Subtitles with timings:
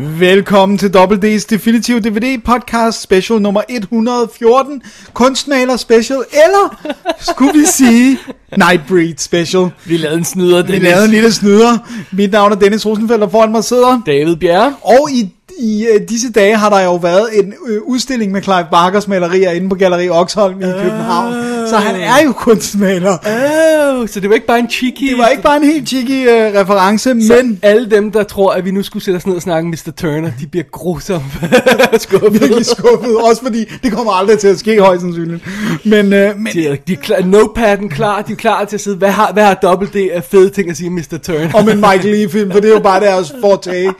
[0.00, 8.18] Velkommen til WD's Definitive DVD Podcast Special nummer 114 Kunstmaler Special Eller skulle vi sige
[8.56, 9.70] Nightbreed Special?
[9.84, 11.78] Vi lavede en snyder, Vi lavede en lille snyder.
[12.12, 14.74] Mit navn er Dennis Rosenfeldt og foran mig sidder David Bjerre.
[14.82, 18.66] Og i, i uh, disse dage har der jo været en uh, udstilling med Clive
[18.70, 21.32] Barkers malerier inde på Galleri Oxholm i København
[21.68, 25.08] Så han er jo kunstmaler Oh, så det var ikke bare en cheeky...
[25.10, 28.52] Det var ikke bare en helt cheeky uh, reference Så Men alle dem, der tror,
[28.52, 29.90] at vi nu skulle sætte os ned og snakke Mr.
[29.96, 31.22] Turner, de bliver grusomt
[31.98, 32.32] skuffet.
[32.40, 35.42] virkelig skuffet Også fordi det kommer aldrig til at ske højst sandsynligt
[35.84, 38.80] Men, uh, men De er, de er klar, notepadden klar, de er klar til at
[38.80, 38.96] sidde.
[38.96, 41.18] Hvad har, hvad har Double D af fede ting at sige Mr.
[41.22, 41.50] Turner?
[41.54, 43.88] om en Michael Lee film, for det er jo bare deres fortag.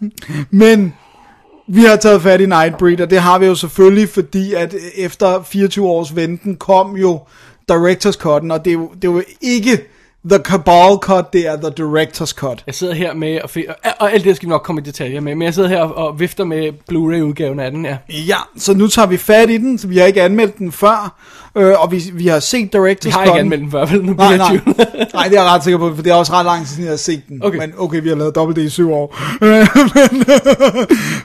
[0.50, 0.94] Men
[1.68, 5.42] vi har taget fat i Nightbreed, og det har vi jo selvfølgelig, fordi at efter
[5.42, 7.20] 24 års venten kom jo
[7.68, 9.78] Directors Cut'en, og det er jo, det er jo ikke
[10.30, 12.62] The Cabal Cut, det er The Directors Cut.
[12.66, 15.20] Jeg sidder her med, og, og, og alt det skal vi nok komme i detaljer
[15.20, 17.96] med, men jeg sidder her og, og vifter med Blu-ray-udgaven af den, ja.
[18.08, 21.20] Ja, så nu tager vi fat i den, så vi har ikke anmeldt den før,
[21.56, 24.04] øh, og vi, vi har set Directors Vi har ikke anmeldt den før, vel?
[24.04, 24.74] Nu bliver Nej, nej.
[25.14, 26.84] nej, det er jeg ret sikker på, for det er også ret lang tid siden,
[26.84, 27.44] jeg har set den.
[27.44, 27.58] Okay.
[27.58, 29.16] Men okay, vi har lavet dobbelt i syv år.
[29.44, 30.24] men,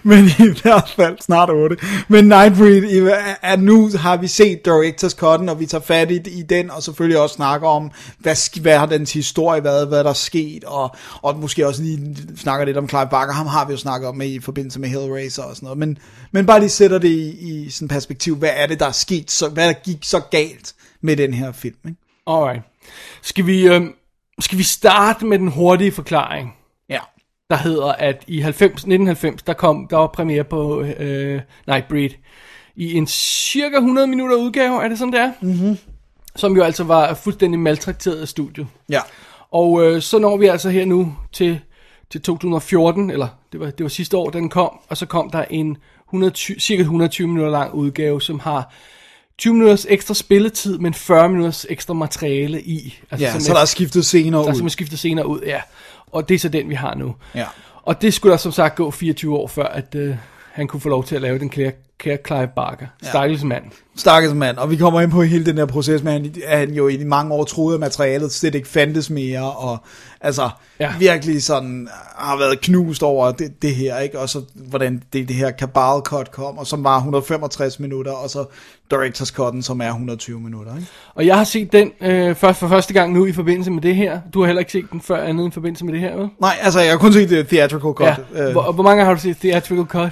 [0.03, 1.77] men i hvert fald snart otte.
[2.07, 3.11] Men Nightbreed,
[3.41, 6.83] er nu har vi set Directors Cut'en, og vi tager fat i, i den, og
[6.83, 10.95] selvfølgelig også snakker om, hvad, hvad har dens historie været, hvad der er sket, og,
[11.21, 13.33] og måske også lige snakker lidt om Clive Barker.
[13.33, 15.79] Ham har vi jo snakket om i forbindelse med Hellraiser og sådan noget.
[15.79, 15.97] Men,
[16.31, 18.35] men bare lige sætter det i, i sådan perspektiv.
[18.35, 19.31] Hvad er det, der er sket?
[19.31, 21.75] Så, hvad der gik så galt med den her film?
[21.85, 21.97] Ikke?
[22.27, 22.61] Alright.
[23.21, 23.95] Skal vi, øhm,
[24.39, 26.55] skal vi starte med den hurtige forklaring?
[26.89, 26.99] Ja.
[27.49, 32.09] der hedder, at i 90, 1990, der kom, der var premiere på øh, Nightbreed
[32.75, 35.31] i en cirka 100 minutter udgave, er det sådan, det er?
[35.41, 35.77] Mm-hmm.
[36.35, 38.67] Som jo altså var fuldstændig maltrakteret af studiet.
[38.89, 38.99] Ja.
[39.51, 41.59] Og øh, så når vi altså her nu til,
[42.09, 45.45] til 2014, eller det var, det var sidste år, den kom, og så kom der
[45.49, 45.77] en
[46.07, 48.73] 120, cirka 120 minutter lang udgave, som har
[49.37, 52.99] 20 minutters ekstra spilletid, men 40 minutters ekstra materiale i.
[53.11, 54.45] Altså Ja, så der er skiftet scener der er ud.
[54.45, 55.61] simpelthen skiftet senere ud, ja.
[56.11, 57.15] Og det er så den, vi har nu.
[57.35, 57.45] Ja.
[57.83, 60.15] Og det skulle der som sagt gå 24 år før, at øh,
[60.51, 62.85] han kunne få lov til at lave den kære, kære Clive Barker.
[63.03, 63.63] Stakkels mand.
[63.95, 66.87] Stakkels mand, og vi kommer ind på hele den der proces med, han, han jo
[66.87, 69.77] i mange år troede, at materialet slet ikke fandtes mere, og
[70.21, 70.85] altså ja.
[70.85, 70.93] Ja.
[70.99, 74.19] virkelig sådan har været knust over det, det her, ikke?
[74.19, 78.29] Og så hvordan det, det her Cabal Cut kom, og som var 165 minutter, og
[78.29, 78.45] så
[78.91, 80.87] Directors Cut'en, som er 120 minutter, ikke?
[81.15, 83.95] Og jeg har set den øh, først for første gang nu i forbindelse med det
[83.95, 84.19] her.
[84.33, 86.29] Du har heller ikke set den før andet i forbindelse med det her, vel?
[86.41, 88.19] Nej, altså jeg har kun set det theatrical cut.
[88.35, 88.45] Ja.
[88.45, 90.11] Øh, Hvor, hvor mange har du set Theatrical Cut?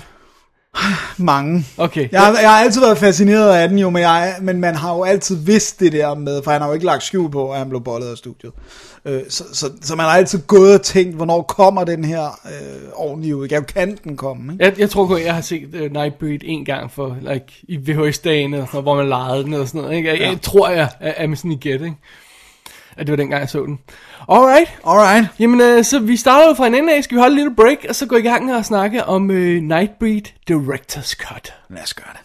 [1.17, 1.65] Mange.
[1.77, 2.01] Okay.
[2.11, 5.03] Jeg, jeg har altid været fascineret af den jo, men, jeg, men man har jo
[5.03, 7.69] altid vidst det der med, for han har jo ikke lagt skjul på, at han
[7.69, 8.51] blev bollet af studiet.
[9.05, 12.89] Øh, så, så, så man har altid gået og tænkt, hvornår kommer den her øh,
[12.93, 13.63] ordentlige udgave?
[13.63, 14.53] Kan den komme?
[14.53, 14.65] Ikke?
[14.65, 18.53] Jeg, jeg tror kun, jeg har set uh, Nightbreed en gang for, like, i VHS-dagen,
[18.53, 20.09] eller sådan noget, hvor man legede den, eller sådan noget, ikke?
[20.09, 20.29] Jeg, Ja.
[20.29, 21.95] jeg tror, jeg er, er med sådan i gæt, ikke?
[22.99, 23.79] At det var dengang, jeg så den.
[24.29, 24.79] Alright.
[24.85, 25.27] Alright.
[25.39, 27.03] Jamen, øh, så vi starter jo fra en ende af.
[27.03, 29.61] Skal vi holde en lille break, og så gå i gang og snakke om øh,
[29.61, 31.53] Nightbreed Director's Cut.
[31.69, 32.21] Lad os gøre det.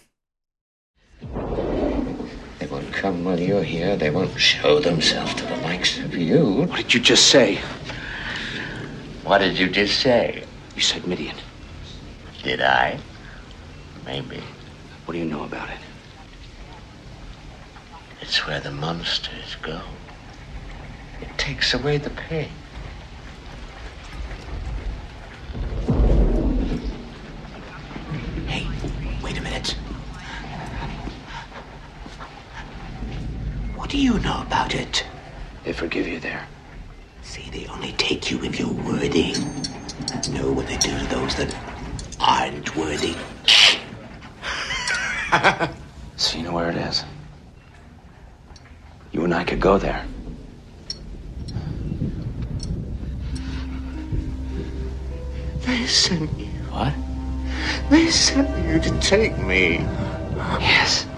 [2.58, 3.98] They won't come while you're here.
[3.98, 6.44] They won't show themselves to the likes of you.
[6.44, 7.58] What did you just say?
[9.24, 10.42] What did you just say?
[10.76, 11.36] You said Midian.
[12.44, 12.98] Did I?
[14.06, 14.42] Maybe.
[15.04, 15.80] What do you know about it?
[18.20, 19.80] It's where the monsters go.
[21.24, 22.50] It takes away the pain.
[28.46, 28.66] Hey,
[29.22, 29.70] wait a minute.
[33.74, 35.06] What do you know about it?
[35.64, 36.46] They forgive you there.
[37.22, 39.32] See, they only take you if you're worthy.
[40.30, 41.56] Know what they do to those that
[42.20, 43.14] aren't worthy.
[46.16, 47.02] so you know where it is.
[49.12, 50.04] You and I could go there.
[55.78, 56.28] You.
[56.72, 56.92] What?
[57.90, 59.80] They sent you to take me.
[60.60, 61.08] Yes.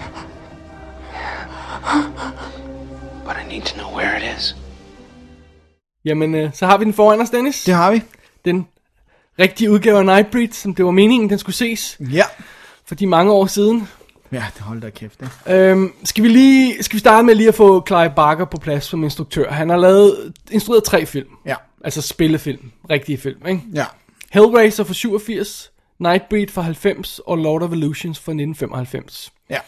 [3.25, 4.56] But I need to know where it is.
[6.05, 7.64] Jamen, øh, så har vi den foran os, Dennis.
[7.64, 8.03] Det har vi.
[8.44, 8.67] Den
[9.38, 12.25] rigtige udgave af Nightbreed, som det var meningen, den skulle ses Ja.
[12.87, 13.88] for de mange år siden.
[14.32, 15.58] Ja, det holder da kæft, ikke?
[15.70, 18.85] Øhm, skal vi lige skal vi starte med lige at få Clive Barker på plads
[18.85, 19.50] som instruktør.
[19.53, 21.29] Han har lavet instrueret tre film.
[21.47, 21.55] Ja.
[21.85, 23.61] Altså spillefilm, rigtige film, ikke?
[23.75, 23.85] Ja.
[24.32, 25.70] Hellraiser fra 87,
[26.00, 29.32] Nightbreed fra 90 og Lord of Illusions fra 1995.
[29.50, 29.58] Ja.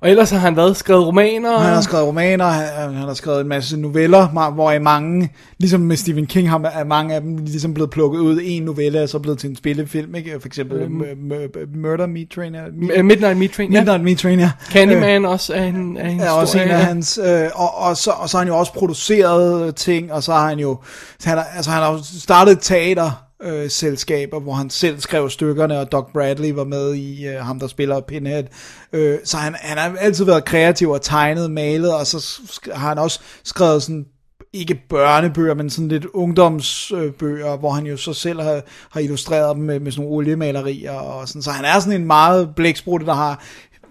[0.00, 1.58] Og ellers har han været skrevet romaner.
[1.58, 5.80] Han har skrevet romaner, han, han har skrevet en masse noveller, hvor i mange, ligesom
[5.80, 8.40] med Stephen King, har er mange af dem ligesom blevet plukket ud.
[8.44, 10.40] En novelle er så blevet til en spillefilm, ikke?
[10.40, 11.00] For eksempel Øhm.
[11.00, 12.54] m- m- Murder Meat Train.
[12.54, 13.80] er- M- Midnight Meat Train, ja.
[13.80, 14.50] Midnight Meat Train, ja.
[14.70, 16.84] Candyman også er en, er en er også en af ja.
[16.84, 20.32] hans, øh, og, og, så, og så har han jo også produceret ting, og så
[20.32, 20.78] har han jo,
[21.18, 23.10] så han, har- altså han har jo startet et teater,
[23.42, 27.58] øh, selskaber, hvor han selv skrev stykkerne, og Doc Bradley var med i øh, ham,
[27.60, 28.44] der spiller Pinhead.
[28.92, 32.40] Øh, så han, han har altid været kreativ og tegnet, malet, og så
[32.74, 34.06] har han også skrevet sådan
[34.52, 39.64] ikke børnebøger, men sådan lidt ungdomsbøger, hvor han jo så selv har, har illustreret dem
[39.64, 41.42] med, med sådan nogle oliemalerier og sådan.
[41.42, 43.42] Så han er sådan en meget blæksprutte, der har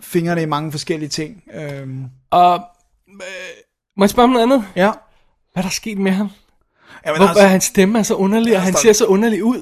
[0.02, 1.44] fingrene i mange forskellige ting.
[1.54, 2.54] Øhm, Og
[3.10, 3.18] øh,
[3.98, 4.66] må jeg spørge om noget andet?
[4.76, 4.92] ja.
[5.54, 6.30] Hvad er der sket med ham?
[7.06, 9.58] Jamen, Hvor, altså, hans stemme er så underlig, og han ser så underlig ud.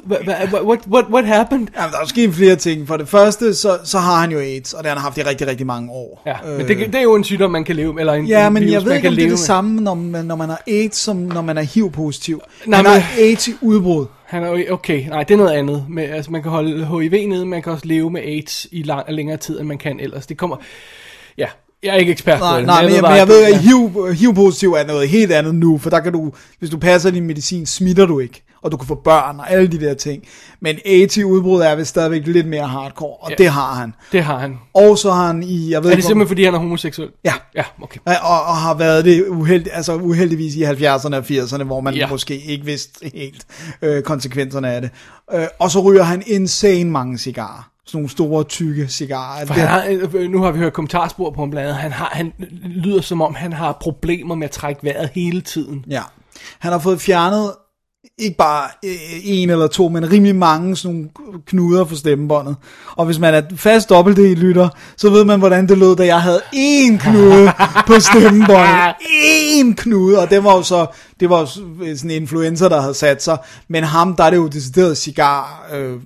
[0.53, 1.67] What, what, what happened?
[1.77, 2.87] Jamen, der er sket flere ting.
[2.87, 5.21] For det første, så, så har han jo AIDS, og det har han haft i
[5.23, 6.21] rigtig, rigtig mange år.
[6.25, 8.47] Ja, men det, det er jo en sygdom, man kan leve med, eller en, Ja,
[8.47, 9.37] en men virus, jeg ved ikke, om det er det med.
[9.37, 12.41] samme, når man, når man har AIDS, som når man er HIV-positiv.
[12.65, 14.05] Nej, han men- har AIDS i udbrud.
[14.25, 15.85] Han er okay, nej, det er noget andet.
[15.89, 19.05] Men, altså, man kan holde HIV nede, man kan også leve med AIDS i lang,
[19.09, 20.25] længere tid, end man kan ellers.
[20.27, 20.55] Det kommer,
[21.37, 21.47] ja,
[21.83, 22.65] jeg er ikke ekspert på Nej, det.
[22.65, 23.57] nej, men, jeg, men jeg ved, at.
[23.59, 27.25] HIV, HIV-positiv er noget helt andet nu, for der kan du, hvis du passer din
[27.27, 30.23] medicin, smitter du ikke, og du kan få børn og alle de der ting.
[30.61, 33.35] Men AIDS i udbrud er vist stadigvæk lidt mere hardcore, og Ja.
[33.35, 33.93] det har han.
[34.11, 34.57] Det har han.
[34.73, 37.09] Og så har han i, jeg ved Er det ikke, simpelthen, fordi han er homoseksuel?
[37.25, 37.33] Ja.
[37.55, 37.99] Ja, okay.
[38.05, 42.07] Og, og har været det uheld, altså uheldigvis i 70'erne og 80'erne, hvor man ja.
[42.07, 43.45] måske ikke vidste helt
[43.81, 44.89] øh, konsekvenserne af det.
[45.33, 47.69] Øh, og så ryger han insane mange cigarer.
[47.89, 49.45] Sådan nogle store, tykke cigarer.
[49.45, 51.81] For han har, øh, nu har vi hørt kommentarspor på ham blandt andet.
[51.81, 52.33] Han, har, han
[52.63, 55.85] lyder som om, han har problemer med at trække vejret hele tiden.
[55.89, 56.01] Ja.
[56.59, 57.51] Han har fået fjernet
[58.17, 58.91] ikke bare øh,
[59.23, 61.09] en eller to, men rimelig mange sådan nogle
[61.45, 62.55] knuder for stemmebåndet.
[62.95, 66.41] Og hvis man er fast dobbelt-lytter, så ved man, hvordan det lød, da jeg havde
[66.55, 67.51] én knude
[67.87, 68.95] på stemmebåndet.
[69.59, 70.85] Én knude, og det var jo så,
[71.19, 73.37] det var jo sådan en influencer, der havde sat sig.
[73.67, 75.99] Men ham, der er det jo decideret cigar øh,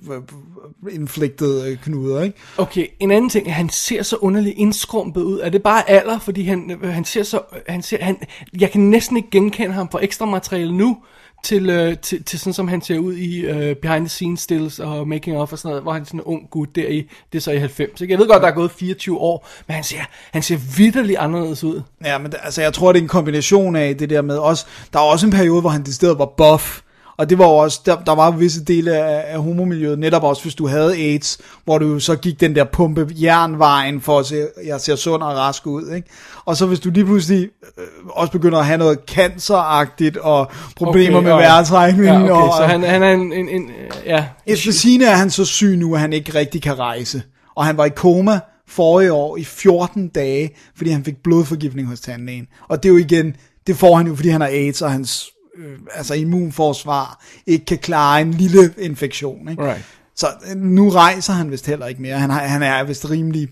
[0.92, 2.38] inflicted øh, knuder, ikke?
[2.58, 5.40] Okay, en anden ting, han ser så underligt indskrumpet ud.
[5.40, 7.40] Er det bare alder, fordi han, han ser så...
[7.68, 8.16] Han ser, han,
[8.60, 10.96] jeg kan næsten ikke genkende ham fra ekstra materiale nu,
[11.44, 14.78] til, øh, til, til sådan som han ser ud i øh, behind the scenes stills
[14.78, 17.08] og making of og sådan noget, hvor han er sådan en ung gut der i,
[17.32, 18.00] det er så i 90.
[18.00, 18.12] Ikke?
[18.12, 19.96] Jeg ved godt, der er gået 24 år, men han ser,
[20.32, 21.82] han ser vidderligt anderledes ud.
[22.04, 24.98] Ja, men altså, jeg tror, det er en kombination af det der med også, der
[24.98, 26.80] er også en periode, hvor han decideret var buff,
[27.16, 30.42] og det var jo også, der, der var visse dele af, af homomiljøet, netop også
[30.42, 34.46] hvis du havde AIDS, hvor du så gik den der pumpe jernvejen for at se,
[34.66, 36.08] jeg ser sund og rask ud, ikke?
[36.44, 41.16] Og så hvis du lige pludselig øh, også begynder at have noget canceragtigt, og problemer
[41.18, 43.70] okay, med og- vejrtrækning, Ja, okay, og, så han, han er en, en, en
[44.06, 47.22] ja, efter sine er han så syg nu, at han ikke rigtig kan rejse.
[47.56, 52.00] Og han var i koma forrige år i 14 dage, fordi han fik blodforgiftning hos
[52.00, 52.46] tandlægen.
[52.68, 55.26] Og det er jo igen, det får han jo, fordi han har AIDS, og hans
[55.58, 59.48] øh, altså immunforsvar ikke kan klare en lille infektion.
[59.48, 59.62] Ikke?
[59.62, 59.84] Right.
[60.16, 62.18] Så øh, nu rejser han vist heller ikke mere.
[62.18, 63.48] Han, har, han er vist rimelig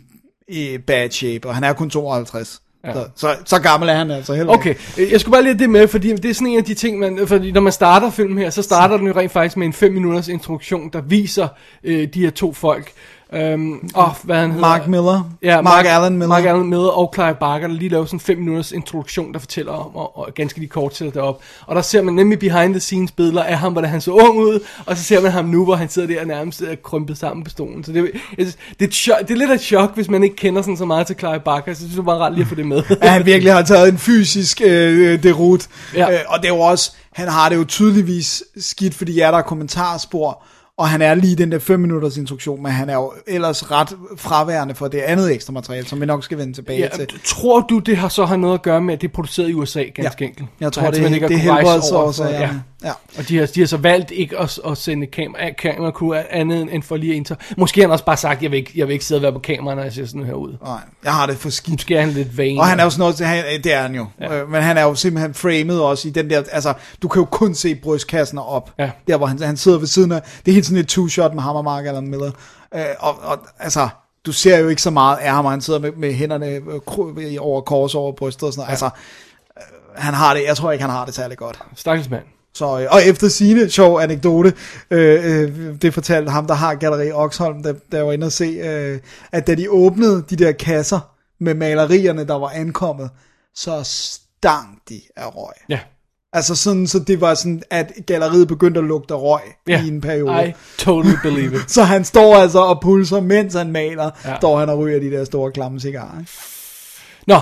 [0.49, 2.62] i bad shape, og han er kun 52.
[2.85, 2.92] Ja.
[2.92, 5.59] Så, så, så gammel er han altså heller Okay, øh, jeg skulle bare lige have
[5.59, 8.11] det med, fordi det er sådan en af de ting, man, fordi når man starter
[8.11, 11.49] filmen her, så starter den jo rent faktisk med en 5 minutters introduktion, der viser
[11.85, 12.92] øh, de her to folk.
[13.35, 14.61] Øhm, og hvad han hedder.
[14.61, 15.31] Mark Miller.
[15.43, 16.27] Ja, Mark Allen Miller.
[16.27, 19.39] Mark Allen Miller og Clive Barker, der lige laver sådan en 5 minutters introduktion, der
[19.39, 21.43] fortæller om, og, og ganske lige kort sætter det op.
[21.67, 24.39] Og der ser man nemlig behind the scenes billeder af ham, hvordan han så ung
[24.39, 27.19] ud, og så ser man ham nu, hvor han sidder der og nærmest er krympet
[27.19, 27.85] sammen på stolen.
[27.85, 30.37] Så det, det, det, er chok, det er lidt af et chok, hvis man ikke
[30.37, 32.55] kender sådan så meget til Clive Barker, så synes jeg bare ret lige at få
[32.55, 32.83] det med.
[33.01, 35.69] at han virkelig har taget en fysisk øh, derut.
[35.95, 36.12] Ja.
[36.12, 39.39] Øh, og det er jo også, han har det jo tydeligvis skidt, fordi ja, der
[39.39, 40.43] er kommentarspor,
[40.79, 43.97] og han er lige den der 5 minutters instruktion, men han er jo ellers ret
[44.17, 47.09] fraværende for det andet ekstra materiale, som vi nok skal vende tilbage Ja, til.
[47.25, 49.55] tror du, det har så har noget at gøre med, at det er produceret i
[49.55, 50.49] USA, ganske enkelt?
[50.61, 52.23] Jeg tror, det, det, det er kunnet rejse helbreds over også.
[52.23, 52.50] for- Ja.
[52.85, 52.93] Ja.
[53.19, 56.75] Og de har, de har så valgt ikke at, at sende kamera, kamera crew andet
[56.75, 57.41] end for lige indtage.
[57.57, 59.33] Måske har han også bare sagt, jeg vil ikke, jeg vil ikke sidde og være
[59.33, 60.57] på kamera, når jeg ser sådan her ud.
[60.62, 61.73] Nej, jeg har det for skidt.
[61.73, 62.59] Måske er han lidt vain.
[62.59, 64.07] Og han er jo sådan noget, han, det er han jo.
[64.21, 64.45] Ja.
[64.45, 67.55] Men han er jo simpelthen framed også i den der, altså, du kan jo kun
[67.55, 68.71] se brystkassen op.
[68.79, 68.91] Ja.
[69.09, 71.43] Der, hvor han, han sidder ved siden af, det er helt sådan et two-shot med
[71.43, 72.31] ham og Mark Allen Miller.
[72.75, 73.89] Øh, og, og, altså,
[74.27, 77.61] du ser jo ikke så meget af ham, han sidder med, med hænderne øh, over
[77.61, 78.69] kors over brystet og sådan noget.
[78.69, 78.73] Ja.
[78.73, 78.91] Altså,
[79.57, 81.59] øh, han har det, jeg tror ikke, han har det særlig godt.
[81.77, 82.23] Stakkels mand.
[82.54, 84.52] Så, øh, og efter sine sjov anekdote,
[84.90, 88.44] øh, øh, det fortalte ham, der har Galleri Oxholm, der, der var inde og se,
[88.44, 88.99] øh,
[89.32, 91.00] at da de åbnede de der kasser
[91.40, 93.11] med malerierne, der var ankommet,
[93.54, 95.52] så stank de af røg.
[95.68, 95.78] Ja.
[96.32, 99.85] Altså sådan, så det var sådan, at galleriet begyndte at lugte røg Ja.
[99.85, 100.49] i en periode.
[100.49, 101.71] I totally believe it.
[101.76, 104.37] Så han står altså og pulser, mens han maler, Ja.
[104.37, 106.23] står han og ryger de der store klamme cigarer.
[107.26, 107.40] Nå,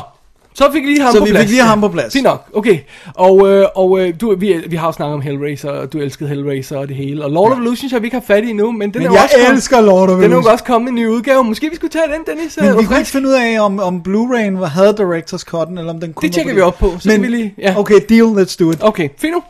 [0.55, 1.43] så fik vi lige ham Så på vi plads.
[1.45, 2.13] fik lige ham på plads.
[2.13, 2.79] Fint nok, okay.
[3.15, 6.29] Og, øh, og øh, du, vi, vi har jo snakket om Hellraiser, og du elskede
[6.29, 7.25] Hellraiser og det hele.
[7.25, 9.13] Og Lord of Illusions har vi ikke haft fat i endnu, men den Men er
[9.15, 11.45] jeg også kommet- elsker Lord of Den er jo også kommet i en ny udgave.
[11.45, 12.59] Måske vi skulle tage den, Dennis.
[12.61, 15.93] Men øh, vi kunne ikke finde ud af, om, om Blu-ray'en havde Directors Cut'en, eller
[15.93, 17.75] om den kun Det tjekker vi op på, så kan vi lige- ja.
[17.79, 18.79] Okay, deal, let's do it.
[18.81, 19.43] Okay, fint nu.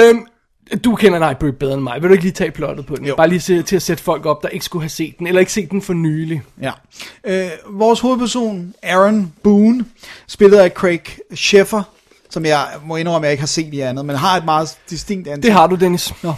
[0.00, 0.20] Øhm,
[0.76, 2.02] du kender Nightbreed bedre end mig.
[2.02, 3.06] Vil du ikke lige tage plottet på den?
[3.06, 3.16] Jo.
[3.16, 5.40] Bare lige se, til at sætte folk op, der ikke skulle have set den, eller
[5.40, 6.42] ikke set den for nylig.
[6.62, 6.72] Ja.
[7.24, 9.84] Øh, vores hovedperson, Aaron Boone,
[10.26, 11.00] spillet af Craig
[11.34, 11.82] Sheffer,
[12.30, 15.28] som jeg må indrømme, jeg ikke har set i andet, men har et meget distinkt
[15.28, 15.42] ansigt.
[15.42, 16.14] Det har du, Dennis.
[16.22, 16.32] Nå.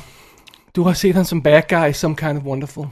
[0.76, 2.86] Du har set ham som bad guy, some kind of wonderful.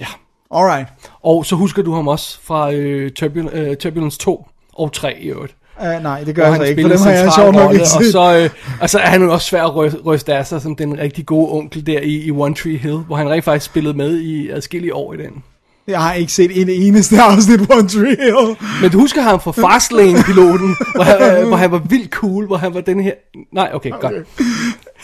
[0.00, 0.06] Ja.
[0.54, 0.88] Alright.
[1.22, 5.26] Og så husker du ham også fra øh, Turbul- øh, Turbulence 2 og 3 i
[5.28, 5.56] øvrigt.
[5.82, 8.04] Uh, nej, det gør så han ikke, for dem har jeg sjovt nok ikke Og
[8.12, 10.98] så øh, altså, er han jo også svær at ryste, ryste af sig som den
[10.98, 14.18] rigtig gode onkel der i, i One Tree Hill, hvor han rent faktisk spillede med
[14.18, 15.42] i adskillige år i den.
[15.88, 18.56] Jeg har ikke set en eneste afsnit One Tree Hill.
[18.82, 22.56] Men du husker ham fra Fastlane-piloten, hvor, han, øh, hvor han var vildt cool, hvor
[22.56, 23.12] han var den her...
[23.52, 24.10] Nej, okay, okay.
[24.10, 24.26] godt.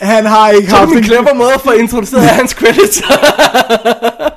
[0.01, 1.03] Han har ikke Så er haft det en...
[1.03, 3.01] en clever måde at få introduceret hans credits.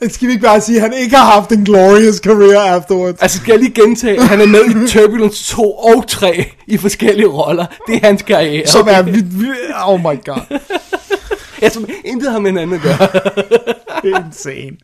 [0.08, 3.22] Skal vi ikke bare sige, at han ikke har haft en glorious career afterwards?
[3.22, 7.26] altså, skal jeg lige gentage, han er med i Turbulence 2 og 3 i forskellige
[7.28, 7.66] roller.
[7.86, 8.66] Det er hans karriere.
[8.76, 8.98] Som er...
[9.86, 10.58] Oh my god.
[11.62, 13.08] Jeg tror, intet har med hinanden at gøre.
[14.24, 14.76] Insane.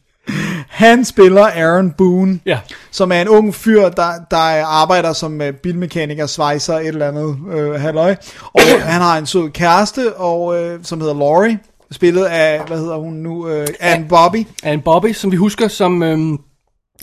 [0.69, 2.59] Han spiller Aaron Boone, Ja.
[2.91, 7.37] som er en ung fyr, der, der arbejder som uh, bilmekaniker, svejser, et eller andet
[7.53, 8.15] øh, halløj.
[8.53, 11.59] Og han har en sød kæreste, og, øh, som hedder Laurie,
[11.93, 14.47] spillet af, hvad hedder hun nu, øh, Anne Bobby.
[14.63, 16.39] Anne Bobby, som vi husker som øhm,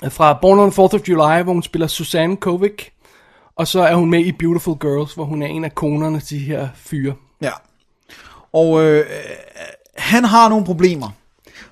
[0.10, 2.90] fra Born on the 4th of July, hvor hun spiller Susanne Kovic.
[3.56, 6.40] Og så er hun med i Beautiful Girls, hvor hun er en af konerne til
[6.40, 7.14] de her fyre.
[7.42, 7.52] Ja.
[8.54, 9.06] Og øh,
[9.98, 11.10] han har nogle problemer.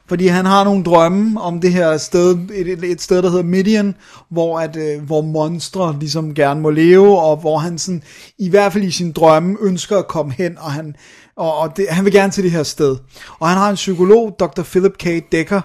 [0.10, 3.96] Fordi han har nogle drømme om det her sted, et, et- sted, der hedder Midian,
[4.32, 8.04] hvor, at, øh, hvor monstre ligesom gerne må leve, og hvor han sådan,
[8.40, 10.96] i hvert fald i sin drømme ønsker at komme hen, og han,
[11.38, 12.98] og, og det, han vil gerne til det her sted.
[13.40, 14.62] Og han har en psykolog, Dr.
[14.64, 15.06] Philip K.
[15.32, 15.62] Decker,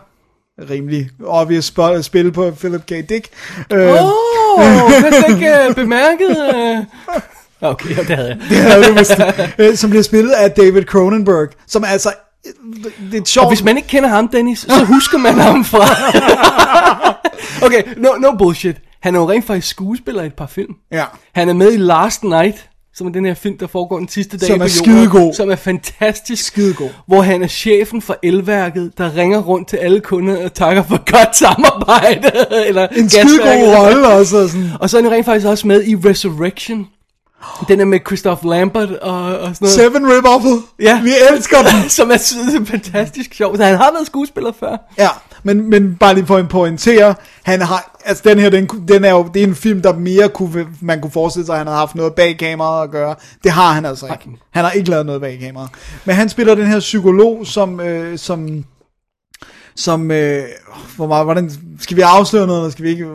[0.70, 2.90] rimelig obvious sp- spil på Philip K.
[3.08, 3.28] Dick.
[3.72, 3.94] Øh, Åh,
[4.58, 6.36] oh, jeg har ikke uh, bemærket.
[6.54, 6.84] Uh...
[7.62, 8.62] Okay, det havde jeg.
[8.62, 9.12] havde du vist,
[9.58, 12.12] øh, som bliver spillet af David Cronenberg, som altså,
[13.12, 13.44] det er sjovt...
[13.44, 15.84] Og hvis man ikke kender ham, Dennis, så husker man ham fra...
[17.66, 18.76] okay, no, no bullshit.
[19.02, 20.74] Han er jo rent faktisk skuespiller i et par film.
[20.92, 21.04] Ja.
[21.34, 24.38] Han er med i Last Night, som er den her film, der foregår den sidste
[24.38, 24.84] dag Som på er jorden.
[24.84, 25.34] skidegod.
[25.34, 26.44] Som er fantastisk.
[26.44, 26.88] Skidegod.
[27.06, 31.12] Hvor han er chefen for elværket, der ringer rundt til alle kunder og takker for
[31.12, 32.30] godt samarbejde.
[32.68, 34.36] eller En skidegod rolle også.
[34.42, 34.70] og Sådan.
[34.80, 36.86] Og så er han rent faktisk også med i Resurrection.
[37.68, 39.74] Den er med Christoph Lambert og, og sådan noget.
[39.74, 40.62] Seven Rip.
[40.80, 41.00] Ja.
[41.02, 41.88] Vi elsker den.
[41.98, 43.56] som er sy- fantastisk sjov.
[43.56, 44.76] Så han har været skuespiller før.
[44.98, 45.08] Ja,
[45.42, 49.10] men, men bare lige for at pointere, han har, altså den her, den, den er
[49.10, 51.74] jo, det er en film, der mere kunne, man kunne forestille sig, at han har
[51.74, 53.14] haft noget bag kameraet at gøre.
[53.44, 54.38] Det har han altså ikke.
[54.50, 55.70] Han har ikke lavet noget bag kameraet.
[56.04, 58.64] Men han spiller den her psykolog, som, øh, som,
[59.80, 60.42] som, øh,
[60.96, 63.06] hvor meget, hvordan, skal vi afsløre noget, eller skal vi ikke,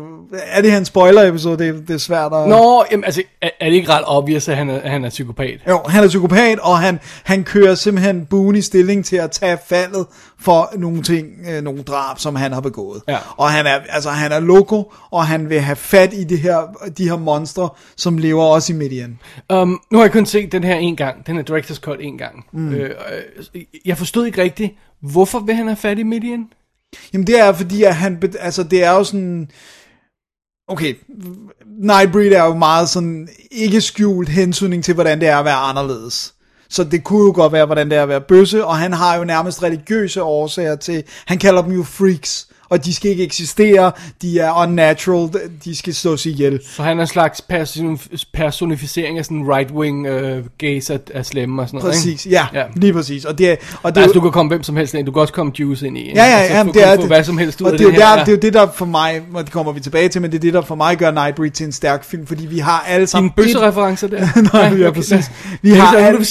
[0.48, 2.48] er det her en spoiler episode, det, er- det er svært at...
[2.50, 5.60] Nå, jamen, altså, er, er det ikke ret obvious, at han er, han er psykopat?
[5.69, 9.57] Jo, han er psykopat, og han, han kører simpelthen Boone i stilling til at tage
[9.67, 10.05] faldet
[10.39, 13.01] for nogle ting, øh, nogle drab, som han har begået.
[13.07, 13.17] Ja.
[13.38, 16.62] Og han er, altså, han er loco, og han vil have fat i det her,
[16.98, 19.19] de her monstre, som lever også i Midian.
[19.53, 21.27] Um, nu har jeg kun set den her en gang.
[21.27, 22.45] Den er Director's Cut en gang.
[22.53, 22.74] Mm.
[22.74, 22.89] Øh,
[23.55, 24.74] øh, jeg forstod ikke rigtigt,
[25.12, 26.48] hvorfor vil han have fat i Midian?
[27.14, 29.50] Jamen det er fordi, at han, altså det er jo sådan,
[30.68, 30.96] okay,
[31.66, 36.34] Nightbreed er jo meget sådan, ikke skjult hensynning til, hvordan det er at være anderledes.
[36.70, 39.16] Så det kunne jo godt være, hvordan det er at være bøsse, og han har
[39.18, 43.91] jo nærmest religiøse årsager til, han kalder dem jo freaks, og de skal ikke eksistere,
[44.22, 45.29] de er unnatural,
[45.65, 46.60] de skal slås ihjel.
[46.75, 48.00] Så han er en slags person,
[48.34, 52.36] personificering af sådan right-wing øh, gays af, af slemme og sådan noget, Præcis, ikke?
[52.38, 52.63] ja, Ja.
[52.75, 53.25] lige præcis.
[53.25, 55.05] Og det, er- og det, Altså, jo- du kan komme hvem som helst ind.
[55.05, 56.12] Du kan også komme Juice ind i.
[56.15, 57.05] Ja, ja, altså, ja, du det kan er det.
[57.07, 58.15] hvad som helst ud og af det, er det her.
[58.15, 60.31] der, det er jo det, der for mig, og det kommer vi tilbage til, men
[60.31, 62.86] det er det, der for mig gør Nightbreed til en stærk film, fordi vi har
[62.88, 63.31] alle sammen...
[63.38, 64.27] Dine bøssereferencer der?
[64.53, 65.31] Nej, ja, præcis.
[65.62, 66.25] Vi har, alle,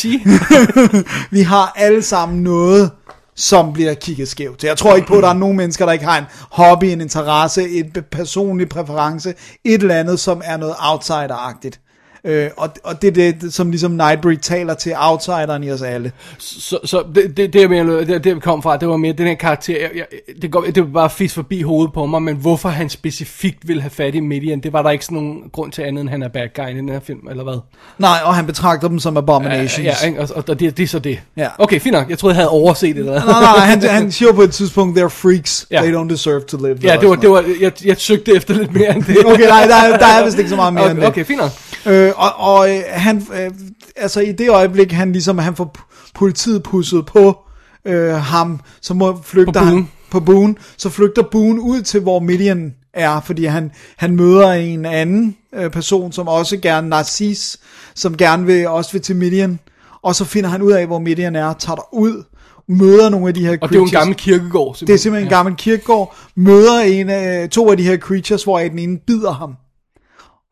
[1.31, 2.91] vi har alle sammen noget,
[3.37, 4.67] som bliver kigget skævt til.
[4.67, 7.01] Jeg tror ikke på, at der er nogen mennesker, der ikke har en hobby, en
[7.01, 11.81] interesse, en personlig præference, et eller andet, som er noget outsider-agtigt.
[12.27, 16.13] Øh, og, og det er det, som ligesom Nightbreed taler til outsideren i os alle.
[16.39, 19.13] Så, så det, det, det, jeg mener, det, det, vi kom fra, det var mere
[19.13, 20.05] den her karakter, jeg, jeg,
[20.43, 23.83] det, går, det var bare fisk forbi hovedet på mig, men hvorfor han specifikt ville
[23.83, 26.23] have fat i Midian, det var der ikke sådan nogen grund til andet, end han
[26.23, 27.59] er bad guy i den her film, eller hvad?
[27.99, 29.79] Nej, og han betragter dem som abominations.
[30.03, 30.21] Ja, ikke?
[30.21, 31.21] og, og, og det, det er så det.
[31.37, 31.49] Ja.
[31.59, 33.01] Okay, fint nok, jeg troede, jeg havde overset det.
[33.01, 33.13] Eller?
[33.25, 35.83] Nej, nej, han, han siger på et tidspunkt, they're freaks, Ja.
[35.83, 36.79] they don't deserve to live.
[36.83, 39.17] Ja, det var, det var, jeg, jeg søgte efter lidt mere end det.
[39.27, 41.09] Okay, nej, der, er- der er vist ikke så meget mere end okay, det.
[41.09, 41.51] okay, fint nok.
[41.87, 43.51] Øh, og og øh, han, øh,
[43.97, 45.77] altså i det øjeblik, han ligesom, han får
[46.15, 47.39] politiet pusset på
[47.85, 52.21] øh, ham, så må flygter På han på Boone, så flygter Boone ud til, hvor
[52.21, 57.59] Midian er, fordi han, han møder en anden øh, person, som også gerne, Narcis,
[57.95, 59.59] som gerne vil, også vil til Midian,
[60.03, 62.25] og så finder han ud af, hvor Midian er, tager der ud,
[62.69, 64.01] møder nogle af de her Og det er jo en creatures.
[64.01, 64.77] gammel kirkegård.
[64.81, 68.59] Det er simpelthen en gammel kirkegård, møder en af, to af de her creatures, hvor
[68.59, 69.55] den ene bider ham.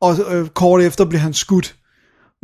[0.02, 1.74] Og øh, kort efter bliver han skudt.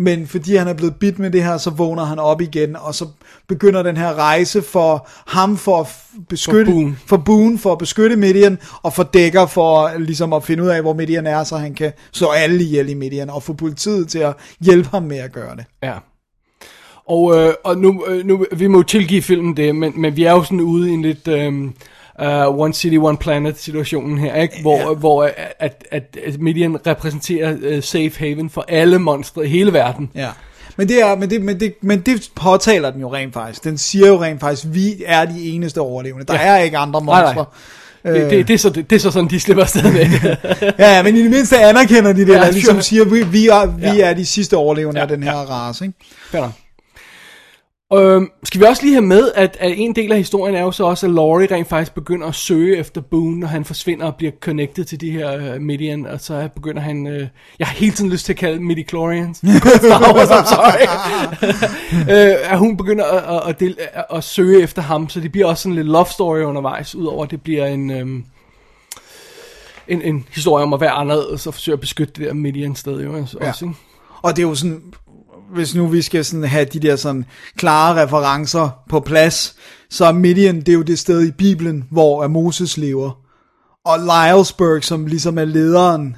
[0.01, 2.95] Men fordi han er blevet bidt med det her, så vågner han op igen, og
[2.95, 3.07] så
[3.49, 5.87] begynder den her rejse for ham for at
[6.29, 6.97] beskytte, For Boone.
[7.07, 10.83] for, Boone, for at beskytte Midian, og for Dækker for ligesom at finde ud af,
[10.83, 14.19] hvor Midian er, så han kan slå alle ihjel i Midian, og få politiet til
[14.19, 15.65] at hjælpe ham med at gøre det.
[15.83, 15.95] Ja.
[17.09, 20.25] Og, øh, og nu, øh, nu, vi må jo tilgive filmen det, men, men vi
[20.25, 21.75] er jo sådan ude i en lidt um,
[22.23, 24.55] uh, One City, One Planet situationen her, ikke?
[24.63, 24.95] Hvor, ja.
[24.95, 29.73] hvor øh, at, at, at Midian repræsenterer uh, safe haven for alle monstre i hele
[29.73, 30.11] verden.
[30.15, 30.29] Ja.
[30.77, 33.65] Men det, er, men, det, men, det, men det påtaler den jo rent faktisk.
[33.65, 36.27] Den siger jo rent faktisk, vi er de eneste overlevende.
[36.27, 36.41] Der Ja.
[36.41, 37.35] er ikke andre Nej, nej.
[37.35, 37.45] monstre.
[38.05, 40.37] Det, det, det, er så, det, det er så sådan, de slipper afsted med det.
[40.79, 42.83] Ja, ja, men i det mindste anerkender de det, Ja, eller ligesom sure.
[42.83, 44.11] siger, vi, vi, er, vi Ja.
[44.11, 45.45] er de sidste overlevende Ja, af den her ja.
[45.45, 45.85] race.
[45.85, 45.97] Ikke?
[46.33, 46.51] Nok.
[47.95, 50.71] Øhm, skal vi også lige have med, at, at en del af historien er jo
[50.71, 54.17] så også, at Laurie rent faktisk begynder at søge efter Boone, når han forsvinder og
[54.17, 57.13] bliver connected til de her uh, Midian, og så begynder han, uh,
[57.59, 59.39] jeg har hele tiden lyst til at kalde dem Midichlorians,
[59.77, 60.87] Star Wars, I'm sorry,
[61.93, 65.33] uh, at hun begynder at, at, at, del, at, at søge efter ham, så det
[65.33, 68.25] bliver også sådan lidt love story undervejs, udover at det bliver en, um,
[69.89, 73.01] en, en historie om at være anderledes og forsøge at beskytte det der Midian sted
[73.05, 73.49] jo også, Ja.
[73.49, 73.77] også ikke?
[74.23, 74.83] Og det er jo sådan,
[75.55, 77.25] hvis nu vi skal sådan have de der sådan
[77.57, 79.57] klare referencer på plads,
[79.91, 83.11] så er Midian, det er jo det sted i Bibelen, hvor Moses lever.
[83.85, 86.17] Og Lylesburg, som ligesom er lederen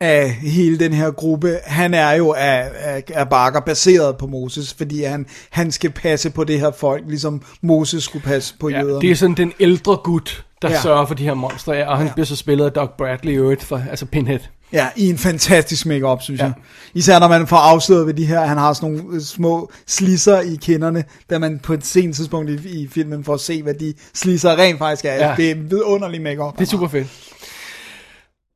[0.00, 4.74] af hele den her gruppe, han er jo af, af, af bakker baseret på Moses,
[4.74, 8.80] fordi han, han skal passe på det her folk, ligesom Moses skulle passe på Ja,
[8.80, 9.00] jøderne.
[9.00, 10.80] det er sådan den ældre gut, der Ja.
[10.80, 12.12] sørger for de her monstre, og han ja.
[12.12, 14.38] bliver så spillet af Doug Bradley i øvrigt, for, altså Pinhead.
[14.74, 16.44] Ja, i en fantastisk make-up, synes Ja.
[16.44, 16.52] jeg.
[16.94, 20.40] Især når man får afsløret ved de her, han har sådan nogle øh, små slisser
[20.40, 23.94] i kinderne, da man på et sent tidspunkt i, i filmen får se, hvad de
[24.14, 25.14] slisser rent faktisk er.
[25.28, 25.34] Ja.
[25.36, 26.58] Det er vidunderlig make-up.
[26.58, 27.06] Det er super fedt.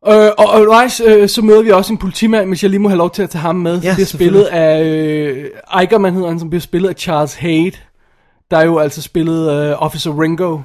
[0.08, 2.88] Øh, og og undervejs, øh, så møder vi også en politimand, hvis jeg lige må
[2.88, 3.80] have lov til at tage ham med.
[3.80, 5.44] Ja, det er spillet af øh,
[5.80, 7.76] Eigerman hedder han, som bliver spillet af Charles Hayde.
[8.50, 10.58] Der er jo altså spillet øh, Officer Ringo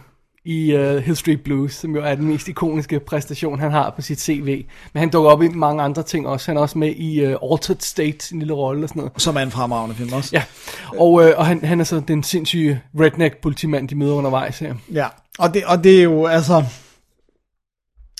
[0.45, 4.01] i øh, Hill Street Blues, som jo er den mest ikoniske præstation, han har på
[4.01, 4.65] sit CV.
[4.93, 6.51] Men han dukker op i mange andre ting også.
[6.51, 9.11] Han er også med i øh, Altered State, en lille rolle og sådan noget.
[9.17, 10.29] Som er en fremragende film også.
[10.33, 10.43] Ja,
[10.97, 14.73] og, øh, og han, han er så den sindssyge redneck politimand, de møder undervejs her.
[14.93, 15.07] ja.
[15.39, 16.63] Og, det, og det er jo, altså...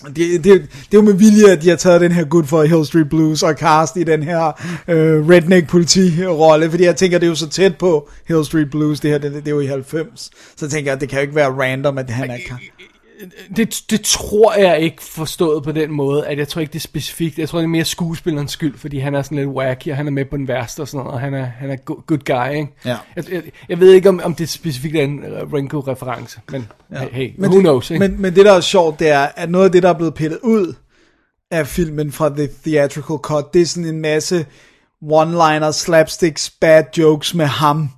[0.07, 0.61] Det, det, det er
[0.93, 3.53] jo med vilje, at de har taget den her Good for Hill Street Blues og
[3.53, 4.47] cast i den her
[4.87, 8.99] øh, redneck politi-rolle, fordi jeg tænker, det er jo så tæt på Hill Street Blues,
[8.99, 11.21] det her, det, det er jo i 90, så tænker jeg, at det kan jo
[11.21, 12.37] ikke være random, at han er...
[13.55, 16.81] Det, det tror jeg ikke forstået på den måde, at jeg tror ikke det er
[16.81, 17.39] specifikt.
[17.39, 20.07] Jeg tror det er mere skuespillerens skyld, fordi han er sådan lidt wacky, og han
[20.07, 22.55] er med på den værste og sådan noget, og han er, han er good, guy,
[22.57, 22.73] ikke?
[22.85, 22.97] Ja.
[23.15, 25.23] Jeg, jeg, jeg ved ikke, om, om det specifikt er en
[25.53, 26.99] Ringo-reference, men ja.
[26.99, 28.07] hey, hey men who det, knows, ikke?
[28.07, 30.13] Men, men det, der er sjovt, det er, at noget af det, der er blevet
[30.13, 30.73] pillet ud
[31.51, 34.45] af filmen fra The Theatrical Cut, det er sådan en masse
[35.03, 37.89] one-liner, slapsticks, bad jokes med ham,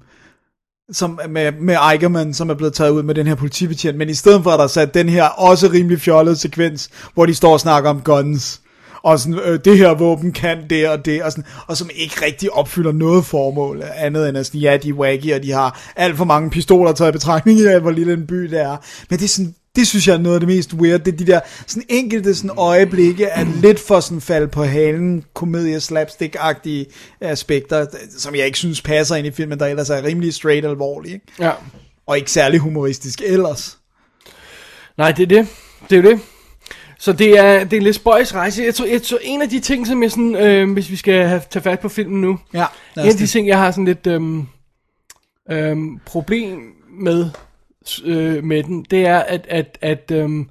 [0.91, 4.13] som, med, med Eichermann, som er blevet taget ud med den her politibetjent, men i
[4.13, 7.53] stedet for, at der er sat den her også rimelig fjollede sekvens, hvor de står
[7.53, 8.61] og snakker om guns,
[9.03, 12.25] og sådan, øh, det her våben kan det og det, og, sådan, og som ikke
[12.25, 15.79] rigtig opfylder noget formål, andet end at sådan, ja, de er wacky, og de har
[15.95, 18.77] alt for mange pistoler taget i betragtning i, hvor lille en by det er.
[19.09, 21.17] Men det er sådan, det synes jeg er noget af det mest weird, det er
[21.17, 26.85] de der sådan enkelte sådan øjeblikke af lidt for sådan fald på halen, komedie slapstick-agtige
[27.21, 27.85] aspekter,
[28.17, 31.25] som jeg ikke synes passer ind i filmen, der ellers er rimelig straight alvorlig, ikke?
[31.39, 31.51] Ja.
[32.07, 33.77] og ikke særlig humoristisk ellers.
[34.97, 35.47] Nej, det er det.
[35.89, 36.19] Det er jo det.
[36.99, 38.63] Så det er, det er lidt spøjs rejse.
[38.63, 41.27] Jeg tror, jeg tror, en af de ting, som jeg sådan, øh, hvis vi skal
[41.27, 42.65] have, tage fat på filmen nu, Ja,
[42.97, 44.47] En af de ting, jeg har sådan lidt øhm,
[45.51, 46.59] øhm, problem
[46.99, 47.29] med
[48.05, 50.49] øh, med den, det er, at, at, at øhm,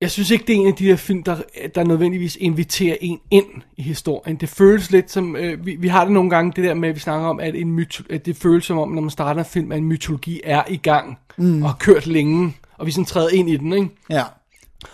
[0.00, 1.36] jeg, synes ikke, det er en af de der film, der,
[1.74, 4.36] der nødvendigvis inviterer en ind i historien.
[4.36, 6.94] Det føles lidt som, øh, vi, vi har det nogle gange, det der med, at
[6.94, 9.46] vi snakker om, at, en myto, at det føles som om, når man starter en
[9.46, 11.62] film, at en mytologi er i gang, mm.
[11.62, 13.88] og har kørt længe, og vi sådan træder ind i den, ikke?
[14.10, 14.22] Ja.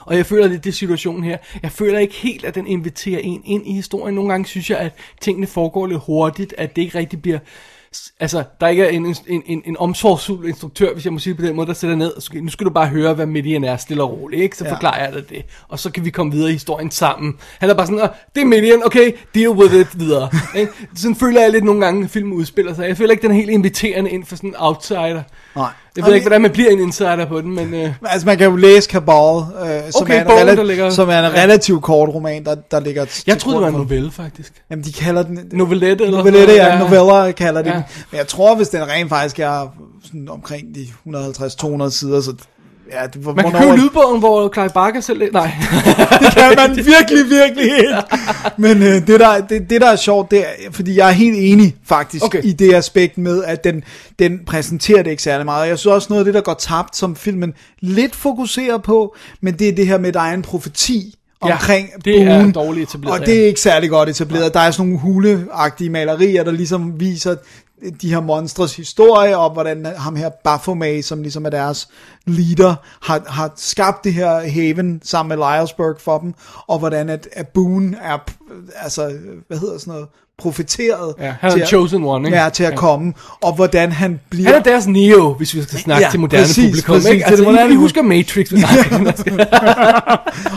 [0.00, 1.37] Og jeg føler, det er situationen her.
[1.62, 4.14] Jeg føler ikke helt, at den inviterer en ind i historien.
[4.14, 7.38] Nogle gange synes jeg, at tingene foregår lidt hurtigt, at det ikke rigtig bliver...
[8.20, 11.42] Altså, der ikke er en, en, en, en omsorgsfuld instruktør, hvis jeg må sige på
[11.42, 14.11] den måde, der sætter ned, nu skal du bare høre, hvad Midian er, stille og
[14.20, 14.57] roligt, ikke?
[14.57, 14.72] Så Ja.
[14.74, 15.42] forklarer jeg dig det.
[15.68, 17.35] Og så kan vi komme videre i historien sammen.
[17.59, 20.31] Han er bare sådan, "Åh, det er Midian, okay, deal with it, videre.
[20.61, 20.72] ikke?
[20.94, 22.88] sådan føler jeg lidt nogle gange, at filmen udspiller sig.
[22.88, 25.22] Jeg føler ikke, den er helt inviterende ind for sådan en outsider.
[25.57, 25.70] Nej.
[25.96, 27.74] Jeg ved ikke, hvordan man bliver en insider på den, men...
[27.74, 30.90] Øh, Altså man kan jo læse Cabal, øh, som, Okay, er en bogen, rela- ligger-
[30.90, 31.42] som er en ja.
[31.42, 34.52] relativt kort roman, der, der ligger jeg troede, det var en novelle, faktisk.
[34.70, 35.38] Jamen de kalder den...
[35.52, 37.74] Novelette eller Novellette, ja, noget, noveller kalder de Ja.
[37.76, 37.83] den.
[38.11, 39.74] Men jeg tror, hvis den rent faktisk er
[40.05, 40.87] sådan omkring de
[41.87, 42.35] 150-200 sider, så
[42.92, 45.33] ja, det, Man kan købe lydbogen, hvor Clive Barker selv...
[45.33, 45.50] Nej.
[46.20, 47.96] det kan man virkelig, virkelig ikke.
[48.57, 51.37] Men øh, det, der, det, det, der er sjovt, det er, fordi jeg er helt
[51.38, 52.44] enig faktisk Okay.
[52.44, 53.85] i det aspekt med, at den,
[54.18, 55.68] den præsenterer det ikke særlig meget.
[55.68, 59.55] Jeg synes også noget af det, der går tabt, som filmen lidt fokuserer på, men
[59.55, 61.14] det er det her med, at der er en profeti
[61.46, 63.46] Ja, omkring det er buen, dårligt etableret, Og det er ja.
[63.46, 64.55] ikke særlig godt etableret.
[64.55, 67.37] Der er sådan nogle huleagtige malerier, der ligesom viser
[68.03, 71.88] de her monstres historie, og hvordan ham her Baphomet, som ligesom er deres
[72.27, 76.35] leader, har, har skabt det her haven sammen med Liarsburg for dem,
[76.66, 78.18] og hvordan at, at Boone er,
[78.77, 79.18] altså,
[79.49, 82.38] hvad hedder sådan noget, profeteret Ja, han til at- chosen one, ikke?
[82.42, 82.77] Ja, til at Ja.
[82.77, 84.49] komme, og hvordan han bliver...
[84.49, 86.95] Han er deres Neo, hvis vi skal snakke Ja, til moderne præcis, publikum.
[86.95, 87.27] præcis, ikke?
[87.27, 88.53] Altså, moderne I, I husker Matrix.
[88.53, 88.62] Nej,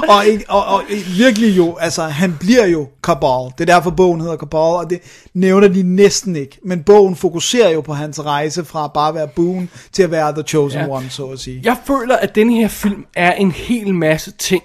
[0.10, 0.84] og, og, og
[1.18, 3.52] virkelig jo, altså han bliver jo Cabal.
[3.58, 5.00] Det er derfor bogen hedder Cabal, og det
[5.34, 6.60] nævner de næsten ikke.
[6.64, 10.34] Men bogen fokuserer jo på hans rejse fra bare at være Boone til at være
[10.34, 10.86] The Chosen Ja.
[10.86, 10.92] ja.
[10.92, 11.62] One, så at sige.
[11.64, 14.64] Jeg føler, at denne her film er en hel masse ting,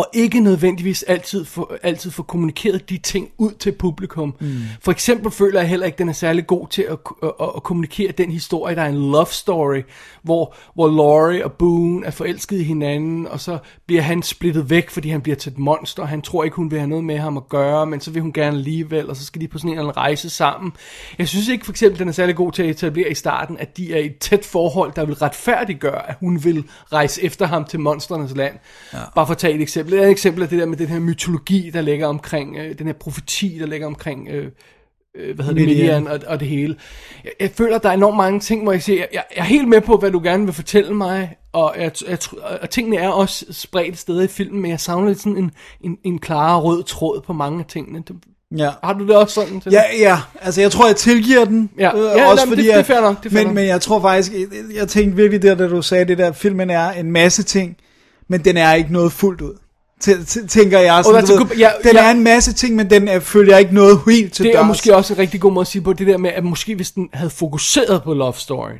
[0.00, 4.34] og ikke nødvendigvis altid få, altid få kommunikeret de ting ud til publikum.
[4.40, 4.56] Mm.
[4.80, 7.50] For eksempel føler jeg heller ikke, at den er særlig god til at, at, at,
[7.56, 9.82] at kommunikere den historie, der er en love story,
[10.22, 14.90] hvor, hvor Laurie og Boone er forelsket i hinanden, og så bliver han splittet væk,
[14.90, 17.18] fordi han bliver til et monster, og han tror ikke, hun vil have noget med
[17.18, 19.70] ham at gøre, men så vil hun gerne alligevel, og så skal de på sådan
[19.70, 20.72] en eller anden rejse sammen.
[21.18, 23.76] Jeg synes ikke for eksempel, den er særlig god til at etablere i starten, at
[23.76, 27.64] de er i et tæt forhold, der vil retfærdiggøre, at hun vil rejse efter ham
[27.64, 28.54] til monsternes land.
[28.92, 28.98] Ja.
[29.14, 29.89] Bare for at tage et eksempel.
[29.90, 32.78] Det er et eksempel af det der med den her mytologi, der ligger omkring, øh,
[32.78, 34.28] den her profeti, der ligger omkring...
[34.28, 34.46] Øh,
[35.16, 36.06] øh, hvad hedder det, Midian.
[36.08, 36.76] Og, og det hele.
[37.24, 39.44] Jeg, jeg føler, der er enormt mange ting, hvor jeg siger, jeg, jeg, jeg er
[39.46, 42.18] helt med på, hvad du gerne vil fortælle mig, og, jeg, jeg,
[42.62, 45.50] og tingene er også spredt steder i filmen, men jeg savner lidt sådan en,
[45.84, 48.02] en, en klarere rød tråd på mange af tingene.
[48.08, 48.16] Det,
[48.58, 48.70] Ja.
[48.84, 49.60] har du det også sådan?
[49.60, 51.70] Til Ja, ja, altså jeg tror, jeg tilgiver den.
[51.78, 51.96] Ja.
[51.96, 53.54] øh, Ja, også jamen, fordi, det- det er nok, det men, nok.
[53.54, 56.70] men jeg tror faktisk, jeg, jeg tænkte virkelig der, da du sagde det der, filmen
[56.70, 57.76] er en masse ting,
[58.28, 59.54] men den er ikke noget fuldt ud.
[60.48, 62.06] Tænker jeg sådan, that's du a ved, ja, den ja.
[62.06, 64.66] er en masse ting, men den er, følger ikke noget helt til Det er dørs.
[64.66, 66.90] måske også en rigtig god måde at sige på det der med, at måske hvis
[66.90, 68.76] den havde fokuseret på love storyen,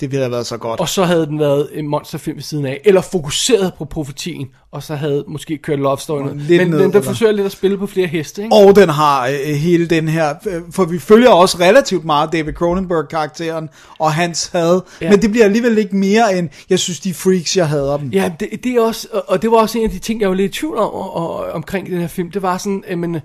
[0.00, 0.80] Det ville have været så godt.
[0.80, 4.82] og så havde den været en monsterfilm ved siden af, eller fokuseret på profetien, og
[4.82, 6.28] så havde måske kørt love storyen.
[6.28, 6.34] ud.
[6.40, 8.56] lidt Men ned, den, den forsøger lidt at spille på flere heste, ikke?
[8.56, 12.52] Og den har øh, hele den her, øh, for vi følger også relativt meget David
[12.52, 15.10] Cronenberg-karakteren og hans had, Ja.
[15.10, 18.08] men det bliver alligevel ikke mere end, jeg synes, de freaks, jeg hader dem.
[18.08, 20.28] Ja, det, det er også, og- og det var også en af de ting, jeg
[20.28, 22.30] var lidt i tvivl om, og, og, omkring den her film.
[22.30, 23.20] Det var sådan, jamen,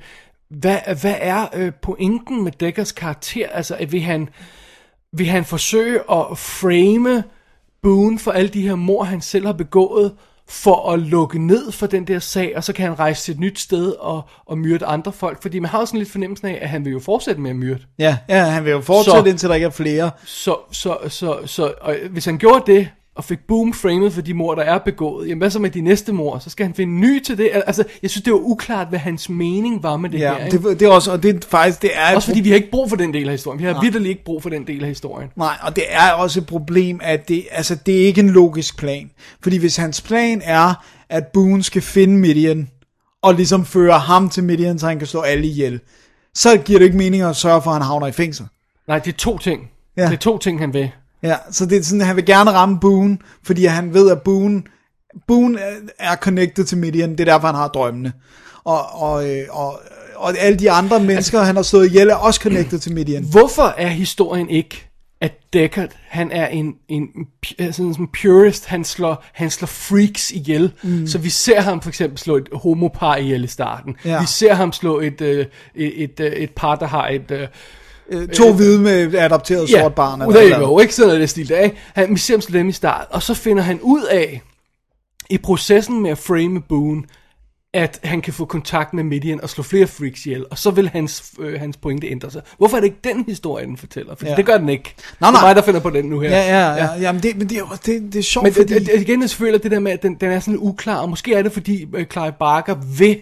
[0.49, 3.47] hvad, hvad er øh, pointen med Deckers karakter?
[3.49, 4.29] Altså, at vil han,
[5.13, 7.23] vil han forsøge at frame
[7.83, 10.13] Boone for alle de her mor, han selv har begået,
[10.49, 13.39] for at lukke ned for den der sag, og så kan han rejse til et
[13.39, 15.41] nyt sted og, og myrde andre folk.
[15.41, 17.55] Fordi man har jo sådan lidt fornemmelsen af, at han vil jo fortsætte med at
[17.55, 17.79] myrde.
[17.99, 20.11] Ja, ja han vil jo fortsætte, Så- indtil der ikke er flere.
[20.25, 24.33] Så, så, så, så og hvis han gjorde det, og fik boom framed for de
[24.33, 26.39] mor, der er begået, jamen hvad så med de næste mor?
[26.39, 27.49] Så skal han finde ny til det.
[27.53, 30.45] Altså, jeg synes, det var uklart, hvad hans mening var med det Ja, her.
[30.45, 30.69] Ikke?
[30.69, 32.71] det, det er også, og det er faktisk, det er Også fordi vi har ikke
[32.71, 33.59] brug for den del af historien.
[33.59, 35.29] Vi har vidderligt ikke brug for den del af historien.
[35.35, 38.77] Nej, og det er også et problem, at det, altså, det er ikke en logisk
[38.77, 39.11] plan.
[39.43, 42.69] Fordi hvis hans plan er, at Boone skal finde Midian,
[43.21, 45.79] og ligesom føre ham til Midian, så han kan slå alle ihjel,
[46.33, 48.45] så giver det ikke mening at sørge for, at han havner i fængsel.
[48.87, 49.69] Nej, det er to ting.
[49.97, 50.05] Ja.
[50.05, 50.91] Det er to ting, han vil.
[51.23, 54.21] Ja, så det er sådan, at han vil gerne ramme Boone, fordi han ved, at
[54.21, 54.63] Boone,
[55.27, 55.59] Boone
[55.99, 58.13] er- connected til Midian, det er derfor, han har drømmene.
[58.63, 59.79] Og, og, øh, og,
[60.15, 63.23] og alle de andre mennesker, han har slået ihjel, er også connected til Midian.
[63.23, 64.85] Hvorfor er historien ikke,
[65.21, 67.07] at Deckard, han er en, en,
[67.59, 70.71] en sådan en purist, han slår, han slår freaks ihjel.
[70.83, 71.07] Mm.
[71.07, 73.95] Så vi ser ham for eksempel slå et homopar ihjel i starten.
[74.05, 74.21] Ja.
[74.21, 77.49] Vi ser ham slå et, øh, et, et, øh, et par, der har et...
[78.11, 80.21] Øh, Øh, To hvide med adopteret sort barn.
[80.21, 81.77] well, there you go, ikke sådan noget det stil ikke?
[81.93, 84.41] Han, vi ser ham slå dem i start, og så finder han ud af,
[85.29, 87.03] i processen med at frame Boone,
[87.73, 90.89] at han kan få kontakt med Midian og slå flere freaks ihjel, og så vil
[90.89, 92.41] hans, øh, hans pointe ændre sig.
[92.57, 94.15] Hvorfor er det ikke den historie, den fortæller?
[94.15, 94.31] For Ja.
[94.31, 94.37] ja.
[94.37, 94.95] det gør den ikke.
[95.21, 95.49] Nej, Det er nej.
[95.49, 96.29] mig, der finder på den nu her.
[96.29, 96.85] Ja, ja, ja.
[96.93, 96.99] ja.
[96.99, 98.73] Jamen, det, men det er det, det er sjovt, Men fordi...
[98.73, 101.33] det, igen, jeg føler det der med, at den, den er sådan uklar, og måske
[101.33, 103.21] er det, fordi øh, Clive Barker vil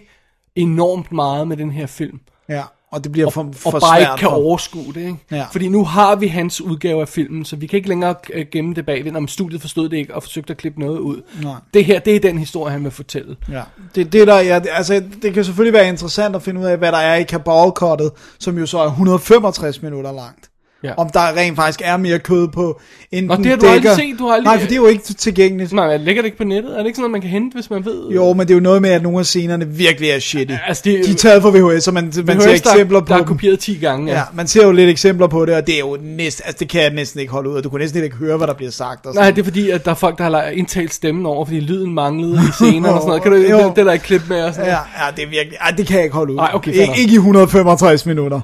[0.56, 2.20] enormt meget med den her film.
[2.48, 5.16] ja, og det bliver for, for og bare ikke kan for- overskue det, ikke?
[5.30, 5.44] Ja.
[5.52, 8.74] Fordi nu har vi hans udgave af filmen, så vi kan ikke længere øh, gemme
[8.74, 11.22] det bagved, om studiet forstod det ikke og forsøgte at klippe noget ud.
[11.42, 11.52] Nej.
[11.74, 13.36] Det her, det er den historie, han vil fortælle.
[13.52, 13.62] Ja,
[13.94, 16.78] det, det der, ja, det- altså, det kan selvfølgelig være interessant at finde ud af,
[16.78, 20.47] hvad der er i kabalkottet, som jo så er 165 minutter langt.
[20.84, 20.92] Ja.
[20.96, 22.80] Om der rent faktisk er mere kød på,
[23.12, 24.76] enten Nå, det har du aldrig dækker- set, du har aldrig- Nej, for det er
[24.80, 25.72] jo ikke tilgængeligt.
[25.72, 26.72] Nej, ligger det ikke på nettet?
[26.72, 28.08] Er det ikke sådan noget, man kan hente, hvis man ved?
[28.10, 30.54] Jo, men det er jo noget med, at nogle af scenerne virkelig er shitty.
[30.66, 33.12] Altså, det- de er taget fra VHS, så man, man VHS, ser eksempler der, på
[33.14, 34.12] der er kopieret 10 gange.
[34.12, 36.68] Ja, man ser jo lidt eksempler på det, og det er jo næsten, altså det
[36.68, 38.70] kan jeg næsten ikke holde ud, og du kunne næsten ikke høre, hvad der bliver
[38.72, 39.06] sagt.
[39.06, 39.24] Og sådan.
[39.24, 41.94] Nej, det er fordi, at der er folk, der har indtalt stemmen over, fordi lyden
[41.94, 43.22] manglede i scenerne og sådan noget.
[43.22, 43.58] Kan du, Jo.
[43.58, 44.86] det, det er der ikke klip med og sådan Ja, noget.
[45.06, 46.38] ja, det er virkelig, ej, det kan jeg ikke holde ud.
[46.38, 48.40] Ej, okay, fair ikke i 165 minutter.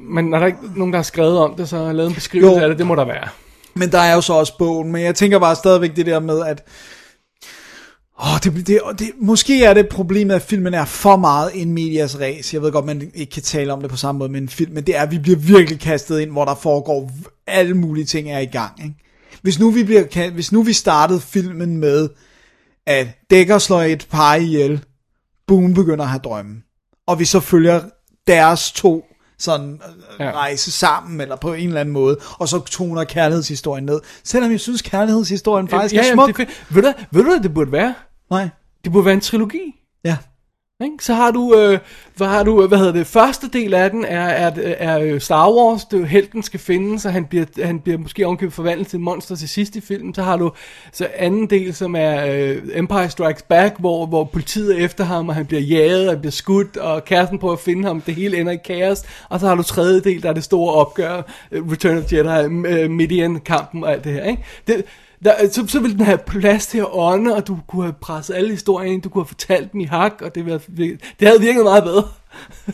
[0.00, 2.56] Men er der ikke nogen, der har skrevet om det, så har lavet en beskrivelse
[2.56, 2.62] Jo.
[2.62, 2.78] af det?
[2.78, 3.28] Det må der være.
[3.74, 6.42] Men der er jo så også bogen, men jeg tænker bare stadigvæk det der med,
[6.46, 6.64] at
[8.20, 12.20] Åh, det, det, det, måske er det problemet, at filmen er for meget en medias
[12.20, 12.54] res.
[12.54, 14.72] Jeg ved godt, man ikke kan tale om det på samme måde med en film,
[14.72, 17.10] men det er, at vi bliver virkelig kastet ind, hvor der foregår
[17.46, 18.84] alle mulige ting er i gang.
[18.84, 18.94] Ikke?
[19.42, 22.08] Hvis, nu vi bliver, hvis nu vi startede filmen med,
[22.86, 24.84] at Dækker slår et par ihjel,
[25.46, 26.56] Boone begynder at have drømme,
[27.06, 27.80] og vi så følger
[28.26, 29.04] deres to
[29.38, 29.80] sådan
[30.18, 30.24] ja.
[30.24, 30.30] Ja.
[30.32, 34.00] rejse sammen, eller på en eller anden måde, og så toner kærlighedshistorien ned.
[34.24, 36.36] Selvom jeg synes, kærlighedshistorien faktisk ja, er jamen, smuk.
[36.36, 36.74] det er.
[36.74, 37.94] Ved du, ved du, hvad det burde være?
[38.30, 38.48] Nej,
[38.84, 39.74] Det burde være en trilogi.
[40.04, 40.16] ja.
[40.84, 41.04] Ikke?
[41.04, 41.78] Så har du, øh,
[42.16, 45.50] hvad har du, hvad hedder det, første del af den er, øh, er, er Star
[45.50, 49.00] Wars, det er helten skal finde, så han bliver, han bliver måske ovenkøbet forvandlet til
[49.00, 50.14] monster til sidst i filmen.
[50.14, 50.52] Så har du
[50.92, 55.28] så anden del, som er øh, Empire Strikes Back, hvor, hvor politiet er efter ham,
[55.28, 58.40] og han bliver jaget, og bliver skudt, og kæresten prøver at finde ham, det hele
[58.40, 59.02] ender i kaos.
[59.28, 62.88] Og så har du tredje del, der er det store opgør, øh, Return of Jedi,
[62.88, 64.24] Midian-kampen og alt det her.
[64.24, 64.44] Ikke?
[64.66, 64.84] Det,
[65.24, 68.34] der, så, så ville den have plads til at ånde, og du kunne have presset
[68.34, 71.28] alle historier ind, du kunne have fortalt dem i hak, og det, ville, have- det
[71.28, 72.04] havde virket meget bedre.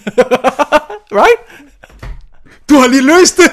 [1.21, 1.41] right?
[2.71, 3.51] Du har lige løst det!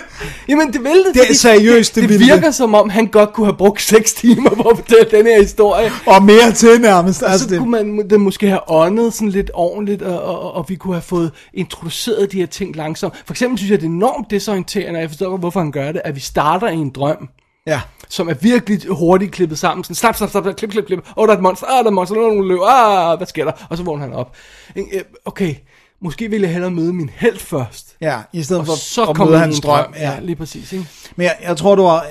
[0.48, 1.14] Jamen det vil det.
[1.14, 2.28] Det er seriøst, det det, det det.
[2.28, 5.42] virker som om, han godt kunne have brugt 6 timer på at fortælle den her
[5.42, 5.92] historie.
[6.06, 7.24] Og mere til nærmest.
[7.24, 10.52] Og Altså, så det, kunne man det måske have åndet sådan lidt ordentligt, og, og,
[10.54, 13.14] og, vi kunne have fået introduceret de her ting langsomt.
[13.26, 16.02] For eksempel synes jeg, det er enormt desorienterende, og jeg forstår hvorfor han gør det,
[16.06, 17.30] at vi starter i en drøm,
[17.68, 17.82] ja.
[18.10, 19.84] som er virkelig hurtigt klippet sammen.
[19.84, 21.00] Sådan, slap, slap, slap, klip, klip, klip.
[21.00, 21.68] Åh, oh, der er et monster.
[21.68, 22.16] Ah, der er et monster.
[22.16, 22.60] Er nogle løb.
[22.68, 23.52] Ah, hvad sker der?
[23.70, 24.36] Og så vågner han op.
[24.76, 24.84] Øh,
[25.26, 25.56] Okay,
[26.02, 27.96] måske ville jeg hellere møde min held først.
[28.02, 29.84] Ja, i stedet Og for så at møde hans drøm.
[29.84, 29.94] drøm.
[30.00, 30.74] Ja, lige præcis.
[30.74, 30.86] Ikke?
[31.16, 32.06] Men jeg, jeg tror, du har...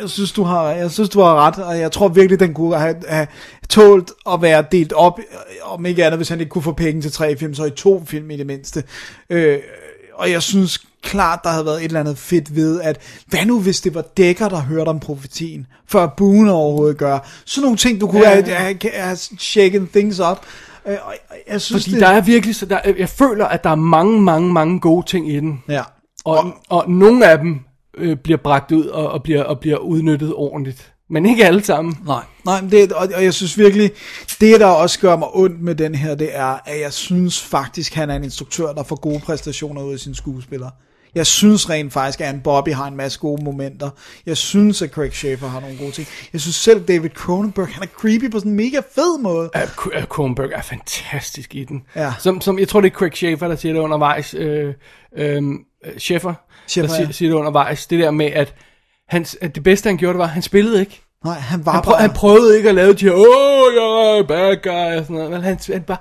[0.00, 2.78] Jeg synes, du har, jeg synes, du har ret, og jeg tror virkelig, den kunne
[2.78, 3.26] have, have
[3.68, 5.18] tålt at være delt op,
[5.62, 8.02] om ikke andet, hvis han ikke kunne få penge til tre film, så i to
[8.06, 8.84] film i det mindste.
[9.30, 9.58] Øh,
[10.14, 13.60] og jeg synes klart, der havde været et eller andet fedt ved, at hvad nu
[13.60, 17.18] hvis det var Dækker, der hørte om profetien, før Boone overhovedet gør.
[17.44, 20.38] Sådan nogle ting, du kunne Ja, ja, have, have, have shaken things up.
[20.88, 21.14] Øh, og
[21.48, 24.22] jeg synes, Fordi det, der er virkelig, så der, jeg føler, at der er mange,
[24.22, 25.62] mange, mange gode ting i den.
[25.68, 25.82] Ja.
[26.24, 27.60] Og, og nogle af dem
[27.98, 30.92] øh, bliver bragt ud og, og, bliver, og bliver udnyttet ordentligt.
[31.10, 31.98] Men ikke alle sammen.
[32.06, 33.90] Nej, nej det, og, og jeg synes virkelig,
[34.40, 37.94] det der også gør mig ondt med den her, det er, at jeg synes faktisk,
[37.94, 40.70] han er en instruktør, der får gode præstationer ud af sine skuespillere.
[41.18, 43.90] Jeg synes rent faktisk, at en Bobby har en masse gode momenter.
[44.26, 46.08] Jeg synes, at Craig Schaefer har nogle gode ting.
[46.32, 49.50] Jeg synes selv, David Cronenberg, han er creepy på sådan en mega fed måde.
[49.86, 51.82] Uh, Kronberg er fantastisk i den.
[51.96, 52.12] Ja.
[52.18, 54.34] Som, som, jeg tror, det er Craig Schaefer, der siger det undervejs.
[54.34, 54.74] Øh,
[55.16, 55.42] øh,
[55.98, 56.34] Schaefer,
[56.68, 57.12] Schäfer, der siger, ja.
[57.12, 57.86] siger det undervejs.
[57.86, 58.54] Det der med, at,
[59.08, 61.02] han, at det bedste, han gjorde, det var, at han spillede ikke.
[61.24, 62.00] Nej, han var Han, prøv, bare...
[62.00, 65.16] han prøvede ikke at lave de her, åh, oh, jeg er bad guy, og sådan
[65.16, 65.30] noget.
[65.30, 65.98] Men han, han bare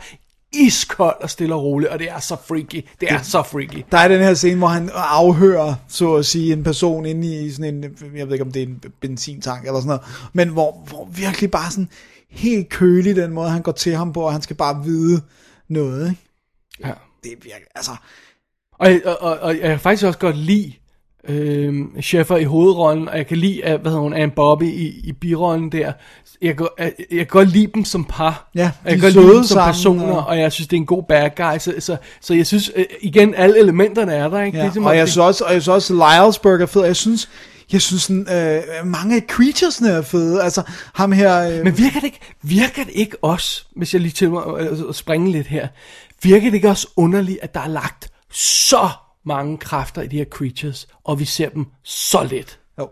[0.54, 2.86] iskold og stille og roligt, og det er så freaky.
[3.02, 3.84] Det er så freaky.
[3.92, 7.52] Der er den her scene, hvor han afhører, så at sige, en person inde i
[7.52, 7.84] sådan en,
[8.16, 10.02] jeg ved ikke om det er en benzintank eller sådan noget,
[10.34, 11.90] men hvor, hvor virkelig bare sådan
[12.30, 15.22] helt kølig den måde, han går til ham på, og han skal bare vide
[15.68, 16.22] noget, ikke?
[16.80, 16.92] Ja.
[17.24, 17.92] Det er virkelig, altså,
[18.80, 20.74] Og, og, og, og jeg kan faktisk også godt lide
[21.28, 24.88] øh, Sheffer i hovedrollen, og jeg kan lide, at, hvad hedder hun, Anne Bobby i,
[25.04, 25.92] i birollen der.
[26.42, 28.50] Jeg kan, jeg, jeg kan godt lide dem som par.
[28.56, 30.40] Ja, jeg kan godt lide dem som personer, og- og...
[30.40, 31.58] jeg synes, det er en god bad guy.
[31.60, 34.58] Så, så, så jeg synes, øh, igen, alle elementerne er der, ikke?
[34.58, 34.64] ja.
[34.64, 36.86] det er, som og om jeg synes også, og jeg synes også, Lylesburg er fed,
[36.86, 37.30] jeg synes,
[37.72, 40.62] jeg synes sådan, øh, mange af creaturesne er fede, altså
[40.94, 44.32] ham her, øh, Men virker det ikke, virker det ikke også, hvis jeg lige til
[44.32, 45.68] mig øh, at springe lidt her,
[46.24, 48.90] virker det ikke også underligt, at der er lagt så
[49.28, 52.60] mange kræfter i de her creatures, og vi ser dem så lidt?
[52.80, 52.90] jo.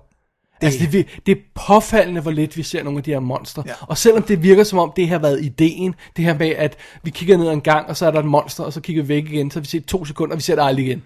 [0.62, 3.63] Det, altså, det, det er påfaldende, hvor lidt vi ser nogle af de her monster.
[3.65, 3.74] Ja.
[3.82, 7.10] Og selvom det virker som om, det har været ideen, det her med, at vi
[7.10, 9.26] kigger ned en gang, og så er der et monster, og så kigger vi væk
[9.26, 11.04] igen, så vi set to sekunder, og vi ser det aldrig igen.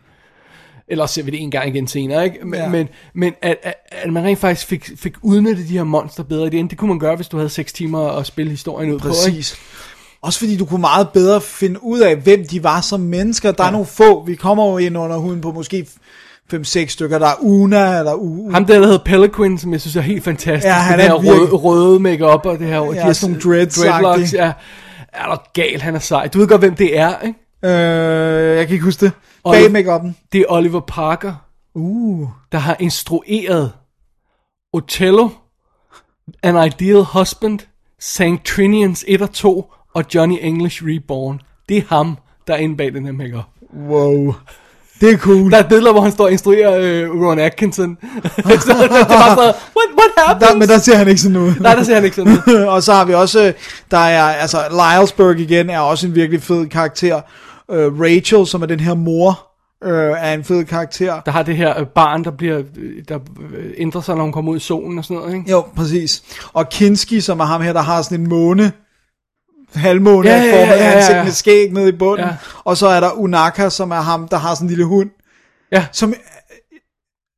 [0.87, 2.39] Eller ser vi det en gang igen senere, ikke?
[2.43, 2.69] Men, Ja.
[2.69, 6.47] men, men at, at, at, man rent faktisk fik, fik udnyttet de her monster bedre
[6.47, 8.91] i det end, det kunne man gøre, hvis du havde 6 timer at spille historien
[8.91, 9.55] ud på, ikke?
[10.21, 13.51] Også fordi du kunne meget bedre finde ud af, hvem de var som mennesker.
[13.51, 15.87] Der er nogle få, vi kommer jo ind under huden på måske
[16.53, 17.19] 5-6 stykker.
[17.19, 18.51] Der er Una, eller U.
[18.51, 20.65] Ham der, der hedder Peliquin, som jeg synes er helt fantastisk.
[20.65, 22.79] Ja, han er her røde, røde makeup og det her...
[22.79, 23.89] de her sådan nogle dreads-agtige.
[23.91, 24.51] dreadlocks, ja.
[25.13, 26.27] Er der gal, han er sej.
[26.27, 27.39] Du ved godt, hvem det er, ikke?
[27.63, 29.13] Øh, jeg kan ikke huske det.
[29.51, 31.33] Bag make Det er Oliver Parker,
[31.75, 32.27] Uh.
[32.51, 33.71] der har instrueret
[34.73, 35.29] Othello,
[36.43, 37.59] An Ideal Husband,
[37.99, 38.45] St.
[38.45, 41.41] Trinians 1 og 2 og Johnny English Reborn.
[41.69, 43.43] Det er ham, der er inde bag den her makeup.
[43.89, 44.33] Wow.
[45.01, 45.51] Det er cool.
[45.51, 47.97] Der er billeder, hvor han står og instruerer øh, Ron Atkinson.
[48.01, 50.49] så det er bare sådan, what, what happens?
[50.49, 51.53] Der, men der ser han ikke sådan ud.
[51.59, 52.53] Nej, der ser han ikke sådan ud.
[52.73, 53.53] og så har vi også, øh,
[53.91, 57.21] der er, altså, Lylesburg igen er også en virkelig fed karakter.
[57.71, 59.49] Øh, Rachel, som er den her mor,
[59.83, 61.21] øh, er en fed karakter.
[61.25, 63.19] Der har det her øh, barn, der bliver øh, der
[63.77, 65.51] ændrer sig, når hun kommer ud i solen og sådan noget, ikke?
[65.51, 66.23] Jo, præcis.
[66.53, 68.71] Og Kinski, som er ham her, der har sådan en måne,
[69.75, 72.25] halvmåne, Ja, ja, ja, ja, ja, ansigt med skæg nede i bunden.
[72.25, 72.35] Ja.
[72.63, 75.09] Og så er der Unaka, som er ham, der har sådan en lille hund,
[75.71, 76.13] Ja, som,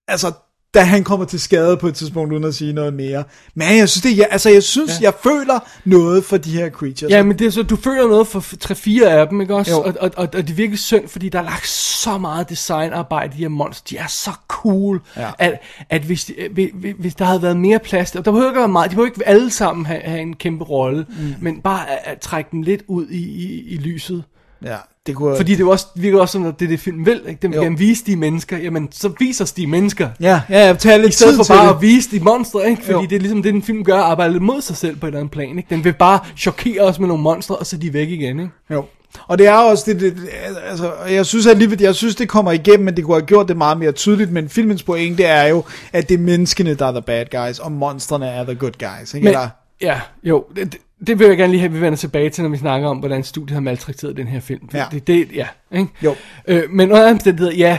[0.08, 0.32] altså,
[0.74, 3.24] da han kommer til skade på et tidspunkt, uden at sige noget mere.
[3.56, 5.06] Men jeg synes, det, jeg, altså, jeg synes, ja.
[5.06, 7.12] jeg føler noget for de her creatures.
[7.12, 9.72] ja men det er så, du føler noget for 3-4 af dem, ikke også?
[9.72, 9.78] Jo.
[9.78, 13.34] Og, og, og, og det er virkelig synd, fordi der er lagt så meget designarbejde
[13.34, 13.84] i de her monster.
[13.90, 15.32] De er så cool, Ja.
[15.40, 18.60] at, at hvis, de, hvis, hvis der havde været mere plads, og der behøver ikke
[18.60, 21.36] være meget, de behøver ikke alle sammen have, have en kæmpe rolle, mm.
[21.42, 24.24] men bare at, at trække dem lidt ud i, i, i lyset.
[24.66, 24.76] Ja
[25.08, 27.40] det kunne, Fordi det også, virker også sådan, at det er det film vil, ikke?
[27.42, 27.64] Den vil Jo.
[27.64, 30.10] gerne vise de mennesker, jamen så viser os de mennesker.
[30.20, 31.76] Ja, ja, ja tag lidt I stedet for bare det.
[31.76, 32.82] at vise de monstre, ikke?
[32.84, 33.02] Fordi Jo.
[33.02, 35.20] det er ligesom det, den film gør, arbejde lidt mod sig selv på et eller
[35.20, 35.70] andet plan, ikke?
[35.70, 38.52] Den vil bare chokere os med nogle monstre, og så er de væk igen, ikke?
[38.72, 38.86] Jo.
[39.28, 40.30] Og det er også det, det
[40.70, 43.58] altså, jeg synes alligevel, jeg synes det kommer igennem, men det kunne have gjort det
[43.58, 47.02] meget mere tydeligt, men filmens pointe er jo, at det er menneskene, der er the
[47.02, 49.24] bad guys, og monstrene er the good guys, ikke?
[49.26, 49.50] Men, Eller,
[49.82, 50.76] ja, jo, det,
[51.08, 53.24] det vil jeg gerne lige have, vi vender tilbage til, når vi snakker om, hvordan
[53.24, 54.70] studiet har maltrakteret den her film.
[54.74, 54.86] Ja.
[54.92, 55.90] Det, det, ja, ikke?
[56.04, 56.16] Jo.
[56.48, 57.78] Øh, men under omstændigheder, ja,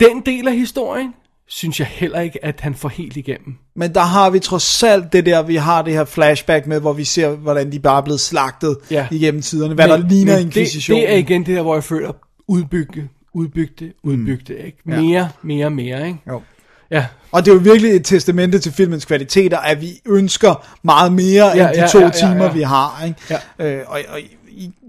[0.00, 1.14] den del af historien,
[1.48, 3.54] synes jeg heller ikke, at han får helt igennem.
[3.76, 6.92] men der har vi trods alt det der, vi har det her flashback med, hvor
[6.92, 9.06] vi ser, hvordan de bare er blevet slagtet Ja.
[9.10, 10.98] igennem tiderne, hvad der ligner det, inkvisition.
[10.98, 12.12] det er igen det der, hvor jeg føler,
[12.48, 14.78] udbygge, udbygge, udbygge, ikke?
[14.88, 15.00] Ja.
[15.00, 16.18] Mere, mere, mere, ikke?
[16.28, 16.42] Jo.
[16.90, 21.12] Ja, Og det er jo virkelig et testamente til filmens kvaliteter, at vi ønsker meget
[21.12, 22.52] mere Ja, end de ja, to ja, ja, timer, ja.
[22.52, 23.02] vi har.
[23.06, 23.40] Ikke?
[23.58, 23.66] Ja.
[23.72, 24.18] Øh, og, og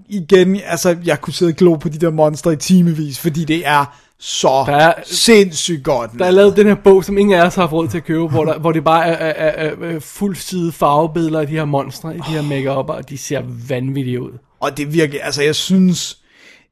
[0.10, 3.67] igen, altså, jeg kunne sidde og glo på de der monster i timevis, fordi det
[3.67, 6.12] er så Der er- sindssygt godt.
[6.19, 8.03] der er lavet den her bog, som ingen af os har haft råd til at
[8.05, 11.53] købe, hvor, der, hvor det bare er, er, er, er fuld side farvebilleder af de
[11.53, 14.31] her monstre, i de her make og de ser vanvittige ud.
[14.60, 16.17] Og det er virkelig, altså jeg synes,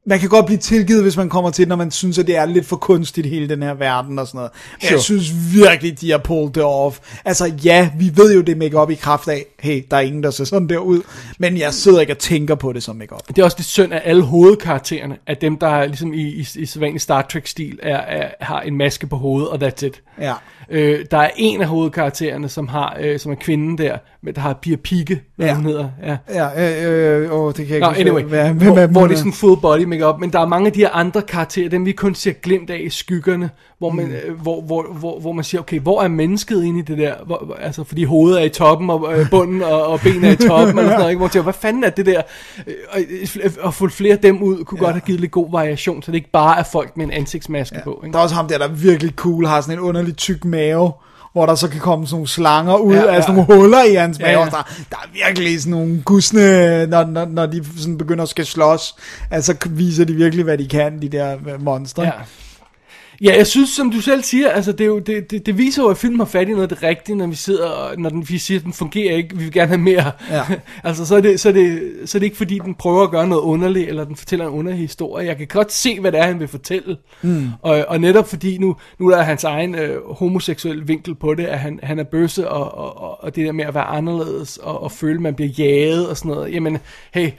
[0.06, 2.46] man kan godt blive tilgivet, hvis man kommer til, når man synes, at det er
[2.46, 4.52] lidt for kunstigt, hele den her verden og sådan noget.
[4.72, 4.92] Men Sure.
[4.92, 7.00] jeg synes virkelig, de har pulled det off.
[7.26, 10.24] Altså ja, vi ved jo, det er make-up i kraft af, hey, der er ingen,
[10.24, 11.02] der ser sådan der ud.
[11.38, 13.28] Men jeg sidder ikke og tænker på det som make-up.
[13.28, 16.48] Det er også det synd af alle hovedkaraktererne, at dem, der er ligesom i, i,
[16.56, 20.02] i sædvanlig Star Trek-stil, er, er, har en maske på hovedet, og that's it.
[20.22, 20.34] Ja.
[20.70, 24.42] Øh, der er en af hovedkaraktererne, som, har, øh, som er kvinden der, men der
[24.42, 25.56] har Pia Pigge, hvad Ja.
[25.56, 25.90] hun hedder.
[26.04, 26.18] Ja.
[26.30, 28.88] Ja, øh, øh, åh, det kan jeg ikke Nå, huske, anyway, hvad, hvem hvor, er
[28.88, 31.22] hvor det er sådan full body makeup, men der er mange af de her andre
[31.22, 34.12] karakterer, dem vi kun ser glimt af i skyggerne, hvor man, Mm.
[34.12, 37.14] øh, hvor, hvor, hvor, hvor man siger, okay, hvor er mennesket inde i det der,
[37.26, 40.36] hvor, altså fordi hovedet er i toppen, og øh, bunden og, og benene er i
[40.36, 41.18] toppen, eller sådan noget, ikke?
[41.18, 42.22] hvor man siger, hvad fanden er det der,
[42.68, 43.00] Øh, og,
[43.44, 44.86] øh, og få flere af dem ud, kunne ja.
[44.86, 47.76] godt have givet lidt god variation, så det ikke bare er folk med en ansigtsmaske
[47.78, 47.84] ja.
[47.84, 48.14] på, ikke?
[48.14, 50.92] Der er også ham der, der er virkelig cool, har sådan en underlig tyk mave,
[51.34, 53.84] hvor der så kan komme sådan nogle slanger ud Ja, ja, af sådan nogle huller
[53.84, 54.30] i hans mave.
[54.32, 54.40] ja.
[54.40, 54.52] Ja, Der,
[54.90, 58.96] der er virkelig sådan nogle gusne, når, når, når de sådan begynder at skal slås,
[59.32, 62.04] altså viser de virkelig, hvad de kan, de der øh, monstre.
[62.04, 62.12] Ja.
[63.22, 65.84] Ja, jeg synes, som du selv siger, altså det, er jo, det, det, det viser
[65.84, 68.10] jo, at filmen har fat i noget af det rigtige, når vi sidder, og når
[68.10, 70.12] den, vi siger, at den fungerer ikke, vi vil gerne have mere.
[70.30, 70.44] Ja.
[70.84, 73.12] altså, så er, det, så, er det, så er det ikke, fordi den prøver at
[73.12, 75.28] gøre noget underligt, eller den fortæller en underlig historie.
[75.28, 76.98] Jeg kan godt se, hvad det er, han vil fortælle.
[77.22, 77.48] Mm.
[77.62, 81.46] Og, og netop fordi nu, nu er der hans egen øh, homoseksuel vinkel på det,
[81.46, 84.58] at han, han er bøsse, og, og, og, og det der med at være anderledes,
[84.58, 86.54] og, og føle, at man bliver jaget og sådan noget.
[86.54, 86.78] Jamen,
[87.14, 87.30] hey,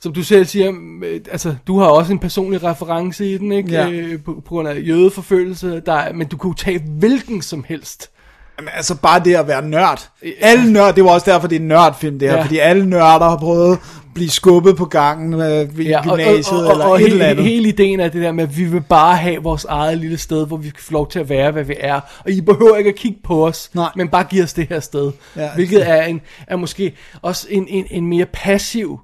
[0.00, 0.72] som du selv siger,
[1.04, 3.70] øh, altså, du har også en personlig reference i den, ikke?
[3.72, 3.88] Ja.
[3.90, 8.10] Øh, på, på grund af jødeforfølgelse, der, er- men du kunne tage hvilken som helst.
[8.58, 10.08] Jamen, altså bare det at være nørd.
[10.40, 12.42] Alle nørd, det var også derfor, det er en nørdfilm det her, Ja.
[12.42, 13.78] fordi alle nørder har prøvet
[14.14, 17.00] blive skubbet på gangen øh, ved Ja, og, og, gymnasiet og, og, eller og et
[17.00, 17.44] hele, eller andet.
[17.44, 20.46] hele ideen er det der med, at vi vil bare have vores eget lille sted,
[20.46, 22.00] hvor vi kan få lov til at være, hvad vi er.
[22.24, 23.90] Og I behøver ikke at kigge på os, Nej.
[23.96, 25.12] men bare give os det her sted.
[25.36, 25.48] Ja.
[25.54, 29.00] Hvilket er, en, er måske også en, en, en mere passiv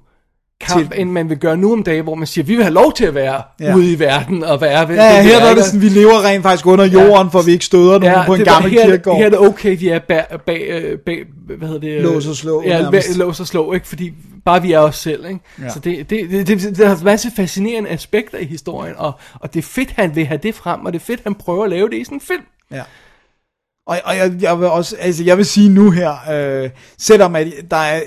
[0.61, 2.73] kamp, Til- end man vil gøre nu om dagen, hvor man siger, vi vil have
[2.73, 3.65] lov til at være Ja.
[3.65, 3.75] ja.
[3.75, 6.25] ude i verden og være ved Ja, ja, her der er det sådan, vi lever
[6.25, 8.85] rent faktisk under jorden, for vi ikke støder nogen Ja, på en det, gammel her,
[8.85, 9.17] kirkegård.
[9.17, 11.23] Her er det okay, vi er bag, bag, bag
[11.57, 12.01] hvad hedder det?
[12.01, 13.17] Lås og slå, Ja, nærmest.
[13.17, 13.87] lås og slå, ikke?
[13.87, 14.13] Fordi
[14.45, 15.39] bare vi er os selv, ikke?
[15.59, 15.63] Ja.
[15.63, 15.69] Ja.
[15.69, 19.53] Så det, det, det, det, der er en masse fascinerende aspekter i historien, og, og
[19.53, 21.69] det er fedt, han vil have det frem, og det er fedt, han prøver at
[21.69, 22.43] lave det i sådan en film.
[22.71, 22.81] Ja.
[23.87, 26.13] Og, og jeg, jeg vil også, altså jeg vil sige nu her,
[26.63, 28.01] øh, selvom at der er,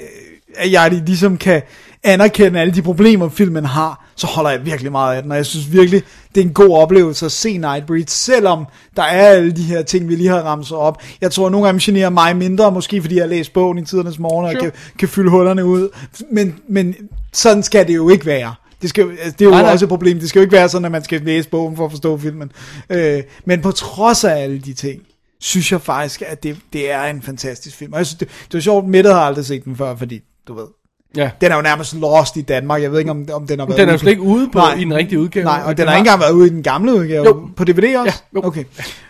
[0.57, 1.63] at jeg ligesom kan
[2.05, 5.47] anerkende alle de problemer, filmen har, så holder jeg virkelig meget af den, og jeg
[5.47, 6.03] synes virkelig,
[6.35, 8.67] det er en god oplevelse at se Nightbreed, selvom
[8.97, 11.03] der er alle de her ting, vi lige har ramset op.
[11.21, 13.85] Jeg tror, nogle af dem generer mig mindre, måske fordi jeg har læst bogen i
[13.85, 14.63] tidernes morgen, og Sure.
[14.63, 15.89] kan, kan fylde hullerne ud,
[16.33, 16.95] men, men
[17.33, 18.55] sådan skal det jo ikke være.
[18.83, 19.73] Det, skal, altså, det er jo Nej, nej.
[19.73, 20.19] også et problem.
[20.21, 22.53] Det skal jo ikke være sådan, at man skal læse bogen for at forstå filmen.
[22.91, 25.03] Øh, men på trods af alle de ting,
[25.41, 27.93] synes jeg faktisk, at det, det er en fantastisk film.
[27.93, 30.55] Og jeg synes, det, det var sjovt, Mette har aldrig set den før, fordi, du
[30.55, 30.67] ved,
[31.17, 31.31] Ja.
[31.41, 32.83] den er jo nærmest lost i Danmark.
[32.83, 34.61] Jeg ved ikke, om, om den har været Den er jo slet ikke ude på,
[34.79, 35.45] i den rigtige udgave.
[35.45, 37.27] Nej, og den den har ikke engang været ude i den gamle udgave.
[37.27, 37.49] Jo.
[37.57, 38.03] På DVD også?
[38.05, 38.47] Ja, jo.
[38.47, 38.64] Okay.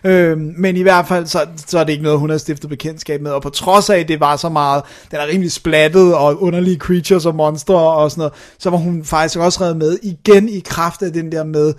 [0.05, 3.21] Øhm, men i hvert fald, så, så er det ikke noget, hun har stiftet bekendtskab
[3.21, 3.31] med.
[3.31, 6.77] Og på trods af, at det var så meget, den er rimelig splattet, og underlige
[6.77, 10.61] creatures og monstre og sådan noget, så var hun faktisk også reddet med igen i
[10.61, 11.75] kraft af den der med,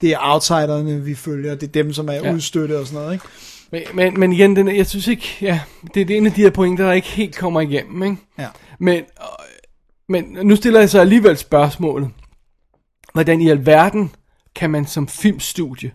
[0.00, 1.54] det er outsiderne, vi følger.
[1.54, 2.20] Det er dem, som er ja.
[2.24, 2.34] Ja.
[2.34, 3.24] udstøtte og sådan noget, ikke?
[3.72, 5.60] Men, men, men igen, den, jeg synes ikke, ja,
[5.94, 8.16] det, det er en af de her pointer, der ikke helt kommer igennem, ikke?
[8.38, 8.46] Ja.
[8.80, 9.02] Men,
[10.08, 12.10] men nu stiller jeg så alligevel spørgsmålet.
[13.12, 14.10] Hvordan i alverden
[14.54, 15.92] kan man som filmstudie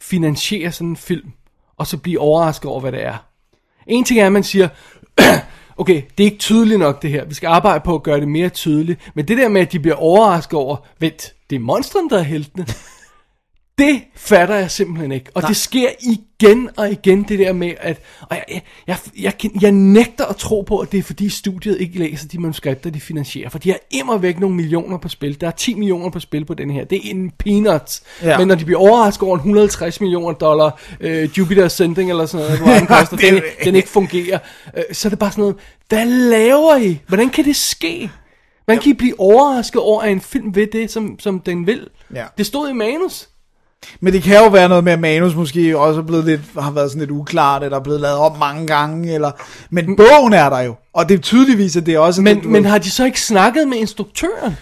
[0.00, 1.32] finansiere sådan en film,
[1.76, 3.26] og så blive overrasket over, hvad det er?
[3.86, 4.68] En ting er, at man siger,
[5.76, 8.28] okay, det er ikke tydeligt nok det her, vi skal arbejde på at gøre det
[8.28, 12.10] mere tydeligt, men det der med, at de bliver overrasket over, vent, det er monstren,
[12.10, 12.66] der er heltene,
[13.78, 15.26] det fatter jeg simpelthen ikke.
[15.34, 15.48] Og Nej.
[15.48, 18.44] det sker igen og igen, det der med, at og jeg,
[18.86, 22.28] jeg, jeg, jeg, jeg nægter at tro på, at det er fordi studiet ikke læser
[22.28, 23.48] de manuskripter, de finansierer.
[23.50, 25.40] For de har immer væk nogle millioner på spil.
[25.40, 26.84] Der er 10 millioner på spil på den her.
[26.84, 28.02] Det er en peanuts.
[28.22, 28.38] Ja.
[28.38, 32.46] Men når de bliver overrasket over en 150 millioner dollar øh, Jupiter Ascending eller sådan
[32.46, 34.38] noget, hvor den koster, er- den, den ikke fungerer,
[34.76, 35.56] øh, så er det bare sådan noget,
[35.88, 37.00] hvad laver I?
[37.08, 38.10] Hvordan kan det ske?
[38.64, 41.88] Hvordan kan I blive overrasket over, at en film ved det, som, som den vil?
[42.14, 42.24] Ja.
[42.38, 43.28] Det stod i manus.
[44.00, 46.70] Men det kan jo være noget med, at manus måske også er blevet lidt, har
[46.70, 49.30] været sådan lidt uklart, eller er blevet lavet om mange gange, eller...
[49.70, 52.22] Men bogen er der jo, og det er tydeligvis, at det er også...
[52.22, 54.56] Men, du men har de så ikke snakket med instruktøren?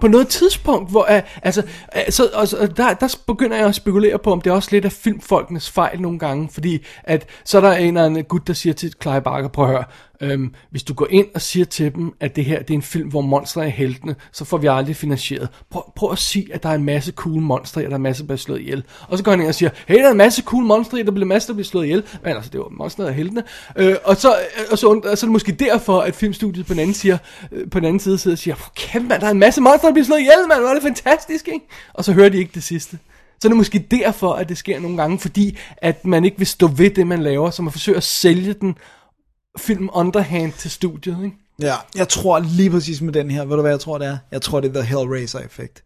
[0.00, 1.62] På noget tidspunkt, hvor uh, altså,
[1.96, 4.68] uh, så, og, så, der, der begynder jeg at spekulere på, om det er også
[4.72, 8.46] lidt af filmfolkenes fejl nogle gange, fordi at så er der en eller anden gut,
[8.46, 9.84] der siger til Clive Barker, prøv at høre,
[10.24, 12.82] øhm, hvis du går ind og siger til dem, at det her det er en
[12.82, 15.48] film, hvor monstre er heltene, så får vi aldrig finansieret.
[15.70, 18.02] Prøv, prøv at sige, at der er en masse cool monstre, og der er en
[18.02, 18.84] masse, der bliver slået ihjel.
[19.08, 21.10] Og så går han ind og siger, hey, der er en masse cool monstre, der
[21.10, 22.04] bliver masser, der bliver slået ihjel.
[22.22, 23.42] Men altså, det var monstre og heltene.
[23.76, 26.72] Øh, og, så, øh, og, så, og så er det måske derfor, at filmstudiet på
[26.72, 27.18] den anden, siger,
[27.52, 29.88] øh, på den anden side sidder og siger, kæft mand, der er en masse monstre,
[29.88, 31.66] der bliver slået ihjel, mand, hvor er det fantastisk, ikke?
[31.94, 32.98] Og så hører de ikke det sidste.
[33.40, 36.46] Så er det måske derfor, at det sker nogle gange, fordi at man ikke vil
[36.46, 38.76] stå ved det, man laver, så man forsøger at sælge den
[39.58, 41.36] film underhand til studiet, ikke?
[41.60, 44.18] Ja, jeg tror lige præcis med den her, ved du hvad jeg tror det er?
[44.32, 45.84] Jeg tror det er The Hellraiser-effekt.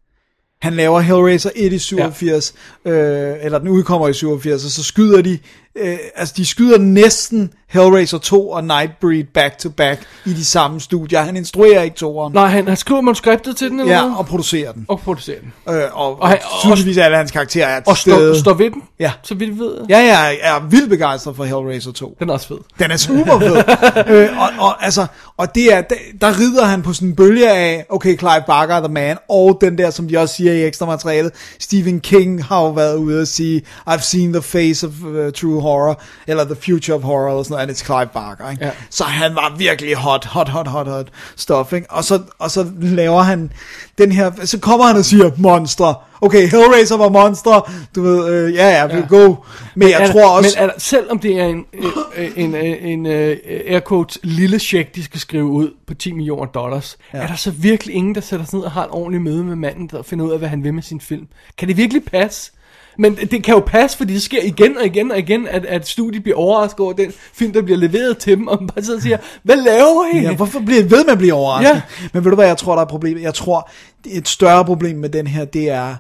[0.62, 2.55] Han laver Hellraiser 1 i 87,
[2.85, 2.91] ja.
[2.91, 5.39] øh, eller den udkommer i 87, og så skyder de,
[5.81, 10.81] øh, altså de skyder næsten Hellraiser 2 og Nightbreed back to back i de samme
[10.81, 11.20] studier.
[11.20, 12.33] Han instruerer ikke toeren.
[12.33, 14.16] Nej, han, han skriver manuskriptet til den, eller Ja, hvad?
[14.16, 14.85] og producerer den.
[14.89, 15.53] og producerer den.
[15.74, 18.55] Øh, og, og, Og han- og tydeligvis alle hans karakterer er til Og står, står
[18.55, 19.12] ved den, Ja.
[19.22, 19.74] så vidt vi ved.
[19.89, 22.16] Ja, jeg er vildt begejstret for Hellraiser 2.
[22.20, 22.57] Den er også fed.
[22.79, 23.57] Den er super fed.
[24.16, 25.07] øh, og, og, altså,
[25.37, 28.74] og det er, der, der rider han på sådan en bølge af, okay, Clive Barker
[28.74, 32.45] er the man, og den der, som de også siger i ekstra materialet, Stephen King
[32.45, 36.45] har jo været ude at sige, I've seen the face of uh, true horror, eller
[36.45, 38.51] the future of horror, eller sådan noget, and it's Clive Barker.
[38.51, 38.64] Ikke?
[38.64, 38.71] Ja.
[38.91, 41.07] Så han var virkelig hot, hot, hot, hot, hot
[41.37, 41.73] stuff.
[41.73, 41.91] Ikke?
[41.91, 43.53] Og, så, og så laver han
[43.99, 45.95] den her, så kommer han og siger, monstre.
[46.21, 47.62] Okay, Hellraiser var monstre,
[47.95, 49.07] du ved, øh, ja, ja, vi ja.
[49.09, 49.35] go.
[49.75, 50.57] Men jeg er tror også...
[50.59, 54.59] Men er der, selvom det er en, en, en, en, en uh, air quotes, lille
[54.59, 57.19] check, de skal skrive ud på 10 millioner dollars, ja.
[57.19, 59.57] er der så virkelig ingen, der sætter sig ned og har et ordentligt møde med
[59.57, 61.27] manden, der finder ud af, hvad han vil med sin film?
[61.59, 62.53] Kan det virkelig passe?
[62.99, 65.88] Men det kan jo passe, fordi det sker igen og igen og igen, at, at
[65.88, 68.99] studiet bliver overrasket over den film, der bliver leveret til dem, og man bare sidder
[68.99, 70.22] og siger, hvad laver I?
[70.22, 71.74] Ja, hvorfor bliver ved med at blive overrasket?
[71.74, 71.82] Ja.
[72.12, 73.22] Men ved du hvad, jeg tror, der er problemet?
[73.22, 73.70] Jeg tror,
[74.05, 75.94] det et større problem med den her, det er,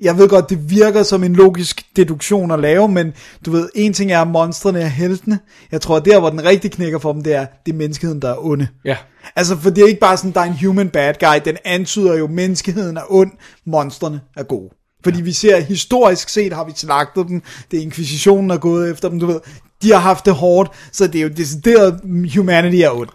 [0.00, 3.12] jeg ved godt, det virker som en logisk deduktion at lave, men
[3.46, 5.38] du ved, en ting er, at monstrene er heltene.
[5.72, 8.22] Jeg tror, at der, hvor den rigtig knækker for dem, det er, det er menneskeheden,
[8.22, 8.68] der er onde.
[8.84, 8.96] Ja.
[9.36, 11.40] Altså, for det er ikke bare sådan, der er en human bad guy.
[11.44, 13.30] Den antyder jo, at menneskeheden er ond,
[13.66, 14.70] monstrene er gode.
[15.04, 15.24] Fordi ja.
[15.24, 17.42] vi ser, historisk set har vi slagtet dem.
[17.70, 19.40] Det er inkvisitionen, der er gået efter dem, du ved.
[19.82, 22.00] De har haft det hårdt, så det er jo decideret,
[22.34, 23.08] humanity er ond.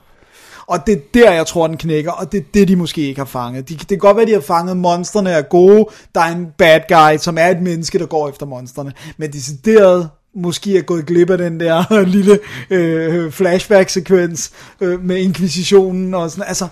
[0.67, 3.19] Og det er der, jeg tror, den knækker, og det er det, de måske ikke
[3.19, 3.69] har fanget.
[3.69, 6.79] De, det kan godt være, de har fanget, monstrene er gode, der er en bad
[6.87, 8.93] guy, som er et menneske, der går efter monstrene.
[9.17, 16.13] Men decideret måske er gået glip af den der lille øh, flashback-sekvens øh, med inkvisitionen
[16.13, 16.67] og sådan Altså,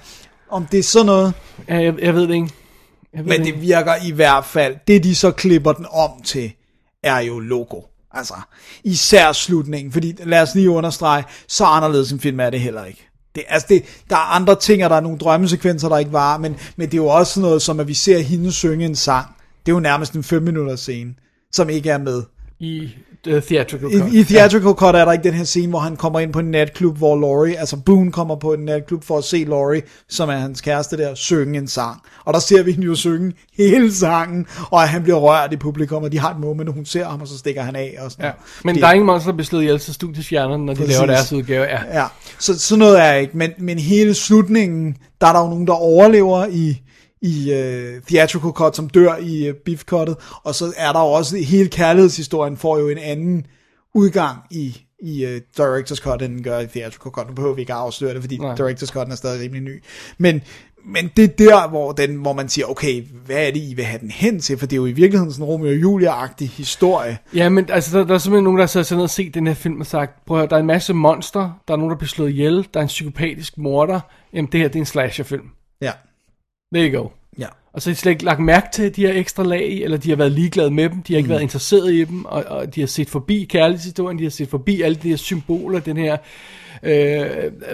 [0.49, 1.33] om det er sådan noget.
[1.69, 2.49] ja jeg, jeg ved det ikke.
[3.13, 6.53] Men det virker i hvert fald, det de så klipper den om til,
[7.03, 7.81] er jo logo.
[8.13, 8.33] Altså,
[8.83, 13.07] især slutningen, fordi lad os lige understrege, så anderledes en film er det heller ikke.
[13.35, 16.37] Det, altså det, der er andre ting, og der er nogle drømmesekvenser, der ikke var,
[16.37, 19.27] men, men det er jo også noget, som at vi ser hende synge en sang.
[19.65, 21.13] Det er jo nærmest en 5 minutters scene,
[21.51, 22.23] som ikke er med.
[22.59, 22.89] I
[23.27, 24.13] uh, theatrical cut.
[24.13, 26.39] I, I Theatrical Cut er der ikke den her scene, hvor han kommer ind på
[26.39, 30.29] en natklub, hvor Laurie, altså Boone kommer på en natklub for at se Laurie, som
[30.29, 32.01] er hans kæreste der, synge en sang.
[32.25, 36.03] Og der ser vi hende jo synge hele sangen, og han bliver rørt i publikum,
[36.03, 37.95] og de har et moment, og hun ser ham, og så stikker han af.
[37.99, 38.31] Og sådan Ja.
[38.65, 40.95] Men Det- der er ingen monster, der bliver slået ihjel til studiestjernerne, når de Præcis.
[40.95, 41.63] laver deres udgave.
[41.63, 41.79] Ja.
[42.01, 42.05] Ja,
[42.39, 45.73] så sådan noget er ikke, men, men hele slutningen, der er der jo nogen, der
[45.73, 46.81] overlever i,
[47.21, 51.07] i uh, theatrical cut, som dør i uh, beef cuttet, og så er der jo
[51.07, 53.45] også, hele kærlighedshistorien får jo en anden
[53.95, 57.27] udgang i, i uh, director's cut, end den gør i theatrical cut.
[57.27, 58.55] Nu behøver vi ikke at afsløre det, fordi Nej.
[58.55, 59.83] director's cut er stadig rimelig ny.
[60.17, 60.41] Men,
[60.85, 63.85] men det er der, hvor, den, hvor man siger, okay, hvad er det, I vil
[63.85, 64.57] have den hen til?
[64.57, 67.17] For det er jo i virkeligheden sådan en Romeo og Julia-agtig historie.
[67.35, 69.47] Ja, men altså, der, der er simpelthen nogen, der har sig ned og set den
[69.47, 71.91] her film og sagt, prøv at høre, der er en masse monster, der er nogen,
[71.91, 73.99] der bliver slået ihjel, der er en psykopatisk morder,
[74.33, 75.45] jamen det her, det er en slasherfilm.
[75.81, 75.91] Ja,
[76.73, 77.07] There you go.
[77.39, 77.47] ja.
[77.73, 80.09] Og så har de slet ikke lagt mærke til de her ekstra lag eller de
[80.09, 81.31] har været ligeglade med dem, de har ikke mm.
[81.31, 84.81] været interesseret i dem, og, og de har set forbi kærlighedshistorien, de har set forbi
[84.81, 86.17] alle de her symboler, den her,
[86.83, 87.25] øh,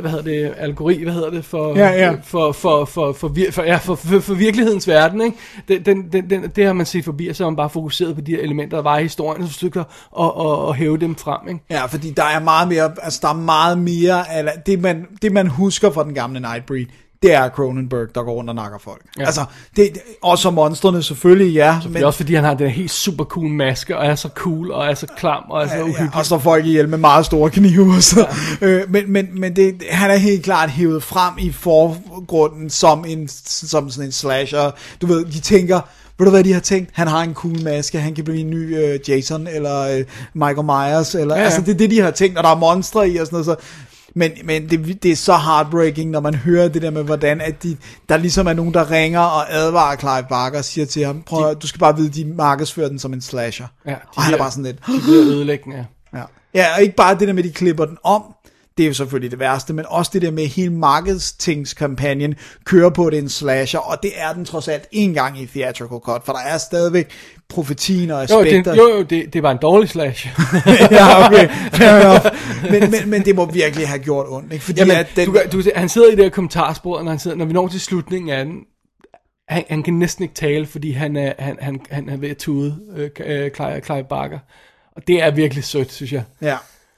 [0.01, 2.15] hvad hedder det, algori, hvad hedder det, for, Ja, ja.
[2.23, 5.37] for, for, for, for, vir, for, ja, for, for, for virkelighedens verden, ikke?
[5.67, 8.15] Den, den, den, den, det har man set forbi, og så har man bare fokuseret
[8.15, 10.97] på de her elementer, der var i historien, og så stykker og, og, og hæve
[10.97, 11.59] dem frem, ikke?
[11.69, 15.31] Ja, fordi der er meget mere, altså der er meget mere, eller det man, det
[15.31, 16.85] man husker fra den gamle Nightbreed,
[17.23, 19.01] det er Cronenberg, der går rundt og nakker folk.
[19.19, 19.25] Ja.
[19.25, 19.41] Altså,
[19.75, 21.79] det, det- også monstrene selvfølgelig, ja.
[21.83, 24.29] Men, det er også fordi, han har den helt super cool maske, og er så
[24.35, 26.09] cool, og er så klam, og er så uhyggelig.
[26.13, 27.93] Ja, og så folk ihjel med meget store knive.
[27.95, 28.27] og Så.
[28.61, 28.67] Ja.
[28.67, 33.27] Øh, men men, men det, han er helt klart hævet frem i forgrunden som, en,
[33.45, 34.71] som sådan en slasher.
[35.01, 35.79] Du ved, de tænker,
[36.17, 36.89] ved du hvad de har tænkt?
[36.93, 40.03] Han har en cool maske, han kan blive en ny øh, Jason, eller øh,
[40.33, 41.39] Michael Myers, eller, ja.
[41.41, 41.45] ja.
[41.45, 43.45] altså det er det, de har tænkt, og der er monstre i og sådan noget,
[43.45, 43.55] så
[44.17, 47.63] men, men det, det er så heartbreaking, når man hører det der med, hvordan at
[47.63, 47.77] de,
[48.09, 51.43] der ligesom er nogen, der ringer og advarer Clive Barker og siger til ham, prøv
[51.43, 53.67] høre, du skal bare vide, de markedsfører den som en slasher.
[53.85, 56.19] Ja, de og han er bare sådan lidt, De bliver ødelæggende, ja.
[56.19, 56.23] Ja.
[56.53, 58.23] ja, og ikke bare det der med, at de klipper den om,
[58.77, 63.05] det er jo selvfølgelig det værste, men også det der med hele markedstingskampagnen kører på,
[63.05, 65.97] at det er en slasher, og det er den trods alt en gang i Theatrical
[65.97, 67.11] Cut, for der er stadigvæk
[67.49, 68.71] profetien og Jo, aspekter.
[68.71, 70.27] det, jo, jo det, det var en dårlig slash.
[70.91, 71.49] ja, okay.
[72.71, 74.65] Men, men, men det må virkelig have gjort ondt, ikke?
[74.65, 77.37] Fordi Jamen, at den, du, du, han sidder i det her kommentarspor, når, han sidder,
[77.37, 78.59] når vi når til slutningen af den,
[79.47, 82.37] han, han kan næsten ikke tale, fordi han er, han, han, han er ved at
[82.37, 84.39] tude, øh, øh, Clive Barker.
[84.95, 86.23] Og det er virkelig sødt, synes jeg.
[86.41, 86.55] ja.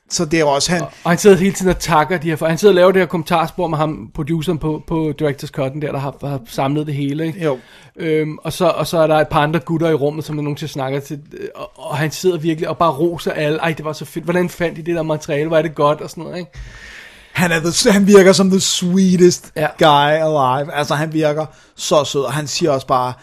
[0.09, 2.47] Så det er også han, Og han sidder hele tiden og takker de her, for
[2.47, 5.91] han sidder og laver det her kommentarspor med ham, produceren på, på Directors Cut'en der,
[5.91, 7.43] der har, har samlet det hele, ikke?
[7.43, 7.57] jo,
[7.99, 10.41] Øhm, og, så, og så er der et par andre gutter i rummet, som er
[10.41, 13.57] nogen til at snakke til, øh, og, og han sidder virkelig og bare roser alle.
[13.57, 14.25] Ej, det var så fedt.
[14.25, 15.47] Hvordan fandt I det der materiale?
[15.47, 16.01] Hvor er det godt?
[16.01, 16.51] Og sådan noget, ikke?
[17.31, 19.67] han, er the, han virker som the sweetest ja.
[19.77, 20.73] guy alive.
[20.73, 21.45] Altså, han virker
[21.75, 23.13] så sød, og han siger også bare,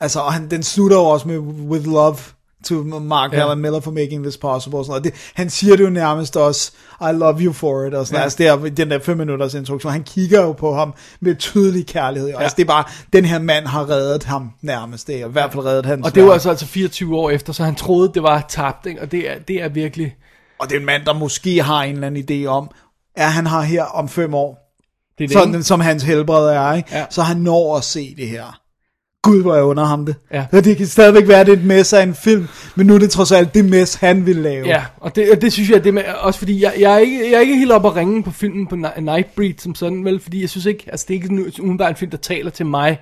[0.00, 2.16] altså, og han, den slutter jo også med, with love
[2.66, 3.42] to Mark ja.
[3.42, 4.78] Allen Miller for making this possible.
[4.78, 5.04] Og sådan noget.
[5.04, 8.22] Det, han siger det jo nærmest også, I love you for it, og sådan ja.
[8.22, 9.92] altså, det er den der fem minutters introduktion.
[9.92, 12.28] Han kigger jo på ham med tydelig kærlighed.
[12.28, 12.42] Ja.
[12.42, 15.06] Altså, det er bare, den her mand har reddet ham nærmest.
[15.06, 17.52] Det er i hvert fald reddet hans Og det var altså, altså 24 år efter,
[17.52, 19.02] så han troede, det var tabt, ikke?
[19.02, 20.16] Og det er, det er virkelig...
[20.58, 22.70] Og det er en mand, der måske har en eller anden idé om,
[23.16, 24.72] er han har her om fem år,
[25.18, 26.88] Det er det, sådan som hans helbred er, ikke?
[26.92, 27.06] Ja.
[27.10, 28.60] så han når at se det her.
[29.26, 30.14] Gud, hvor jeg under ham det.
[30.32, 30.44] Ja.
[30.52, 32.94] Og det kan stadigvæk være, at det er et mess af en film, men nu
[32.94, 34.66] er det trods alt det mess, han vil lave.
[34.66, 37.30] Ja, og det, og det synes jeg, det med, også fordi, jeg, jeg, er ikke,
[37.30, 40.20] jeg er ikke helt oppe at ringe på filmen på Ni- Nightbreed som sådan, vel,
[40.20, 42.66] fordi jeg synes ikke, altså det er ikke nu- umiddelbart en film, der taler til
[42.66, 42.98] mig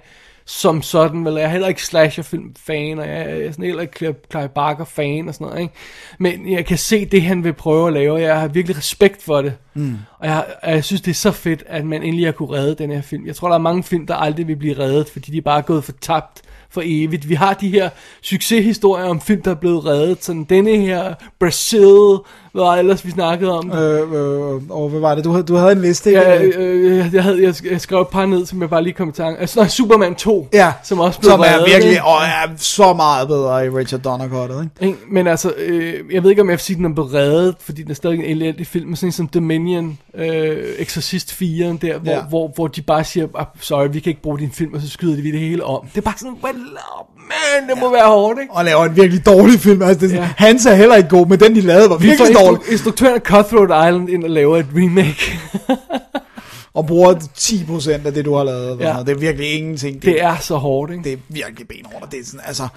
[0.46, 4.48] som sådan, vel, jeg er heller ikke slasherfilm-fan, og jeg er sådan heller ikke Clive-
[4.48, 5.74] Barker-fan og sådan noget, ikke?
[6.18, 9.22] Men jeg kan se det, han vil prøve at lave, og jeg har virkelig respekt
[9.22, 9.52] for det.
[9.74, 9.96] Mm.
[10.18, 12.74] Og jeg, og jeg synes, det er så fedt, at man endelig har kunne redde
[12.74, 13.26] den her film.
[13.26, 15.62] Jeg tror, der er mange film, der aldrig vil blive reddet, fordi de er bare
[15.62, 17.28] gået for tabt for evigt.
[17.28, 17.90] Vi har de her
[18.22, 20.24] succeshistorier om film, der er blevet reddet.
[20.24, 22.18] Sådan denne her, Brazil,
[22.54, 23.72] hvad var ellers, vi snakkede om.
[23.72, 25.24] Øh, øh, og hvad var det?
[25.24, 26.20] Du, havde- du havde en liste, ikke?
[26.22, 29.08] Ja, øh, jeg, havde, jeg, jeg skrev et par ned, som jeg bare lige kom
[29.08, 29.40] i tanke.
[29.40, 30.72] Altså, nej, Superman 2, ja.
[30.84, 32.04] som også blev Som er reddet, virkelig, ikke?
[32.04, 34.86] og er så meget bedre i Richard Donner-kortet, ikke?
[34.86, 34.98] Ikke?
[35.10, 37.82] Men altså, øh, jeg ved ikke om jeg vil sige, at den er blevet fordi
[37.82, 42.12] den er stadig en elendig film, men sådan som Dominion, øh, Exorcist 4, der, hvor,
[42.12, 42.22] Ja.
[42.22, 44.88] hvor, hvor de bare siger, ah, sorry, vi kan ikke bruge din film, og så
[44.90, 45.86] skyder de vi det hele om.
[45.86, 46.56] Det er bare sådan, well,
[46.98, 48.52] oh, man, det må være hårdt, ikke?
[48.52, 49.82] Og laver en virkelig dårlig film.
[49.82, 50.30] Altså, det, er sådan, Ja.
[50.46, 52.60] Hans er heller ikke god, men den de lavede var Vi virkelig dårlig.
[52.60, 55.38] instru- instruktøren af Cutthroat Island ind og laver et remake.
[56.74, 58.80] Og bruger 10% af det, du har lavet.
[58.80, 58.96] Ja.
[58.96, 59.02] Ja.
[59.02, 60.02] Det er virkelig ingenting.
[60.02, 61.04] det er så hårdt, ikke?
[61.04, 62.68] det er virkelig benhårdt, det er sådan, altså...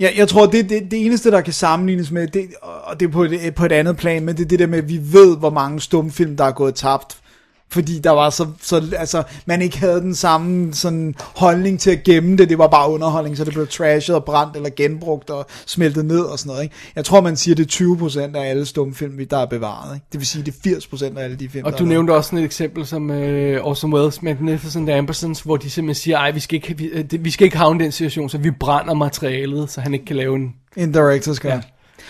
[0.00, 3.12] Jeg, jeg tror, det, det, det eneste, der kan sammenlignes med, det, og det er
[3.12, 5.36] på et, på et andet plan, men det er det der med, at vi ved,
[5.36, 7.16] hvor mange stumfilm, der er gået tabt.
[7.70, 12.02] Fordi der var så, så, altså, man ikke havde den samme sådan holdning til at
[12.02, 15.46] gemme det, det var bare underholdning, så det blev trashet og brændt eller genbrugt og
[15.66, 16.74] smeltet ned og sådan noget, ikke?
[16.96, 20.06] Jeg tror, man siger, det er 20% af alle stumfilm, der er bevaret, ikke?
[20.12, 22.10] Det vil sige, det er 80% af alle de film, der Og du er nævnte
[22.14, 26.30] også sådan et eksempel som uh, Orson Welles' Magnificent Ambersons, hvor de simpelthen siger, ej,
[26.30, 29.70] vi skal ikke, vi, øh, vi skal ikke havne den situation, så vi brænder materialet,
[29.70, 30.54] så han ikke kan lave en...
[30.76, 31.44] En director's cut.
[31.44, 31.60] Ja.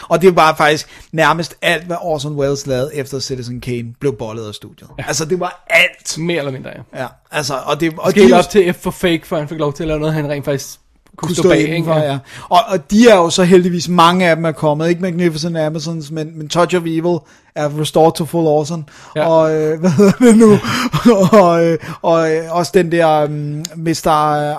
[0.02, 4.48] Og det var faktisk nærmest alt, hvad Orson Welles lavede efter Citizen Kane, blev bollet
[4.48, 4.90] af studiet.
[4.98, 5.04] Ja.
[5.06, 6.18] Altså, det var alt.
[6.18, 7.02] Mere eller mindre, ja.
[7.02, 9.20] Ja, altså, og det, og Og de helt er jo- op til F for fake,
[9.24, 10.78] for han fik lov til at lave noget, han rent faktisk
[11.18, 11.60] kunne, stå stå bag.
[11.68, 12.18] Indenfor, ja.
[12.48, 16.10] Og, og de er jo så heldigvis, mange af dem er kommet, ikke Magnificent Amazons,
[16.10, 17.18] men, men Touch of Evil
[17.54, 19.20] er restored to full Orson, Ja.
[19.22, 19.28] ja.
[19.28, 20.58] og øh, hvad hedder det nu,
[21.42, 24.08] og, øh, og øh, også den der um, Mr.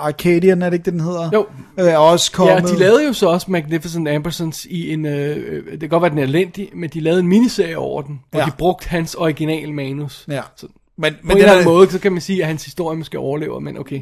[0.06, 1.30] Arcadian, er det ikke det, den hedder?
[1.34, 1.46] Jo.
[1.80, 2.54] Øh, er også kommet.
[2.54, 6.02] Ja, de lavede jo så også Magnificent Ambersons i en, øh, øh, det kan godt
[6.02, 8.46] være, den er elendig, men de lavede en miniserie over den, hvor Ja.
[8.46, 10.26] de brugte hans original manus.
[10.32, 10.42] Ja.
[10.56, 12.66] Så Men, på men en den eller anden måde, så kan man sige, at hans
[12.66, 14.02] historie måske overlever, men okay.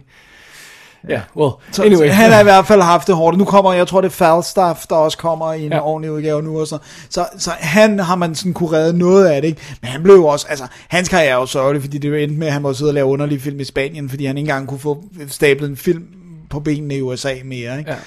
[1.10, 2.08] Ja, well, Så, anyway.
[2.08, 3.38] så han har i hvert fald haft det hårdt.
[3.38, 5.86] Nu kommer, jeg tror det er Falstaff, der også kommer i en Ja.
[5.88, 6.60] ordentlig udgave nu.
[6.60, 6.78] Og så.
[7.10, 9.62] Så, så han har man sådan kunne redde noget af det, ikke?
[9.82, 12.48] Men han blev jo også, altså, hans karriere er jo sørgelig, fordi det endte med,
[12.48, 14.80] at han måtte sidde og lave underlige film i Spanien, fordi han ikke engang kunne
[14.80, 16.04] få stablet en film
[16.50, 17.92] på benene i USA mere, ikke?
[17.92, 17.98] Ja.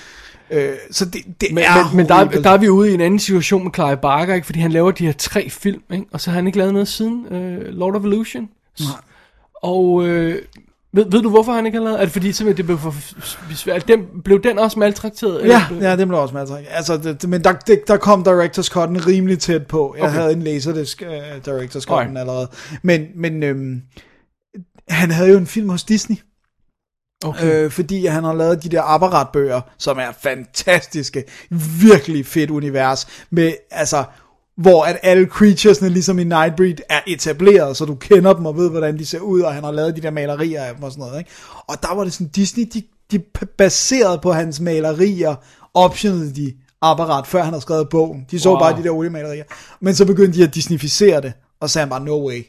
[0.52, 3.00] Øh, så det, det Men, er men, men der, der er vi ude i en
[3.00, 4.44] anden situation med Clive Barker, ikke?
[4.44, 6.04] fordi han laver de her tre film, ikke?
[6.12, 8.48] og så har han ikke lavet noget siden øh, Lord of Illusion.
[8.80, 8.88] Nej.
[9.62, 10.42] Og øh,
[10.92, 12.00] ved, ved du, hvorfor han ikke har lavet?
[12.00, 12.94] Er det fordi, simpelthen, det blev for
[13.54, 13.88] svært?
[13.88, 15.46] Den, blev den også maltrakteret?
[15.48, 16.56] Ja, Eller- ja, det blev også masser.
[16.70, 19.94] Altså, det, men der, det, der kom Directors Cut'en rimelig tæt på.
[19.96, 20.12] Jeg Okay.
[20.12, 20.20] okay.
[20.20, 22.18] havde en Laserdisc uh, Directors Cut'en Alright.
[22.18, 22.48] allerede.
[22.82, 23.82] Men, men øhm,
[24.88, 26.16] han havde jo en film hos Disney.
[27.24, 27.64] Okay.
[27.64, 31.24] øh, fordi han har lavet de der apparatbøger, som er fantastiske,
[31.82, 34.04] virkelig fedt univers, med altså,
[34.60, 38.70] hvor at alle creaturesne, ligesom i Nightbreed, er etableret, så du kender dem og ved,
[38.70, 41.04] hvordan de ser ud, og han har lavet de der malerier af dem og sådan
[41.04, 41.30] noget, ikke?
[41.66, 43.18] Og der var det sådan, Disney, de, de
[43.58, 45.34] baseret på hans malerier,
[45.74, 46.52] optionede de
[46.82, 48.26] apparat, før han havde skrevet bogen.
[48.30, 48.58] De så Wow.
[48.58, 49.44] bare de der oliemalerier.
[49.80, 52.42] Men så begyndte de at disnificere det, og sagde bare, no way,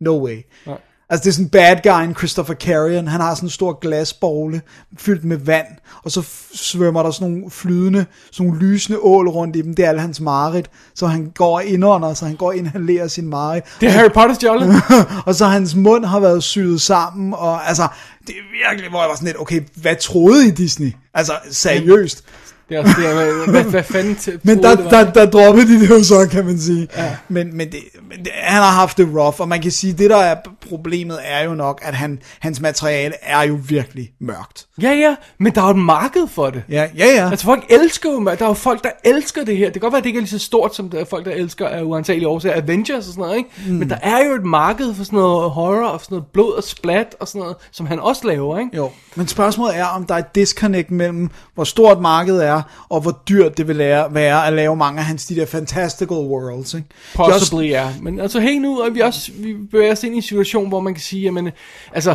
[0.00, 0.42] no way.
[0.66, 0.78] Nej.
[1.10, 4.62] Altså det er sådan bad guyen Christopher Carrion, han har sådan en stor glasbogle
[4.98, 5.66] fyldt med vand,
[6.04, 6.22] og så
[6.54, 10.00] svømmer der sådan nogle flydende, sådan nogle lysende ål rundt i dem, det er alle
[10.00, 13.62] hans marit, så han går ind under, så han går ind og inhalerer sin marit,
[13.80, 14.74] Det er Harry Potter's jolle.
[15.26, 17.88] og så hans mund har været syet sammen, og altså,
[18.26, 20.92] det er virkelig, hvor jeg var sådan lidt, okay, hvad troede I Disney?
[21.14, 22.24] Altså, seriøst.
[22.68, 24.90] Det er også det, hvad, hvad, hvad fanden til, Men der, det var?
[24.90, 26.88] der, der droppede de det jo så, kan man sige.
[26.96, 27.16] Ja.
[27.28, 30.10] Men, men, det, men det, han har haft det rough, og man kan sige, det
[30.10, 30.36] der er
[30.68, 34.66] problemet er jo nok, at han, hans materiale er jo virkelig mørkt.
[34.82, 36.62] Ja, ja, men der er jo et marked for det.
[36.68, 37.30] Ja, ja, ja.
[37.30, 39.64] Altså folk elsker jo, der er jo folk, der elsker det her.
[39.64, 41.24] Det kan godt være, at det ikke er lige så stort, som der er folk,
[41.24, 43.50] der elsker af uantagelige årsager, Avengers og sådan noget, ikke?
[43.66, 43.74] Mm.
[43.74, 46.64] Men der er jo et marked for sådan noget horror og sådan noget blod og
[46.64, 48.76] splat og sådan noget, som han også laver, ikke?
[48.76, 52.57] Jo, men spørgsmålet er, om der er et disconnect mellem, hvor stort markedet er,
[52.88, 56.16] og hvor dyrt det vil lære, være at lave mange af hans de der fantastical
[56.16, 56.74] worlds.
[56.74, 56.86] Ikke?
[57.14, 57.88] Er også- Possibly, ja.
[58.02, 60.80] Men altså helt nu er vi også, vi bevæger os ind i en situation, hvor
[60.80, 61.50] man kan sige, jamen,
[61.92, 62.14] altså,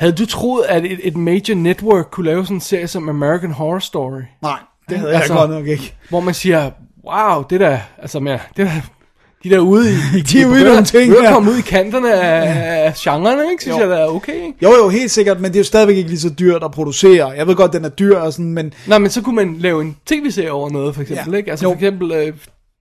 [0.00, 3.50] havde du troet, at et, et major network kunne lave sådan en serie som American
[3.50, 4.20] Horror Story?
[4.42, 4.58] Nej,
[4.88, 5.94] det havde Altså- jeg godt nok ikke.
[6.08, 6.70] Hvor man siger,
[7.06, 8.72] wow, det der, altså, men, det der,
[9.44, 11.22] de der ude i, De er ude i nogle ting, ja.
[11.22, 11.32] ja.
[11.32, 13.62] komme ud i kanterne af, af genrerne, ikke?
[13.62, 13.80] Synes Jo.
[13.80, 14.40] jeg, det er okay?
[14.62, 17.28] Jo, jo, helt sikkert, men det er jo stadigvæk ikke lige så dyrt at producere.
[17.28, 19.82] Jeg ved godt, den er dyr og sådan, men Nej, men så kunne man lave
[19.82, 21.36] en tv-serie over noget, for eksempel, Ja.
[21.38, 21.50] ikke?
[21.50, 21.70] Altså Jo.
[21.70, 22.32] for eksempel, øh,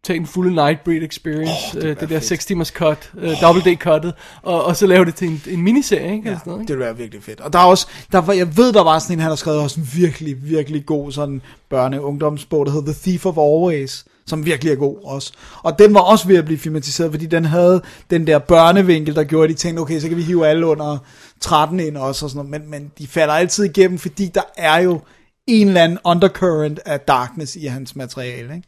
[0.04, 2.24] tage en fulde Nightbreed experience, det oh, det, ville det der fedt.
[2.28, 5.62] 6 timers cut, øh, double day cuttet, og, og så lave det til en, en
[5.62, 6.30] miniserie, ikke?
[6.30, 6.74] ja, sådan noget, det ikke?
[6.74, 7.42] ville være virkelig fedt.
[7.42, 9.60] Og der er også, der var, jeg ved, der var sådan en, han har skrevet
[9.60, 14.72] også en virkelig, virkelig god sådan børne-ungdomsbog, der hedder The Thief of Always, som virkelig
[14.72, 15.34] er god også.
[15.64, 19.24] Og den var også ved at blive filmatiseret, fordi den havde den der børnevinkel, der
[19.24, 20.98] gjorde, at de tænkte, okay, så kan vi hive alle under
[21.42, 22.62] 13 ind også, og sådan noget.
[22.62, 25.02] Men, men de falder altid igennem, fordi der er jo
[25.48, 28.68] en eller anden undercurrent af darkness i hans materiale, ikke?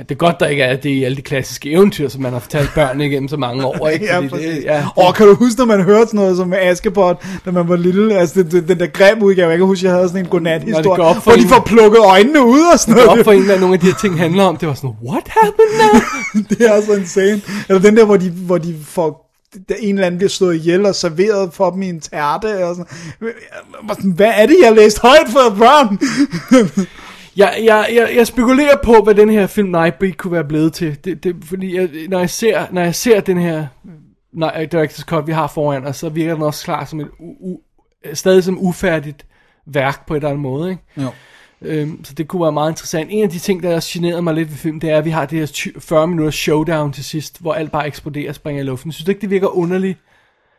[0.00, 2.32] Ja, det er godt, der ikke er det i alle de klassiske eventyr, som man
[2.32, 3.88] har fortalt børn igennem så mange år.
[3.88, 4.04] Ikke?
[4.14, 7.50] ja, det, ja, Og kan du huske, når man hørte sådan noget som Askepot, da
[7.50, 10.08] man var lille, altså den, den, den der grim udgave, jeg kan huske, jeg havde
[10.08, 13.18] sådan en det godnat-historie, hvor de en- får plukket øjnene ud og sådan det noget.
[13.20, 14.56] op for en, hvad nogle af de her ting handler om.
[14.56, 16.00] Det var sådan, what happened now?
[16.50, 17.40] det er så insane.
[17.68, 19.30] Eller den der, hvor de, hvor de får
[19.68, 22.64] der en eller anden bliver slået ihjel og serveret for dem i en tærte.
[22.66, 24.10] Og sådan.
[24.12, 25.98] Hvad er det, jeg har læst højt for børn?
[27.36, 31.04] Jeg, jeg, jeg, jeg spekulerer på, hvad den her film Nightbreed kunne være blevet til.
[31.04, 33.66] Det, det, fordi jeg, når, jeg ser, når jeg ser den her
[34.32, 37.50] nej, Director's Cut, vi har foran os, så virker den også klar som et u,
[37.50, 37.60] u,
[38.14, 39.26] stadig som ufærdigt
[39.66, 40.70] værk på et eller andet måde.
[40.70, 40.82] Ikke?
[40.96, 41.08] Jo.
[41.62, 43.08] Øhm, så det kunne være meget interessant.
[43.12, 45.10] En af de ting, der også generede mig lidt ved filmen, det er, at vi
[45.10, 48.62] har det her 20 40 minutters showdown til sidst, hvor alt bare eksploderer og springer
[48.62, 48.92] i luften.
[48.92, 49.98] Synes du ikke, det virker underligt?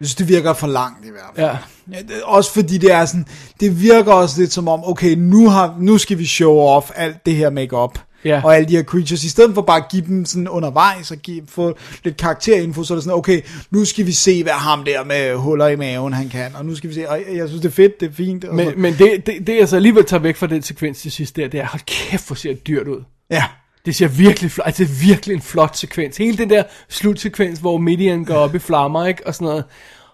[0.01, 1.47] Jeg synes, det virker for langt i hvert fald.
[1.47, 1.57] Ja.
[1.97, 3.25] Ja, det, også fordi det er sådan,
[3.59, 7.25] det virker også lidt som om, okay, nu, har, nu skal vi show off alt
[7.25, 8.41] det her makeup Ja.
[8.43, 11.17] og alle de her creatures, i stedet for bare at give dem sådan undervejs og
[11.17, 13.41] give, få lidt karakterinfo, så er det sådan, okay,
[13.71, 16.75] nu skal vi se, hvad ham der med huller i maven, han kan, og nu
[16.75, 18.53] skal vi se, og jeg synes, det er fedt, det er fint.
[18.53, 21.35] Men, men det, det, det, jeg så alligevel tager væk fra den sekvens til sidst
[21.35, 23.03] der, det er, hold kæft, hvor ser det dyrt ud.
[23.29, 23.43] ja,
[23.85, 26.17] det ser virkelig flot, altså det er virkelig en flot sekvens.
[26.17, 29.27] Hele den der slutsekvens, hvor Midian går op i flammer, ikke?
[29.27, 29.63] Og sådan noget.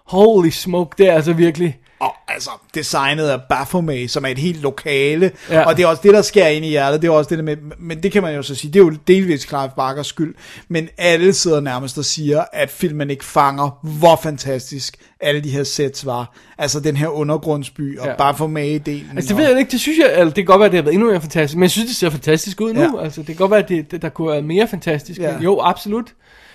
[0.06, 4.60] Holy smoke, det er altså virkelig og altså, designet af Baphomet, som er et helt
[4.62, 5.62] lokale, Ja.
[5.64, 7.44] og det er også det, der skærer ind i hjertet, det er også det der
[7.44, 10.34] med, men det kan man jo så sige, det er jo delvis Clive Barkers skyld,
[10.68, 15.64] men alle sidder nærmest og siger, at filmen ikke fanger, hvor fantastisk alle de her
[15.64, 16.34] sets var.
[16.58, 18.14] Altså den her undergrundsby, og Ja.
[18.16, 19.16] Baphomet-delen.
[19.16, 20.78] Altså det ved jeg ikke, det synes jeg, altså, det kan godt være, at det
[20.78, 22.80] har været endnu mere fantastisk, men jeg synes, det ser fantastisk ud nu.
[22.98, 23.04] Ja.
[23.04, 25.20] Altså det kan godt være, at det, det, der kunne være mere fantastisk.
[25.20, 25.38] Ja.
[25.40, 26.06] Jo, absolut.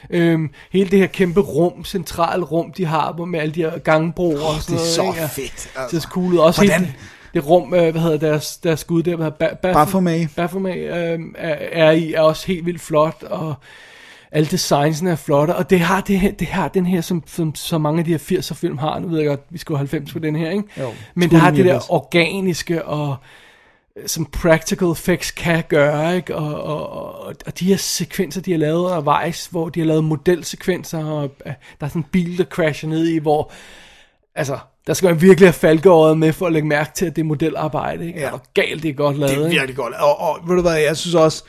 [0.09, 4.41] Øhm, hele det her kæmpe rum, centrale rum, de har med alle de her gangbroer
[4.55, 5.15] og sådan det er noget.
[5.15, 5.33] så ikke?
[5.33, 5.97] Fedt, Det altså.
[5.97, 6.39] er så cool.
[6.39, 6.93] Også Hvordan- hele
[7.33, 10.29] det, det rum, øh, hvad hedder deres, deres skud der, hvad hedder ba- Baph- Baphomet.
[10.35, 13.53] Baphomet øh, er, er i, er også helt vildt flot, og
[14.31, 17.55] alle designsene er flotte, og det har, det her, det har den her, som, som
[17.55, 19.77] så mange af de her 80'er film har, nu ved jeg godt, vi skal jo
[19.77, 20.63] 90 på den her, ikke?
[20.79, 20.89] Jo.
[21.15, 21.85] Men det har det der 89.
[21.89, 23.15] organiske, og
[24.05, 26.35] som practical effects kan gøre, ikke?
[26.35, 30.03] Og, og, og, og de her sekvenser, de har lavet undervejs, hvor de har lavet
[30.03, 33.51] modelsekvenser, og øh, der er sådan en bil, der crasher ned i, hvor,
[34.35, 37.21] altså, der skal man virkelig have falkeåret med for at lægge mærke til, at det
[37.21, 38.19] er modelarbejde, ikke?
[38.19, 38.31] Ja.
[38.31, 39.93] Og galt, det er godt lavet, Det er virkelig godt.
[39.93, 41.43] Og, og ved du hvad, jeg synes også,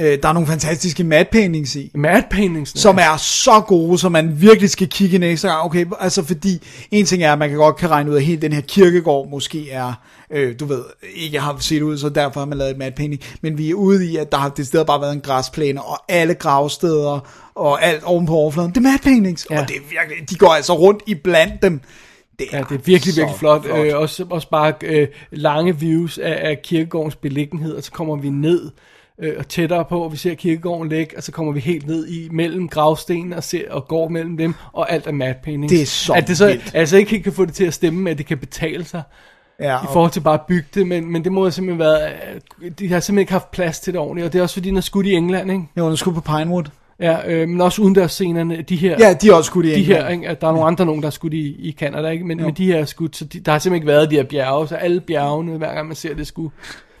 [0.00, 1.90] øh, der er nogle fantastiske matte paintings i.
[1.94, 2.80] Matte paintings.
[2.80, 5.64] som er så gode, så man virkelig skal kigge en ekstra gang.
[5.64, 8.42] Okay, altså fordi, en ting er, at man kan godt kan regne ud, at hele
[8.42, 9.92] den her kirkegård måske er,
[10.30, 10.82] øh, du ved,
[11.14, 13.22] ikke har set ud, så derfor har man lavet et matte painting.
[13.40, 15.98] Men vi er ude i, at der har det sted bare været en græsplæne, og
[16.08, 19.46] alle gravsteder, og alt oven på overfladen, det er matte paintings.
[19.50, 19.60] Ja.
[19.60, 21.80] Og det er virkelig, de går altså rundt i blandt dem.
[22.38, 23.64] Det Ja, det er virkelig, virkelig flot.
[23.64, 23.86] flot.
[23.86, 28.28] Øh, også, også bare øh, lange views af, af kirkegårdens beliggenhed, og så kommer vi
[28.30, 28.70] ned
[29.18, 32.08] øh, og tættere på, og vi ser kirkegården ligge, og så kommer vi helt ned
[32.08, 35.72] i mellem gravstenene og, ser, og går mellem dem, og alt er matte paintings.
[35.72, 36.70] Det er så At det så vildt.
[36.74, 39.02] altså ikke helt kan få det til at stemme at det kan betale sig
[39.60, 42.10] ja, i forhold til bare at bygge det, men, men det må jo simpelthen være,
[42.62, 44.68] øh, de har simpelthen ikke haft plads til det ordentligt, og det er også fordi,
[44.68, 45.64] den er skudt i England, ikke?
[45.76, 46.64] Jeg var sgu på Pinewood.
[47.00, 48.96] Ja, øh, men også udendørsscenerne, de her...
[49.00, 50.02] Ja, de er også skudt i de England.
[50.02, 50.36] her, ikke?
[50.40, 52.24] der er nogle andre nogen, der er skudt i, i Canada, ikke?
[52.24, 54.22] Men, men de her er skudt, så de, der har simpelthen ikke været de her
[54.24, 56.50] bjerge, så alle bjergene, hver gang man ser det, skulle,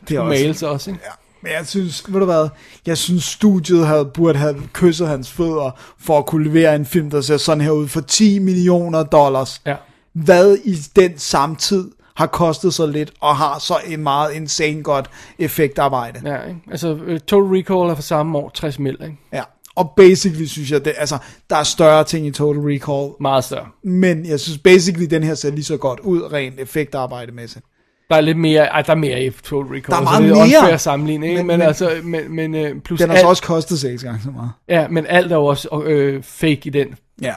[0.00, 1.02] er skulle også- males også, ikke?
[1.42, 2.48] Men jeg synes, ved du hvad,
[2.86, 5.70] jeg synes studiet havde, burde have kysset hans fødder
[6.00, 9.62] for at kunne levere en film, der ser sådan her ud for 10 millioner dollars.
[9.66, 9.76] Ja.
[10.12, 15.10] Hvad i den samtid har kostet så lidt, og har så en meget insane godt
[15.38, 16.20] effektarbejde.
[16.24, 16.48] Ja.
[16.48, 16.60] Ikke?
[16.70, 19.16] Altså, øh, Total Recall er fra samme år, 60 mil, ikke?
[19.32, 19.42] ja.
[19.74, 21.18] Og basically synes jeg, det, altså,
[21.50, 23.66] der er større ting i Total Recall, Meget større.
[23.84, 27.64] men jeg synes basically, den her ser lige så godt ud, rent effektarbejde mæssigt.
[28.10, 29.86] Der er lidt mere, ej, der er mere i Total Recall.
[29.86, 31.30] Der er så meget det er mere.
[31.30, 31.36] ikke?
[31.36, 34.02] Men, Men- men, altså, men, men øh, plus Den har alt, så også kostet seks
[34.02, 34.50] gange så meget.
[34.68, 36.86] Ja, men alt er jo også øh, fake i den.
[37.22, 37.32] Ja,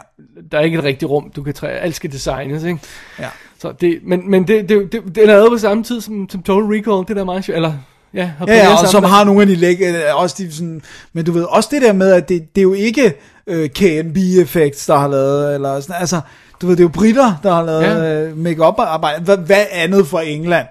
[0.52, 1.68] Der er ikke et rigtigt rum, du kan træ.
[1.68, 2.80] Alt skal designes, ikke?
[3.20, 3.28] ja.
[3.60, 6.44] Så det, men, men det, det, det, det er lavet på samme tid som, som
[6.44, 7.56] Total Recall, det der er meget sjovt.
[7.56, 7.74] Eller,
[8.14, 10.54] ja, har Ja, ja, og samme som har nogle af de læg, øh, også de
[10.54, 10.82] sådan,
[11.14, 13.14] men du ved, også det der med, at det, det er jo ikke
[13.48, 16.20] øh, KNB Effects, der har lavet, eller sådan, altså,
[16.62, 18.24] du ved, det er jo britter, der har lavet Ja.
[18.24, 19.24] øh, make-up arbejde.
[19.24, 20.68] Hvad, hvad andet fra England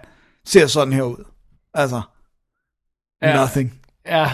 [0.47, 1.25] ser sådan her ud?
[1.75, 2.01] Altså,
[3.23, 3.37] Ja.
[3.41, 3.81] nothing.
[4.07, 4.31] Ja,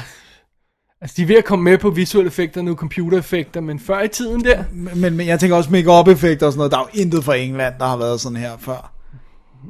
[1.01, 4.09] altså de er ved at komme med på visuelle effekter nu, computereffekter, men før i
[4.09, 7.01] tiden der, Men, men jeg tænker også make-up effekter og sådan noget, der er jo
[7.01, 8.93] intet fra England, der har været sådan her før.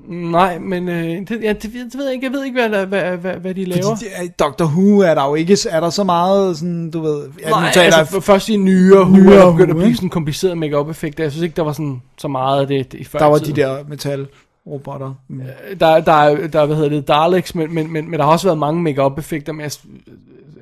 [0.08, 2.26] Nej, men øh, det, ja, det, det ved jeg ikke.
[2.26, 3.82] Jeg ved ikke, hvad, der- hvad, hvad, hvad de laver.
[3.82, 7.00] Fordi det er- Doctor Who er der jo ikke, er der så meget sådan, du
[7.02, 9.76] ved, ja, Nej, taler altså, f- først i nyere Who, Nyere er der begyndt at
[9.76, 11.24] blive sådan kompliceret make-up effekter.
[11.24, 13.56] Jeg synes ikke, der var sådan så meget af det i før der var tiden.
[13.56, 15.14] de der metalrobotter.
[15.28, 15.40] Mm.
[15.80, 18.32] Der, der, er- der, er, hvad hedder det, Daleks, men, men, men, men der har
[18.32, 19.70] også været mange make-up effekter, men jeg,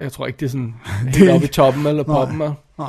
[0.01, 0.75] jeg tror ikke, det er sådan
[1.15, 2.17] helt oppe i toppen eller Nej.
[2.17, 2.39] poppen.
[2.39, 2.51] vel?
[2.79, 2.89] Nej.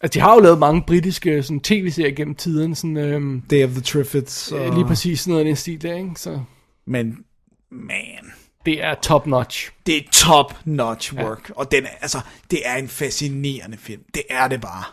[0.00, 3.70] Altså, de har jo lavet mange britiske sådan, tv-serier gennem tiden, sådan, øhm, Day of
[3.70, 4.52] the Triffids.
[4.52, 6.10] øh, lige præcis sådan noget i den stil der, ikke?
[6.16, 6.40] Så
[6.86, 7.18] Men,
[7.70, 8.32] man,
[8.66, 9.70] det er top notch.
[9.86, 11.48] det er top notch work.
[11.48, 11.54] Ja.
[11.56, 12.20] Og den er, altså,
[12.50, 14.02] det er en fascinerende film.
[14.14, 14.84] Det er det bare.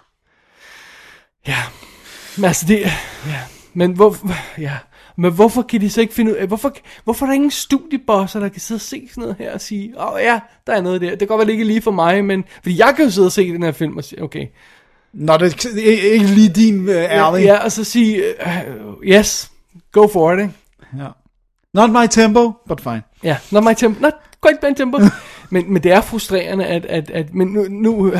[1.47, 1.57] Ja,
[2.37, 2.79] men altså det,
[3.27, 3.41] ja,
[3.73, 4.17] men hvor,
[4.57, 4.77] ja,
[5.17, 8.39] men hvorfor kan de så ikke finde ud af, hvorfor, hvorfor er der ingen studiebosser,
[8.39, 10.81] der kan sidde og se sådan noget her og sige, åh oh, ja, der er
[10.81, 13.05] noget der, det kan godt være det ikke lige for mig, men, fordi jeg kan
[13.05, 14.47] jo sidde og se den her film og sige, okay,
[15.15, 16.95] Nå, det ikke- lige din uh,
[17.43, 19.51] ja, og så sige, uh, yes,
[19.91, 20.53] go for it, ikke?
[20.97, 21.07] ja.
[21.73, 23.01] Not my tempo, but fine.
[23.23, 24.13] Ja, not my tempo, not
[24.45, 24.99] quite my tempo.
[25.51, 28.13] men, men det er frustrerende, at, at, at men nu, nu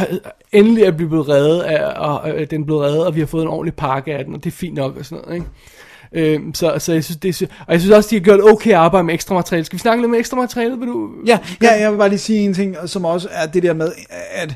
[0.52, 3.28] endelig er vi blevet reddet, af, og, og den er blevet reddet, og vi har
[3.28, 5.48] fået en ordentlig pakke af den, og det er fint nok og sådan noget, ikke?
[6.14, 8.74] Øhm, så, så jeg synes, det er, og jeg synes også, de har gjort okay
[8.74, 9.66] arbejde med ekstra materiale.
[9.66, 10.78] Skal vi snakke lidt med ekstra materiale?
[10.80, 11.10] Vil du?
[11.26, 13.92] Ja, ja, jeg vil bare lige sige en ting, som også er det der med,
[14.32, 14.56] at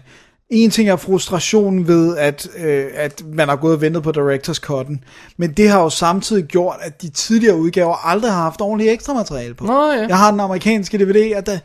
[0.50, 4.60] en ting er frustrationen ved, at, øh, at man har gået og ventet på Directors
[4.60, 4.97] Cut'en,
[5.38, 9.14] men det har jo samtidig gjort, at de tidligere udgaver aldrig har haft ordentligt ekstra
[9.14, 9.66] materiale på.
[9.66, 10.08] Nå, ja.
[10.08, 11.58] Jeg har den amerikanske DVD, og, der,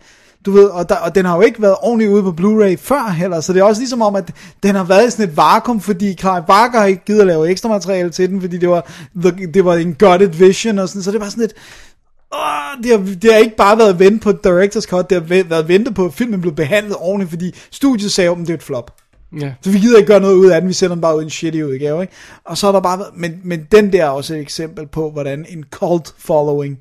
[0.47, 3.11] du ved, og, der, og den har jo ikke været ordentligt ude på Blu-ray før
[3.11, 4.33] heller, så det er også ligesom om, at
[4.63, 7.51] den har været i sådan et vakuum, fordi Clive Barker har ikke givet at lave
[7.51, 8.91] ekstra materiale til den, fordi det var,
[9.55, 11.55] det var en gutted vision og sådan, så det var sådan et,
[12.33, 15.69] Åh, det, har, det har ikke bare været vente på Directors Cut, det har været
[15.69, 18.97] vente på, at filmen blev behandlet ordentligt, fordi studiet sagde, at det er et flop.
[19.41, 19.53] Ja.
[19.63, 21.25] Så vi gider ikke gøre noget ud af den, vi sender den bare ud i
[21.25, 22.13] en shitty udgave, ikke?
[22.45, 25.11] Og så er der bare været, men, men den der er også et eksempel på,
[25.11, 26.79] hvordan en cult following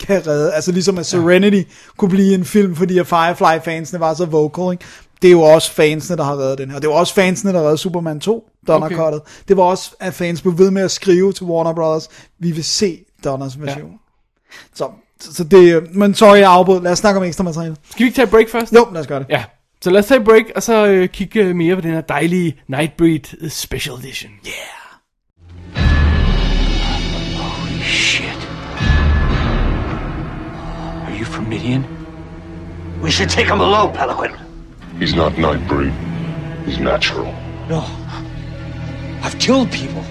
[0.00, 1.62] kan redde, altså ligesom at Serenity ja.
[1.96, 4.84] kunne blive en film, fordi at Firefly-fansene var så vocal, ikke?
[5.22, 6.78] Det er jo også fansene, der har reddet den her.
[6.78, 8.98] Det var også fansene, der reddede Superman 2, Donner Okay.
[8.98, 9.18] okay.
[9.48, 12.64] Det var også, at fans blev ved med at skrive til Warner Brothers, vi vil
[12.64, 13.90] se Donners version.
[13.90, 14.05] Ja.
[14.74, 14.90] Så,
[15.20, 16.82] så det, men sorry, jeg afbrød.
[16.82, 17.76] Lad os snakke om ekstra materiale.
[17.90, 18.72] Skal vi ikke tage et break først?
[18.72, 19.26] Jo, lad os gøre det.
[19.30, 19.44] Ja.
[19.82, 22.56] Så lad os tage et break, og så øh, kigge mere på den her dejlige
[22.68, 24.30] Nightbreed øh, Special Edition.
[24.46, 24.54] Yeah.
[27.36, 28.48] Holy shit.
[31.06, 31.84] Are you from Midian?
[33.02, 34.36] We should take him alone, Pelican.
[35.00, 35.92] He's not Nightbreed.
[36.66, 37.34] He's natural.
[37.68, 37.82] No.
[39.22, 40.02] I've killed people.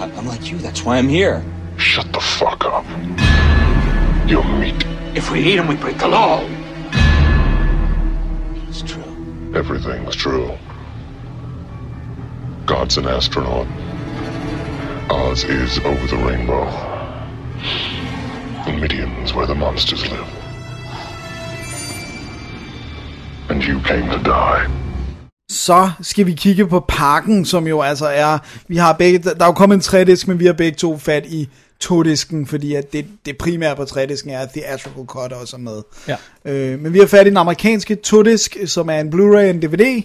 [0.00, 1.42] I'm, I'm like you, that's why I'm here.
[1.78, 2.84] Shut the fuck up.
[4.26, 4.84] You're meat.
[5.14, 6.42] If we eat him, we break the law.
[8.68, 9.02] It's true.
[9.54, 10.50] Everything's true.
[12.66, 13.66] God's an astronaut.
[15.10, 16.66] Oz is over the rainbow.
[18.66, 20.28] And Midian's where the monsters live.
[23.48, 24.86] And you came to die.
[25.50, 29.46] Så skal vi kigge på pakken, som jo altså er, vi har begge, der er
[29.46, 31.48] jo kommet en trædisk, men vi har begge to fat i
[31.80, 35.82] to-disken, fordi at det, det primære på trædisken er, at Theatrical Cut også er med.
[36.08, 36.16] Ja.
[36.44, 39.62] Øh, men vi har fat i den amerikanske to-disk, som er en Blu-ray og en
[39.62, 40.02] DVD,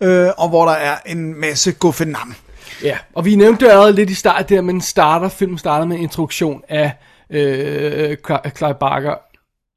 [0.00, 2.34] øh, og hvor der er en masse guffenam.
[2.82, 5.96] Ja, og vi nævnte det allerede lidt i start der, men starter, filmen starter med
[5.96, 6.92] en introduktion af
[7.30, 9.14] øh, Cl- Clive Barker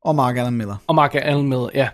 [0.03, 0.75] Og Mark Allen Miller.
[0.87, 1.89] og Mark Allen med, ja.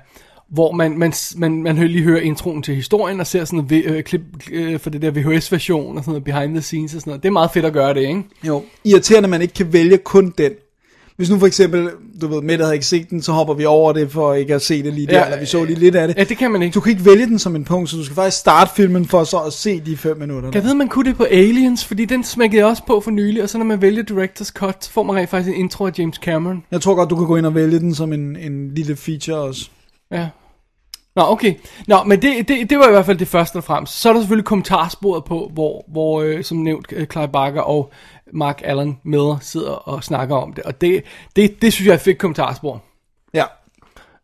[0.52, 3.72] Hvor man, man, man, man hører- lige hører introen til historien og ser sådan et
[3.86, 4.22] øh, klip
[4.52, 7.24] øh, for det der VHS-version og sådan noget behind the scenes og sådan noget.
[7.24, 8.24] Det er meget fedt at gøre det, ikke?
[8.48, 10.52] Jo, irriterende, at man ikke kan vælge kun den.
[11.18, 11.90] Hvis nu for eksempel,
[12.22, 14.62] du ved, Mette havde ikke set den, så hopper vi over det for ikke at
[14.62, 16.18] se det lige der, Ja, eller vi så lige lidt af det.
[16.18, 16.74] Ja, det kan man ikke.
[16.74, 19.24] Du kan ikke vælge den som en punkt, så du skal faktisk starte filmen for
[19.24, 20.50] så at se de fem minutter.
[20.54, 23.44] Jeg ved, man kunne det på Aliens, fordi den smækkede jeg også på for nylig,
[23.44, 25.92] og så når man vælger Director's Cut, så får man rent faktisk en intro af
[26.00, 26.64] James Cameron.
[26.72, 29.38] Jeg tror godt, du kan gå ind og vælge den som en, en lille feature
[29.38, 29.70] også.
[30.12, 30.28] Ja.
[31.16, 31.56] Nå, okay.
[31.88, 34.02] Nå, men det, det, det var i hvert fald det første og fremmest.
[34.02, 37.92] Så er der selvfølgelig kommentarsporet på, hvor, hvor øh, som nævnt, øh, Clive Barker og
[38.34, 40.64] Mark Allen Miller sidder og snakker om det.
[40.64, 41.04] Og det,
[41.36, 42.82] det, det synes jeg er et fedt kommentarspor.
[43.34, 43.44] Ja.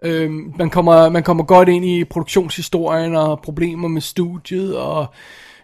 [0.02, 5.06] Øhm, man, kommer, man kommer godt ind i produktionshistorien og problemer med studiet, og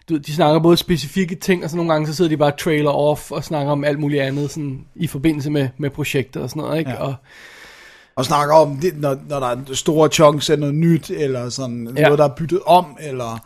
[0.08, 2.90] du de snakker både specifikke ting, og så nogle gange så sidder de bare trailer
[2.90, 6.62] off og snakker om alt muligt andet sådan, i forbindelse med, med projekter og sådan
[6.62, 6.78] noget.
[6.78, 6.90] Ikke?
[6.90, 6.96] Ja.
[6.96, 7.14] Og,
[8.16, 11.88] Og snakker om, det, når, når der er store chunks af noget nyt, eller sådan
[11.96, 12.02] Ja.
[12.02, 13.38] noget, der er byttet om, eller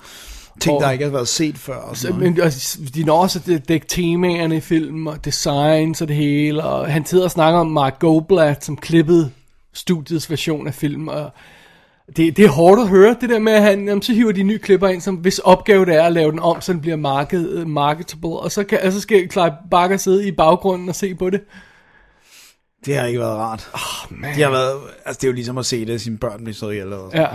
[0.61, 1.77] ting, Og- der ikke har været set før.
[1.77, 6.03] Og Så, sådan men altså, de når også at dække temaerne i filmen, og designs
[6.03, 9.31] og det hele, og han sidder og snakker om Mark Goldblatt, som klippede
[9.75, 11.31] studiets version af filmen, og
[12.17, 14.43] det, det er hårdt at høre, det der med, at han, jamen, så hiver de
[14.43, 16.97] nye klipper ind, som hvis opgave det er at lave den om, så den bliver
[16.97, 21.31] market, marketable, og så, kan, så skal Clive Barker sidde i baggrunden og se på
[21.31, 21.41] det.
[22.85, 23.71] Det har ikke været rart.
[23.75, 24.35] Oh, man.
[24.35, 26.55] Det har været, altså det er jo ligesom at se det, at sine børn bliver
[26.55, 26.89] så ihjel.
[26.89, 27.21] Ja.
[27.21, 27.29] Ja.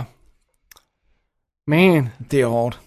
[1.66, 2.08] Man.
[2.30, 2.80] Det er hårdt.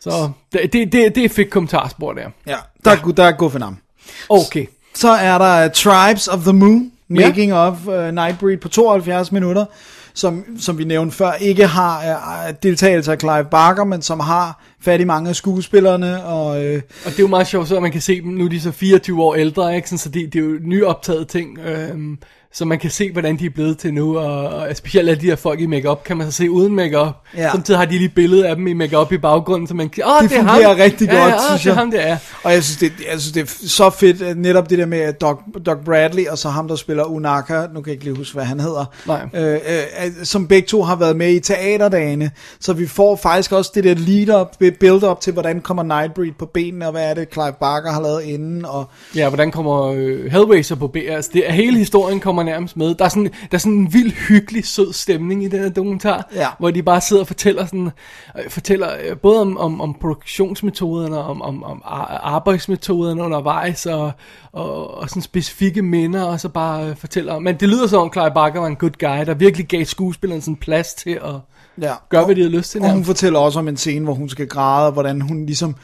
[0.00, 2.30] Så det, det, det, det fik kommentarspor der.
[2.46, 3.80] Ja, der, er, der er navn.
[4.28, 4.66] Okay.
[4.94, 7.68] Så er der Tribes of the Moon, making ja.
[7.68, 9.66] of uh, Nightbreed på 72 minutter,
[10.14, 11.98] som, som vi nævnte før, ikke har
[12.48, 16.74] uh, deltagelse af Clive Barker, men som har fat i mange af skuespillerne, og uh,
[17.04, 18.60] Og det er jo meget sjovt, så at man kan se dem, nu er de
[18.60, 19.88] så 24 år ældre, ikke?
[19.88, 22.18] Sådan, så det, det er jo nyoptaget ting, øhm,
[22.52, 25.26] så man kan se, hvordan de er blevet til nu, og, og specielt alle de
[25.26, 27.16] her folk i makeup kan man så se uden makeup.
[27.36, 27.50] Ja.
[27.50, 30.22] Samtidig har de lige billede af dem i makeup i baggrunden, så man kan, åh,
[30.22, 30.76] Det det, er fungerer ham.
[30.76, 31.78] rigtig ja, godt, ja, synes det er jeg.
[31.78, 32.16] ham, det er.
[32.42, 35.38] Og jeg synes, det, jeg synes, det er så fedt, netop det der med Doc,
[35.66, 38.44] Doc Bradley, og så ham, der spiller Unaka, nu kan jeg ikke lige huske, hvad
[38.44, 39.20] han hedder, Nej.
[39.34, 39.60] øh, øh,
[40.24, 42.30] som begge to har været med i teaterdagene,
[42.60, 46.86] så vi får faktisk også det der lead-up, build-up til, hvordan kommer Nightbreed på benene,
[46.86, 48.84] og hvad er det, Clive Barker har lavet inden, og
[49.16, 50.96] Ja, hvordan kommer øh, Hellraiser på B?
[51.08, 52.94] Altså, det, hele historien kommer nærmest med.
[52.94, 56.28] Der er, sådan, der er sådan en vild, hyggelig, sød stemning i den her dokumentar,
[56.34, 56.46] Ja.
[56.58, 57.90] hvor de bare sidder og fortæller, sådan,
[58.38, 64.12] øh, fortæller øh, både om, om, om produktionsmetoderne, om, om, om ar- arbejdsmetoderne undervejs, og,
[64.52, 67.38] og, og sådan specifikke minder, og så bare øh, fortæller.
[67.38, 70.42] Men det lyder som om Clive Barker var en good guy, der virkelig gav skuespilleren
[70.42, 71.34] sådan plads til at
[71.80, 71.92] ja.
[72.08, 72.82] gøre, hvad de havde lyst til.
[72.82, 75.74] Og hun fortæller også om en scene, hvor hun skal græde, og hvordan hun ligesom,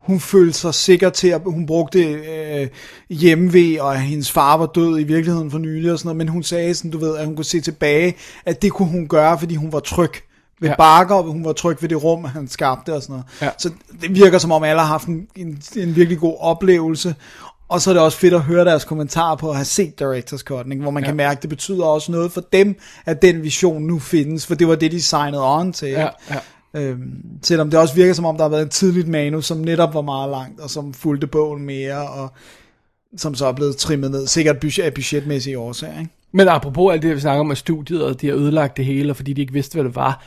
[0.00, 2.68] hun følte sig sikker til, at hun brugte øh,
[3.10, 6.28] hjemmevæg, og at hendes far var død i virkeligheden for nylig og sådan noget, men
[6.28, 9.38] hun sagde sådan, du ved, at hun kunne se tilbage, at det kunne hun gøre,
[9.38, 10.12] fordi hun var tryg
[10.60, 10.74] ved Ja.
[10.76, 13.26] Barker, og hun var tryg ved det rum, han skabte og sådan noget.
[13.42, 13.50] Ja.
[13.58, 13.70] Så
[14.00, 17.14] det virker som om alle har haft en, en, en virkelig god oplevelse,
[17.68, 20.40] og så er det også fedt at høre deres kommentarer på at have set Directors
[20.40, 20.82] Cut, ikke?
[20.82, 21.08] hvor man ja.
[21.08, 24.54] kan mærke, at det betyder også noget for dem, at den vision nu findes, for
[24.54, 25.88] det var det, de signede on til.
[25.88, 26.38] Ja, ja.
[26.74, 29.94] Øhm, selvom det også virker som om, der har været et tidligt manus, som netop
[29.94, 32.32] var meget langt, og som fulgte bogen mere, og
[33.16, 36.00] som så er blevet trimmet ned, sikkert budget, af budgetmæssige årsager.
[36.00, 36.10] Ikke?
[36.32, 39.14] Men apropos alt det, vi snakker om, at studiet, og de har ødelagt det hele,
[39.14, 40.24] fordi de ikke vidste, hvad det var.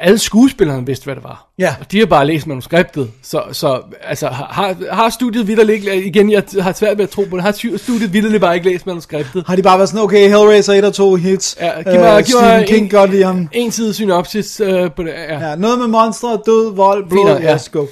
[0.00, 1.48] Alle skuespillerne vidste, hvad det var.
[1.58, 1.74] Ja.
[1.80, 3.10] Og de har bare læst manuskriptet.
[3.22, 6.04] Så, så altså, har, har studiet vidderligt ikke...
[6.04, 7.44] Igen, jeg har svært ved at tro på det.
[7.44, 9.44] Har studiet vidderligt bare ikke læst manuskriptet?
[9.46, 12.24] Har de bare været sådan, okay, Hellraiser 1 og 2 hits, Ja, giv mig, Øh,
[12.26, 13.48] giv mig King en, godt lide ham.
[13.52, 15.10] en side synopsis øh, på det.
[15.10, 15.48] Ja.
[15.48, 17.56] Ja, noget med monstre, død, vold, blod, nok, ja.
[17.56, 17.86] let's go.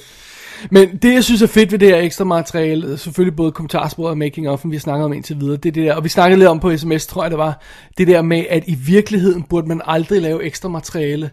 [0.71, 4.17] Men det, jeg synes er fedt ved det her ekstra materiale, selvfølgelig både kommentarsporet og
[4.17, 6.39] making of, vi har snakket om indtil videre, det er det der, og vi snakkede
[6.39, 7.61] lidt om på sms, tror jeg det var,
[7.97, 11.29] det der med, at i virkeligheden burde man aldrig lave ekstra materiale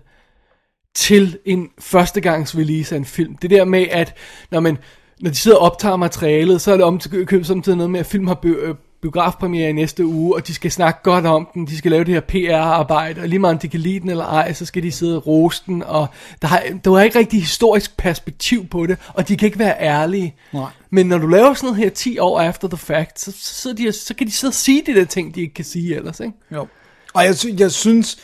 [0.99, 3.37] til en førstegangs release af en film.
[3.37, 4.15] Det der med, at
[4.51, 4.79] når, man,
[5.21, 8.01] når de sidder og optager materialet, så er det om til køb samtidig noget med,
[8.01, 11.49] at film har bi- øh, biografpremiere i næste uge, og de skal snakke godt om
[11.55, 14.11] den, de skal lave det her PR-arbejde, og lige meget om de kan lide den
[14.11, 16.07] eller ej, så skal de sidde og rose den, og
[16.43, 19.77] der, har, der var ikke rigtig historisk perspektiv på det, og de kan ikke være
[19.81, 20.35] ærlige.
[20.53, 20.71] Nej.
[20.91, 23.77] Men når du laver sådan noget her 10 år after the fact, så, så, sidder
[23.77, 26.21] de, så kan de sidde og sige de der ting, de ikke kan sige ellers,
[26.21, 26.33] ikke?
[26.55, 26.67] Jo.
[27.15, 28.19] Og jeg, sy- jeg synes,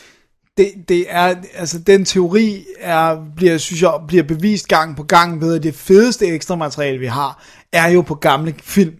[0.57, 5.41] det, det er, altså den teori er, bliver, synes jeg, bliver bevist gang på gang
[5.41, 8.93] ved, at det fedeste ekstra materiale, vi har, er jo på gamle film.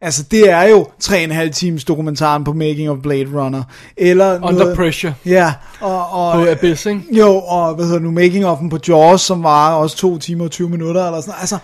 [0.00, 3.62] Altså det er jo 3,5 times dokumentaren på Making of Blade Runner.
[3.96, 7.02] Eller Under noget, Pressure Ja, og, og, på Abyss, ikke?
[7.10, 10.50] jo, og hvad hedder nu, Making of'en på Jaws, som var også 2 timer og
[10.50, 11.34] 20 minutter, eller sådan.
[11.40, 11.58] Altså,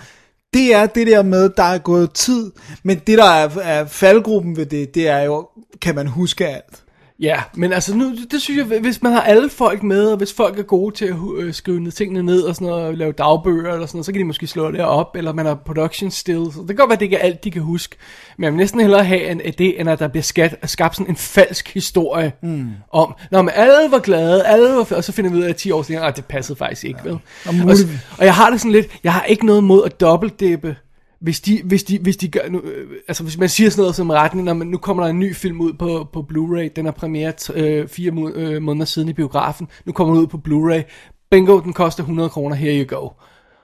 [0.54, 4.56] det er det der med, der er gået tid, men det der er, er faldgruppen
[4.56, 5.48] ved det, det er jo,
[5.82, 6.82] kan man huske alt?
[7.20, 10.32] Ja, men altså nu, det synes jeg, hvis man har alle folk med, og hvis
[10.32, 13.72] folk er gode til at øh, skrive tingene ned og sådan noget, og lave dagbøger
[13.72, 16.54] eller sådan noget, så kan de måske slå det op, eller man har production stills.
[16.56, 17.96] Det kan godt være, at det ikke er alt, de kan huske.
[18.36, 21.10] Men jeg vil næsten hellere have en, det, end at der bliver skat, skabt sådan
[21.10, 22.70] en falsk historie mm.
[22.92, 25.56] om, når men alle var glade, alle var, og så finder vi ud af, at
[25.56, 27.12] 10 år siden, at det passede faktisk ikke, vel?
[27.46, 27.88] Og, muligt-
[28.18, 30.76] og jeg har det sådan lidt, jeg har ikke noget mod at dobbeltdippe,
[31.20, 33.94] hvis de, hvis de, hvis de gør, nu, øh, altså hvis man siger sådan noget
[33.94, 36.86] som retning, når man, nu kommer der en ny film ud på, på Blu-ray, den
[36.86, 40.40] er premiere øh, fire må, øh, måneder siden i biografen, nu kommer den ud på
[40.48, 40.82] Blu-ray,
[41.30, 43.08] bingo, den koster 100 kroner, here you go.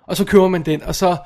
[0.07, 1.17] Og så køber man den, og så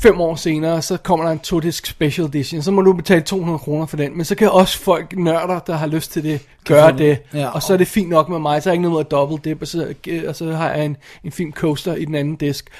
[0.00, 3.58] fem år senere, så kommer der en to-disc special edition, så må du betale 200
[3.58, 6.98] kroner for den, men så kan også folk, nørder, der har lyst til det, gøre
[6.98, 7.48] det, Ja.
[7.48, 9.10] og så er det fint nok med mig, så er jeg ikke noget med at
[9.10, 9.94] double dip, og så,
[10.28, 12.70] og så har jeg en, en fin coaster i den anden disk,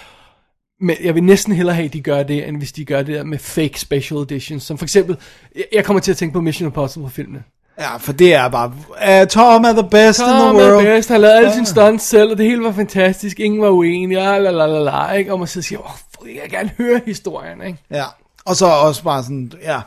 [0.81, 3.15] men jeg vil næsten hellere have, at de gør det, end hvis de gør det
[3.15, 4.63] der med fake special editions.
[4.63, 5.17] Som for eksempel,
[5.75, 7.43] jeg- kommer til at tænke på Mission Impossible filmene.
[7.81, 8.73] Ja, for det er bare,
[9.23, 10.87] uh, Tom er the best in the Tom world.
[10.87, 13.69] er bedst, han lavede alle sine stunts selv, og det hele var fantastisk, ingen var
[13.69, 15.33] uenige, ja, la la la la, ikke?
[15.33, 17.79] Og man så siger, åh, jeg vil gerne høre historien, ikke?
[17.91, 18.05] Ja,
[18.45, 19.81] og så også bare sådan, ja.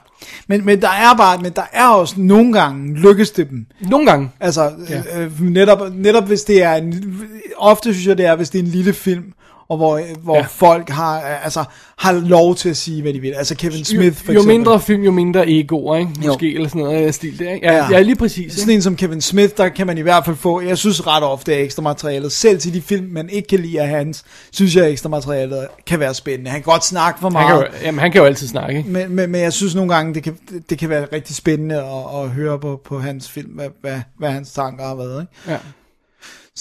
[0.47, 3.65] Men, men der er bare, men der er også nogle gange, lykkes det dem.
[3.81, 5.01] Nogle gange, Altså, Ja.
[5.13, 5.19] ja.
[5.21, 7.19] øh, netop, netop hvis det er en,
[7.57, 9.33] ofte synes jeg det er, hvis det er en lille film,
[9.72, 10.45] og hvor, hvor Ja.
[10.49, 11.63] folk har, altså,
[11.97, 13.34] har lov til at sige, hvad de vil.
[13.34, 14.57] Altså Kevin Smith for jo, jo eksempel.
[14.57, 16.11] mindre film, jo mindre egoer, ikke?
[16.26, 16.28] Jo.
[16.28, 17.67] Måske, eller sådan noget øh, stil der, ikke?
[17.67, 17.89] Ja, ja.
[17.91, 18.53] ja lige præcis.
[18.53, 21.24] Sådan en som Kevin Smith, der kan man i hvert fald få, jeg synes ret
[21.24, 24.76] ofte, at ekstra materialet, selv til de film, man ikke kan lide af hans, synes
[24.76, 26.51] jeg, at ekstra materialet kan være spændende.
[26.51, 27.65] Han kan godt snakke for Han meget.
[27.72, 28.89] kan, jo, jamen, han kan jo altid snakke, ikke?
[28.89, 30.38] Men, men, men jeg synes nogle gange, det kan,
[30.69, 34.30] det kan være rigtig spændende at, at høre på, på hans film, hvad, hvad, hvad
[34.32, 35.22] hans tanker har været.
[35.22, 35.51] Ikke?
[35.51, 35.57] Ja.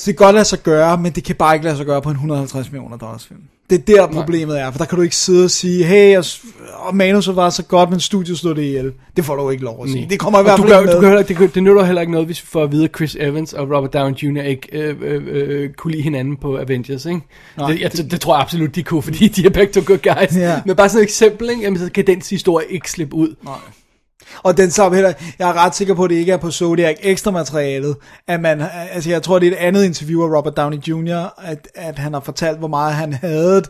[0.01, 2.03] Så det kan godt lade sig gøre, men det kan bare ikke lade sig gøre
[2.03, 3.41] på en 150 millioner dollars film.
[3.71, 6.43] Det er der problemet er, for der kan du ikke sidde og sige, hey, s-
[6.75, 8.93] og manuset var så godt, men studiet slog det ihjel.
[9.17, 10.01] Det får du ikke lov at sige.
[10.01, 10.09] Nej.
[10.11, 11.01] Det kommer i Og hvert du fald kan, ikke du med.
[11.01, 12.91] kan, heller- det, kan, det nytter heller ikke noget, hvis vi får at vide, at
[12.97, 14.43] Chris Evans og Robert Downey Jr.
[14.43, 17.21] ikke øh, øh, øh, kunne lide hinanden på Avengers, ikke?
[17.57, 19.81] Nej, det, jeg, det, det, tror jeg absolut, de kunne, fordi de er begge to
[19.87, 20.37] good guys.
[20.37, 20.61] Ja.
[20.67, 21.63] Men bare sådan et eksempel, ikke?
[21.63, 23.35] Jamen, så kan den historie ikke slippe ud.
[24.43, 26.97] Og den samme heller, jeg er ret sikker på, at det ikke er på Zodiac
[27.01, 27.97] ekstra materialet,
[28.29, 28.63] at man,
[28.93, 32.13] altså jeg tror, det er et andet interview af Robert Downey Jr., at, at han
[32.13, 33.63] har fortalt, hvor meget han havde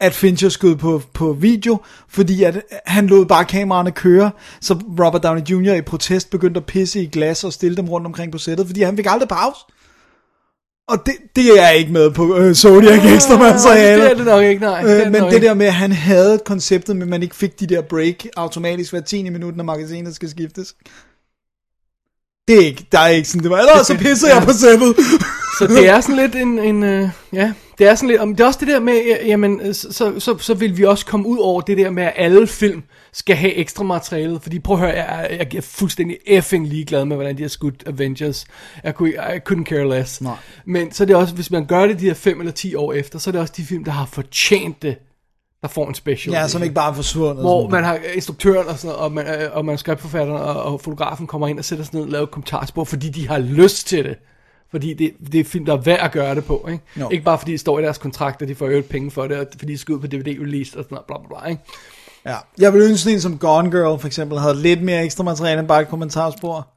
[0.00, 4.30] at Fincher skød på, på video, fordi at han lod bare kameraerne køre,
[4.60, 5.72] så Robert Downey Jr.
[5.72, 8.82] i protest begyndte at pisse i glas og stille dem rundt omkring på sættet, fordi
[8.82, 9.60] han fik aldrig pause.
[10.88, 14.02] Og det, det er jeg ikke med på øh, Zodiac ekstra materialet.
[14.02, 14.82] Det er det nok ikke, nej.
[14.82, 15.46] det er Øh, men det ikke.
[15.46, 19.00] der med, at han havde konceptet, men man ikke fik de der break automatisk hver
[19.00, 19.30] 10.
[19.30, 20.74] minut, når magasinet skal skiftes.
[22.48, 24.96] Det er ikke, der er ikke sådan, det var, eller så pisser jeg på sættet.
[25.58, 28.40] Så det er sådan lidt en, en øh, ja, det er sådan lidt, om det
[28.40, 31.26] er også det der med, jamen, øh, så, så, så, så vil vi også komme
[31.26, 34.80] ud over det der med, at alle film skal have ekstra materialet, fordi prøv at
[34.80, 38.44] høre, jeg, jeg er fuldstændig effing ligeglad med, hvordan de har skudt Avengers.
[38.84, 40.20] Jeg, kunne, I couldn't care less.
[40.20, 40.36] Nej.
[40.64, 42.92] Men så er det også, hvis man gør det de her fem eller ti år
[42.92, 44.96] efter, så er det også de film, der har fortjent det,
[45.62, 46.34] der får en special.
[46.34, 47.44] ja, som ikke bare er forsvundet.
[47.44, 51.26] Hvor man har instruktøren og, sådan noget, og, man, øh, og manuskriptforfatteren og, og fotografen
[51.26, 54.16] kommer ind og sætter sig ned og laver kommentarspor, fordi de har lyst til det.
[54.72, 56.68] Fordi det, det er film, der er værd at gøre det på.
[56.72, 57.08] Ikke, Jo.
[57.10, 59.36] ikke bare fordi det står i deres kontrakt, at de får øget penge for det,
[59.36, 61.50] og fordi de skal ud på DVD-release og sådan noget, bla bla bla.
[61.50, 61.62] Ikke?
[62.26, 62.36] Ja.
[62.58, 65.68] Jeg vil ønske en som Gone Girl, for eksempel, havde lidt mere ekstra materiale end
[65.68, 66.68] bare et kommentarspor.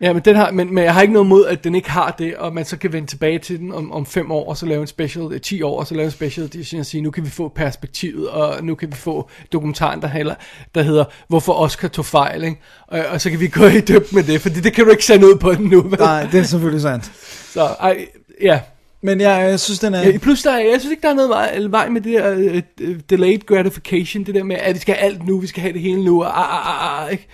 [0.00, 2.14] Ja, men, den har, men, men jeg har ikke noget mod, at den ikke har
[2.18, 4.66] det, og man så kan vende tilbage til den om, om fem år, og så
[4.66, 7.10] lave en special, øh, 10 år, og så lave en special edition og sige, nu
[7.10, 10.34] kan vi få perspektivet, og nu kan vi få dokumentaren, der, heller,
[10.74, 12.60] der hedder, hvorfor Oscar tog fejl, ikke?
[12.86, 15.04] Og, og så kan vi gå i døbt med det, fordi det kan du ikke
[15.04, 15.80] sende ud på den nu.
[15.82, 15.98] vel?
[15.98, 17.12] Nej, det er selvfølgelig sandt.
[17.52, 18.06] Så, ej,
[18.40, 18.60] ja.
[19.00, 20.02] Men jeg, jeg synes, den er...
[20.02, 22.62] Ja, plus, der er, jeg synes ikke, der er noget vej, vej med det der
[22.80, 25.72] uh, delayed gratification, det der med, at vi skal have alt nu, vi skal have
[25.72, 27.26] det hele nu, og ah, ah, ah, ah, ikke?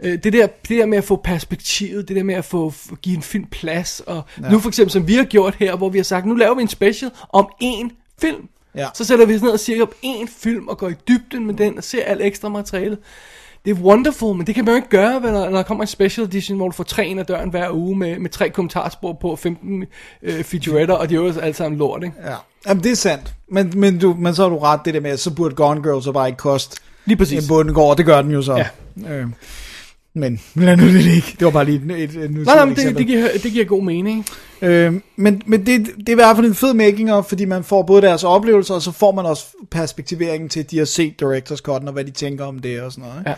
[0.00, 3.16] Øh, Det der, det der med at få perspektivet, det der med at få give
[3.16, 4.50] en film plads, og ja.
[4.50, 6.62] nu for eksempel, som vi har gjort her, hvor vi har sagt, nu laver vi
[6.62, 7.88] en special om én
[8.20, 8.48] film.
[8.74, 8.86] Ja.
[8.94, 11.54] Så sætter vi os ned og siger op én film, og går i dybden med
[11.54, 12.96] den, og ser alt ekstra materiale.
[13.64, 15.88] Det er wonderful, men det kan man jo ikke gøre, når, når der kommer en
[15.88, 19.12] special edition, hvor du får tre ind ad døren hver uge med, med tre kommentarspor
[19.12, 19.84] på 15
[20.22, 22.16] øh, featuretter, og de er jo alle sammen lort, ikke?
[22.24, 22.34] Ja.
[22.68, 23.34] Jamen, det er sandt.
[23.50, 25.82] Men, men, du, men så har du ret det der med, at så burde Gone
[25.82, 27.42] Girl så bare ikke koste Lige præcis.
[27.42, 27.96] en bundegård.
[27.96, 28.56] Det gør den jo så.
[28.56, 29.14] Ja.
[29.14, 29.26] Øh.
[30.14, 31.36] Men lad nu det ikke.
[31.38, 33.64] Det var bare lige et, et, et Nej, nej, men det, det, giver, det giver
[33.64, 34.26] god mening.
[34.62, 37.64] Øh, men men det, det er i hvert fald en fed making of, fordi man
[37.64, 41.20] får både deres oplevelser, og så får man også perspektiveringen til, at de har set
[41.20, 43.18] Directors Cut, og hvad de tænker om det og sådan noget.
[43.20, 43.30] Ikke?
[43.30, 43.34] Ja.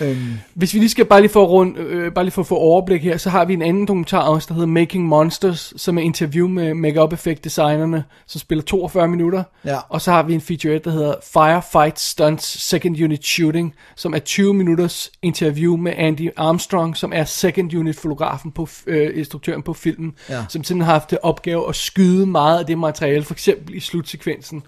[0.00, 2.56] Øhm, Hvis vi lige skal bare lige få rund, øh, bare lige for at få
[2.56, 6.02] overblik her, så har vi en anden dokumentar også, der hedder Making Monsters, som er
[6.02, 9.42] interview med make-up effect designerne, som spiller 42 minutter.
[9.64, 9.76] Ja.
[9.88, 14.18] Og så har vi en featurette, der hedder Firefight Stunts Second Unit Shooting, som er
[14.18, 19.72] 20 minutters interview med Andy Armstrong, som er second unit fotografen på øh, instruktøren på
[19.72, 20.44] filmen, Ja.
[20.48, 23.80] som simpelthen har haft det opgave at skyde meget af det materiale, for eksempel i
[23.80, 24.62] slutsekvensen,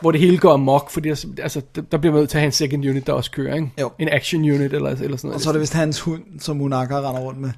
[0.00, 1.60] hvor det hele går amok, fordi der, altså,
[1.92, 3.70] der- bliver man nødt til at have en second unit, der også kører, ikke?
[3.80, 3.90] Jo.
[3.98, 5.34] En action unit eller, eller sådan noget.
[5.34, 7.50] og så er det vist hans hund, som Munaka render rundt med.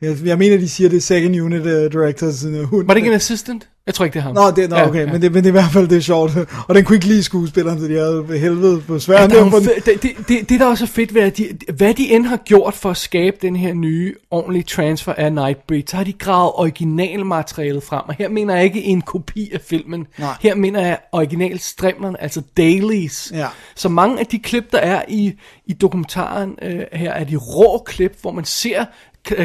[0.00, 2.86] Jeg, jeg mener, de siger, det er second unit uh, directors uh, hund.
[2.86, 3.68] Var det ikke en assistant?
[3.86, 4.34] Jeg tror ikke, det er ham.
[4.34, 5.12] Nå, det, nå Ja, okay, ja.
[5.12, 6.32] Men, det, men det er i hvert fald det er sjovt.
[6.68, 9.30] Og den kunne ikke lide skuespilleren, så de havde helvede på Ja, sværen.
[9.30, 9.52] er den.
[9.52, 12.26] fe- det, det, det, det, der også er fedt ved, at de, hvad de end
[12.26, 16.12] har gjort for at skabe den her nye, ordentlige transfer af Nightbreed, så har de
[16.12, 18.02] gravet originalmaterialet frem.
[18.08, 20.06] Og her mener jeg ikke en kopi af filmen.
[20.18, 20.34] Nej.
[20.40, 23.32] Her mener jeg original strimlerne, altså dailies.
[23.34, 23.46] Ja.
[23.74, 25.32] Så mange af de klip, der er i,
[25.66, 28.84] i dokumentaren øh, her, er de rå klip, hvor man ser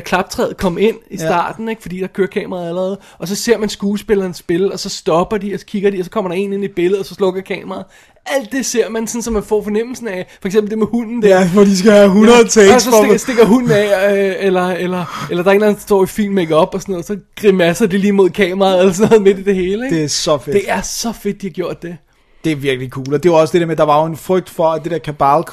[0.05, 1.81] klaptræet komme ind i starten, ikke?
[1.81, 5.53] fordi der kører kameraet allerede, og så ser man skuespilleren spille, og så stopper de,
[5.53, 7.41] og så kigger de, og så kommer der en ind i billedet, og så slukker
[7.41, 7.85] kameraet.
[8.25, 11.21] Alt det ser man sådan, så man får fornemmelsen af, for eksempel det med hunden
[11.21, 11.39] der.
[11.39, 14.13] Ja, hvor de skal have 100 Ja, takes og så for stikker, stikker hunden af,
[14.13, 16.81] øh, eller, eller, eller der er en eller anden, der står i fin make-up og
[16.81, 19.85] sådan noget, så grimasser de lige mod kameraet, eller sådan noget midt i det hele,
[19.85, 19.95] ikke?
[19.95, 20.55] Det er så fedt.
[20.55, 21.97] det er så fedt, de har gjort det.
[22.43, 23.13] Det er virkelig cool.
[23.13, 24.91] Og det var også det der med, der var jo en frygt for, at det
[24.91, 25.43] der kabal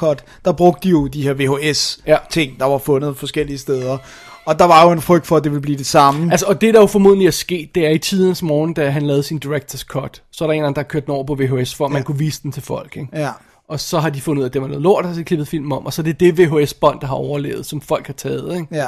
[0.45, 3.97] der brugte de jo de her VHS-ting, der var fundet forskellige steder.
[4.45, 6.31] Og der var jo en frygt for, at det ville blive det samme.
[6.31, 9.01] Altså, og det der jo formodentlig er sket, det er i tidens morgen, da han
[9.01, 11.23] lavede sin director's cut, så er der en eller anden, der har kørt den over
[11.23, 13.07] på VHS, for at man kunne vise den til folk, ikke?
[13.13, 13.29] Ja.
[13.67, 15.47] Og så har de fundet ud af, at det var noget lort, og så klippet
[15.47, 18.55] film om, og så er det det VHS-bånd, der har overlevet, som folk har taget,
[18.55, 18.67] ikke?
[18.71, 18.87] Ja.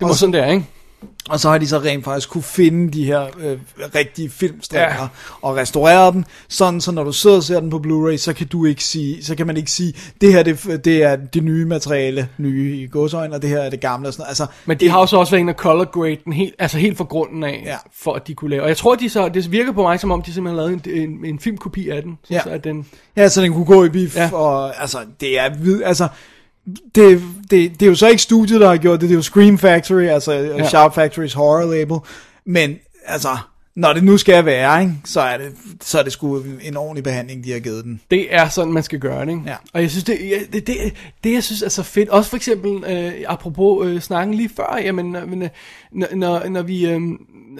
[0.00, 0.66] Det var sådan der, ikke?
[1.28, 3.58] Og så har de så rent faktisk kunne finde de her øh,
[3.94, 5.08] rigtige filmstrikker Ja.
[5.42, 8.46] og restaurere dem, sådan så når du sidder og ser den på Blu-ray, så kan
[8.46, 11.64] du ikke sige, så kan man ikke sige, det her det, det er det nye
[11.64, 14.28] materiale, nye i godsøjne, og det her er det gamle og sådan noget.
[14.28, 16.78] Altså, Men de har jo så også været inde og color grade den helt, altså
[16.78, 17.76] helt fra grunden af, Ja.
[17.94, 18.62] for at de kunne lave.
[18.62, 20.86] Og jeg tror, de så, det virker på mig, som om de simpelthen har lavet
[20.86, 22.18] en, en, en filmkopi af den.
[22.24, 22.42] Så, Ja.
[22.42, 22.86] så at den,
[23.16, 24.30] Ja, så den kunne gå i bif, Ja.
[24.34, 25.50] og altså, det er
[25.84, 26.08] altså,
[26.94, 29.22] det, det, det er jo så ikke studiet, der har gjort det, det er jo
[29.22, 30.56] Scream Factory, altså Ja.
[30.56, 30.68] ja.
[30.68, 31.96] Shout Factory's horror label,
[32.44, 32.76] men
[33.06, 33.36] altså,
[33.74, 35.52] når det nu skal være, ikke, så er det,
[35.82, 38.00] så er det sgu en ordentlig behandling, de har givet den.
[38.10, 39.42] det er sådan, man skal gøre det, ikke?
[39.46, 39.54] Ja.
[39.72, 40.18] Og jeg synes, det,
[40.52, 40.76] det, det,
[41.24, 44.78] det, jeg synes er så fedt, også for eksempel, øh, apropos øh, snakken lige før,
[44.84, 45.48] jamen, men, øh,
[45.92, 47.00] når, når, når vi øh,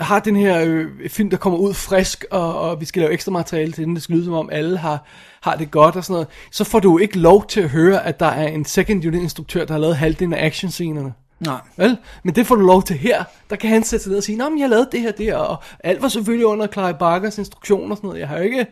[0.01, 3.33] har den her øh, film, der kommer ud frisk, og, og vi skal lave ekstra
[3.33, 5.05] materiale til den, det skal lyde som om alle har,
[5.43, 8.07] har det godt og sådan noget, så får du jo ikke lov til at høre,
[8.07, 11.13] at der er en second unit instruktør, der har lavet halvdelen af actionscenerne.
[11.41, 11.61] Nej.
[11.77, 11.97] Vel?
[12.23, 13.25] Men det får du lov til her.
[13.51, 15.27] Der kan han sætte sig ned og sige, Nå, men jeg lavede det her, det
[15.27, 18.21] her, og alt var selvfølgelig under Clive Barkers instruktion og sådan noget.
[18.21, 18.67] Jeg har jo ikke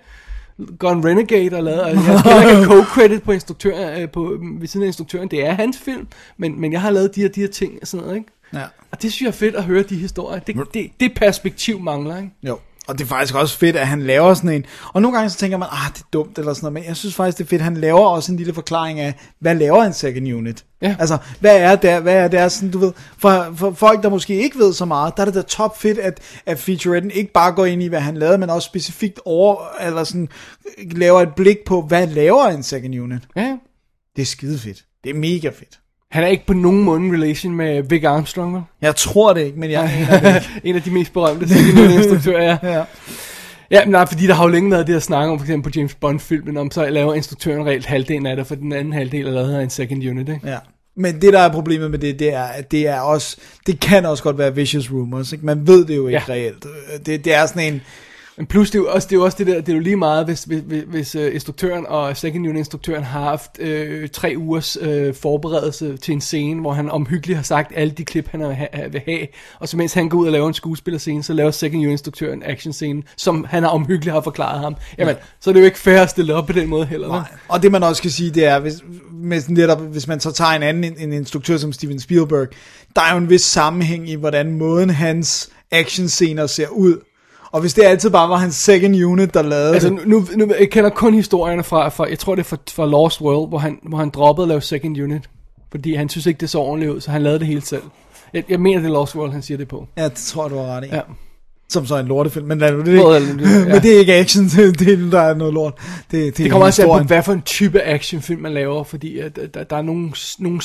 [0.79, 4.69] gone Renegade og lavet, og jeg har heller ikke co-credit på, instruktør, øh, på ved
[4.69, 5.29] siden af instruktøren.
[5.29, 6.07] Det er hans film,
[6.37, 8.31] men, men jeg har lavet de her, de her ting og sådan noget, ikke?
[8.53, 8.65] Ja.
[8.95, 10.41] Og det synes jeg er fedt at høre de historier.
[10.41, 12.31] Det, det, det perspektiv mangler, ikke?
[12.43, 12.59] Jo.
[12.87, 14.65] Og det er faktisk også fedt, at han laver sådan en...
[14.93, 16.97] Og nogle gange så tænker man, ah, det er dumt eller sådan noget, men jeg
[16.97, 19.93] synes faktisk, det er fedt, han laver også en lille forklaring af, hvad laver en
[19.93, 20.65] second unit?
[20.83, 20.97] Ja.
[20.99, 24.43] Altså, hvad er der, hvad er der, sådan, du ved, for, for folk, der måske
[24.43, 27.53] ikke ved så meget, der er det da top fedt, at, at featuretten ikke bare
[27.53, 30.29] går ind i, hvad han lavede, men også specifikt over, eller sådan,
[30.91, 33.23] laver et blik på, hvad laver en second unit?
[33.37, 33.57] Ja.
[34.17, 34.85] Det er skide fedt.
[35.05, 35.81] Det er mega fedt.
[36.15, 38.63] Han er ikke på nogen måde en relation med Vic Armstrong, vel?
[38.81, 41.47] Jeg tror det ikke, men jeg aner det en af de mest berømte
[41.95, 42.73] instruktører, ja.
[42.73, 42.85] Ja.
[43.71, 45.73] Ja, men nej, fordi der har jo længe været det at snakke om, for eksempel
[45.73, 49.27] på James Bond-filmen, om så laver instruktøren reelt halvdelen af det, for den anden halvdel
[49.27, 50.49] er lavet af en second unit, ikke?
[50.49, 50.59] Ja.
[50.97, 53.37] Men det, der er problemet med det, det er, at det er også,
[53.67, 55.47] det kan også godt være vicious rumors, ikke?
[55.47, 56.33] Man ved det jo ikke ja.
[56.33, 56.67] reelt.
[57.07, 57.81] Det, det er sådan en,
[58.37, 59.81] Men plus, det er jo også det, er jo også det der, det er jo
[59.81, 64.35] lige meget, hvis, hvis, hvis, uh, instruktøren og second unit instruktøren har haft øh, tre
[64.37, 68.41] ugers øh, forberedelse til en scene, hvor han omhyggeligt har sagt alle de klip, han
[68.41, 69.27] vil ha- vil have,
[69.61, 72.39] og så mens han går ud og laver en skuespillerscene, så laver second unit instruktøren
[72.39, 74.77] en action scene, som han har omhyggeligt har forklaret ham.
[74.99, 77.09] Jamen, så er det jo ikke fair at stille op på den måde heller.
[77.09, 77.29] Nej.
[77.49, 78.75] Og det man også kan sige, det er, hvis,
[79.13, 82.49] med netop, hvis man så tager en anden en, en instruktør som Steven Spielberg,
[82.97, 86.99] der er jo en vis sammenhæng i, hvordan måden hans actionscener ser ud.
[87.55, 90.53] Og hvis det altid bare var hans second unit, der lavede Altså det, nu, nu,
[90.61, 93.59] jeg kender kun historierne fra, fra jeg tror det er fra, fra Lost World, hvor
[93.59, 95.23] han, hvor han droppede at lave second unit,
[95.71, 97.83] fordi han synes ikke det så ordentligt ud, så han lavede det hele selv.
[98.33, 99.87] Jeg, jeg mener det er Lost World, han siger det på.
[99.97, 100.89] ja, det tror du har ret i.
[100.93, 101.01] Ja.
[101.69, 103.65] Som så er en lortefilm, men, lad nu det, ikke, Både- ja.
[103.65, 105.75] men det er ikke action, det, det der er noget lort.
[106.11, 109.19] Det, det, Det kommer også an på, hvad for en type actionfilm man laver, fordi
[109.19, 110.61] at, der, der er nogle, nogle,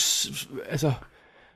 [0.71, 0.91] altså,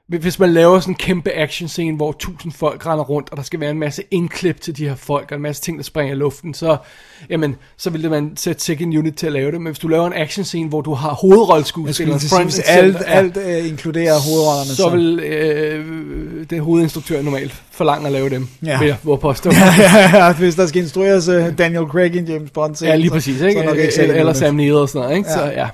[0.07, 3.43] hvis man laver sådan en kæmpe action scene, hvor tusind folk render rundt, og der
[3.43, 6.13] skal være en masse indklip til de her folk, og en masse ting, der springer
[6.13, 6.77] i luften, så,
[7.29, 9.61] jamen, så vil det man sætte second unit til at lave det.
[9.61, 12.97] Men hvis du laver en action scene, hvor du har hovedrolleskuespilleren, at sige, hvis alt,
[13.05, 14.75] alt øh, inkluderer hovedrollerne.
[14.75, 18.71] så vil øh, det hovedinstruktør normalt forlange at lave dem, ja.
[18.71, 18.79] Ja.
[18.79, 19.51] vil jeg påstå.
[19.79, 23.41] ja, hvis der skal instrueres uh, Daniel Craig i en James Bond Ja, lige præcis,
[23.41, 23.53] ikke?
[23.53, 24.33] Så, så nok ikke eller.
[24.33, 25.29] Sam Neill og sådan noget, ikke?
[25.29, 25.35] Ja.
[25.35, 25.61] Så Ja.
[25.61, 25.69] ja.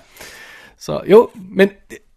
[0.79, 1.69] Så jo, men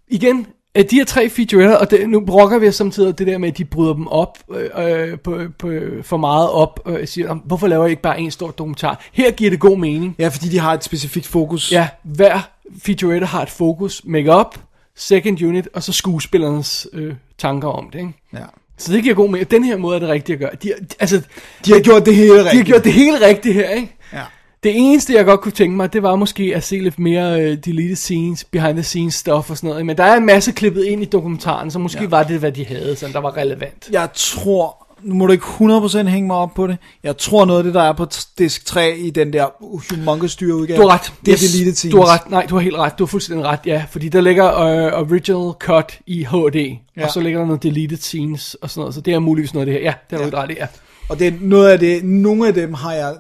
[0.09, 3.39] igen, af de her tre featuretter, og det, nu brokker vi os samtidig det der
[3.39, 5.73] med, at de bryder dem op, øh, øh, på, på,
[6.03, 9.05] for meget op, og øh, siger, "Om, hvorfor laver I ikke bare en stor dokumentar?
[9.12, 10.15] Her giver det god mening.
[10.19, 11.73] Ja, fordi de har et specifikt fokus.
[11.73, 12.51] Ja, hver
[12.82, 14.59] featurette har et fokus, make-up,
[14.97, 18.12] second unit, og så skuespillernes øh, tanker om det, ikke?
[18.35, 18.39] ja.
[18.78, 19.51] Så det giver god mening.
[19.51, 20.51] Den her måde er det rigtige at gøre.
[20.62, 21.23] De, de, altså,
[21.66, 22.66] De har gjort det hele de har rigtigt.
[22.66, 23.97] gjort det hele rigtigt her, ikke?
[24.12, 24.23] Ja.
[24.62, 27.56] Det eneste, jeg godt kunne tænke mig, det var måske at se lidt mere uh,
[27.64, 29.86] deleted scenes, behind the scenes stuff og sådan noget.
[29.86, 32.09] Men der er en masse klippet ind i dokumentaren, så måske ja.
[32.09, 33.89] var det, hvad de havde, sådan der var relevant.
[33.93, 37.59] Jeg tror, nu må du ikke 100% hænge mig op på det, jeg tror noget
[37.60, 38.06] af det, der er på
[38.39, 39.47] disk 3 i den der
[39.90, 41.12] humongous dyre udgave, Du har ret.
[41.26, 41.93] det er deleted scenes.
[41.93, 42.30] Du har ret.
[42.30, 42.98] Nej, du har helt ret.
[42.98, 43.84] Du har fuldstændig ret, ja.
[43.90, 46.56] Fordi der ligger uh, original cut i HD,
[46.97, 47.05] ja.
[47.05, 48.94] Og så ligger der noget deleted scenes og sådan noget.
[48.94, 49.90] Så det er muligvis noget af det her.
[49.90, 50.43] Ja, det har du Ja.
[50.43, 50.66] helt ret i, ja.
[51.09, 53.14] Og det er noget af det, nogle af dem har jeg,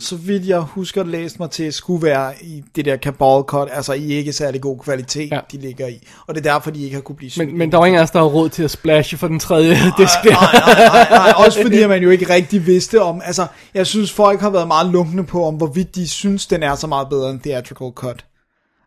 [0.00, 3.92] så vidt jeg husker læst mig til, skulle være i det der cabal cut, altså
[3.92, 5.40] i ikke særlig god kvalitet, Ja.
[5.52, 6.06] de ligger i.
[6.26, 8.02] Og det er derfor, de ikke har kunne blive Men, men der var ingen af
[8.02, 10.30] os, der har råd til at splashe for den tredje disk der.
[10.30, 14.12] nej, nej, nej, også fordi at man jo ikke rigtig vidste om, altså, jeg synes
[14.12, 17.30] folk har været meget lunkne på, om hvorvidt de synes, den er så meget bedre
[17.30, 18.24] end theatrical cut.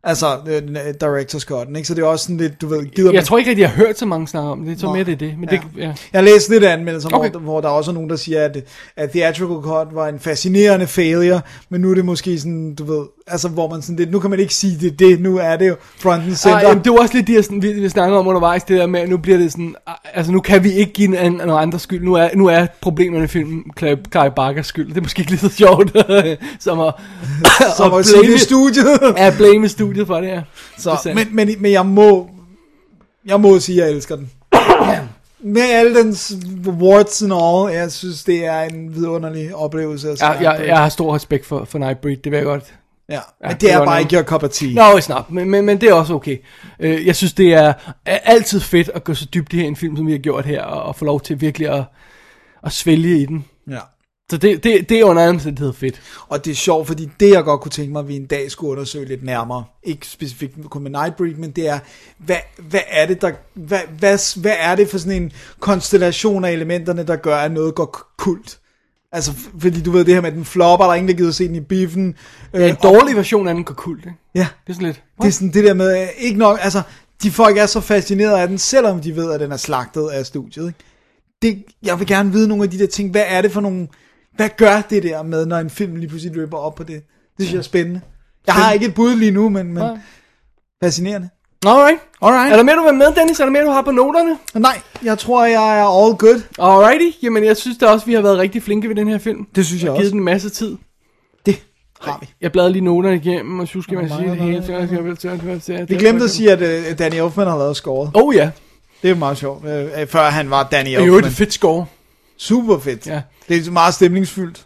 [0.10, 0.62] Altså, øh,
[1.04, 1.88] director's cut, ikke?
[1.88, 3.70] Så det er også sådan lidt, du ved, gider Jeg man- tror ikke rigtig, jeg
[3.70, 4.80] har hørt så mange snakke om det.
[4.80, 4.94] Så Nå.
[4.94, 5.34] mere det er det.
[5.40, 5.82] Men det, ja.
[5.84, 7.30] Jeg har læst lidt anmeldelser, okay.
[7.32, 8.58] Hvor, hvor der også er nogen, der siger, at,
[8.98, 13.06] at Theatrical Cut var en fascinerende failure, men nu er det måske sådan, du ved,
[13.28, 15.68] altså hvor man sådan lidt, nu kan man ikke sige det, det nu er det
[15.68, 16.68] jo front and Ej, center.
[16.68, 18.88] jamen, det var også lidt det, jeg sådan, vi, vi snakkede om undervejs, det der
[18.88, 21.50] med, at nu bliver det sådan, ah, altså nu kan vi ikke give en, en
[21.50, 25.02] andre skyld, nu er, nu er problemerne i filmen Clive, Clive Barkers skyld, det er
[25.02, 25.92] måske ikke lige så sjovt,
[26.60, 26.94] som at,
[27.78, 29.00] som at at blame- studiet.
[29.18, 30.42] at blame studiet for det her.
[30.78, 32.30] Så, men, men, men jeg må,
[33.26, 34.32] jeg må sige, at jeg elsker den.
[35.40, 36.34] Med alle dens
[36.66, 40.10] warts and all, jeg synes, det er en vidunderlig oplevelse.
[40.12, 42.74] at se Jeg, jeg, har stor respekt for, for Nightbreed, det vil jeg godt.
[43.10, 43.14] ja.
[43.16, 44.74] ja, Men det det er bare ikke your cup of tea.
[44.74, 46.38] No, it's not, men, men, men det er også okay.
[46.80, 47.74] Øh, jeg synes, det er,
[48.06, 50.84] altid fedt at gå så dybt i en film, som vi har gjort her, og,
[50.84, 51.84] og få lov til virkelig at,
[52.64, 53.46] at svælge i den.
[53.70, 53.80] Ja.
[54.32, 56.02] Så det, det, det er under alle omstændigheder fedt.
[56.28, 58.52] Og det er sjovt, fordi det jeg godt kunne tænke mig, at vi en dag
[58.52, 61.80] skulle undersøge lidt nærmere, ikke specifikt kun med Nightbreed, men det er,
[62.18, 66.52] hvad, hvad er det, der, hvad, hvad, hvad er det for sådan en konstellation af
[66.52, 68.60] elementerne, der gør, at noget går kult?
[69.12, 71.48] Altså, fordi du ved det her med, den flopper, der er ingen, der gider se
[71.48, 72.16] den i biffen.
[72.54, 74.18] Er en dårlig version af den går kult, ikke?
[74.36, 75.04] Ja, Det er sådan lidt...
[75.22, 76.82] det er sådan det der med, øh, ikke nok, altså,
[77.24, 80.26] de folk er så fascineret af den, selvom de ved, at den er slagtet af
[80.26, 80.80] studiet, ikke?
[81.42, 83.88] Det, jeg vil gerne vide nogle af de der ting, hvad er det for nogle,
[84.38, 86.96] hvad gør det der med, når en film lige pludselig løber op på det?
[87.38, 88.02] Det synes jeg er spændende.
[88.48, 89.98] Jeg har ikke et bud lige nu, men, men Nej.
[90.84, 91.30] fascinerende.
[91.66, 92.00] Alright.
[92.22, 92.52] Alright.
[92.52, 93.40] Er der mere, du vil med, Dennis?
[93.40, 94.38] Er der mere, du har på noterne?
[94.54, 96.42] Nej, jeg tror, jeg er all good.
[96.60, 97.18] Alrighty.
[97.24, 99.46] Jamen, jeg synes da også, vi har været rigtig flinke ved den her film.
[99.56, 100.10] Det synes jeg givet også.
[100.10, 100.78] den en masse tid.
[101.46, 101.62] Det
[102.02, 102.30] har vi.
[102.42, 105.86] Jeg bladrede lige noterne igennem, og så skal man sige det hele.
[105.88, 108.12] Vi glemte at sige, at uh, Danny Elfman har lavet scoret.
[108.14, 108.50] Oh ja.
[109.02, 109.64] Det er meget sjovt.
[109.66, 111.32] Uh, før han var Danny Det er jo Elfman.
[111.32, 111.86] et fedt score.
[112.38, 113.08] Super fedt.
[113.08, 113.22] Ja.
[113.50, 114.66] Det er meget stemningsfyldt.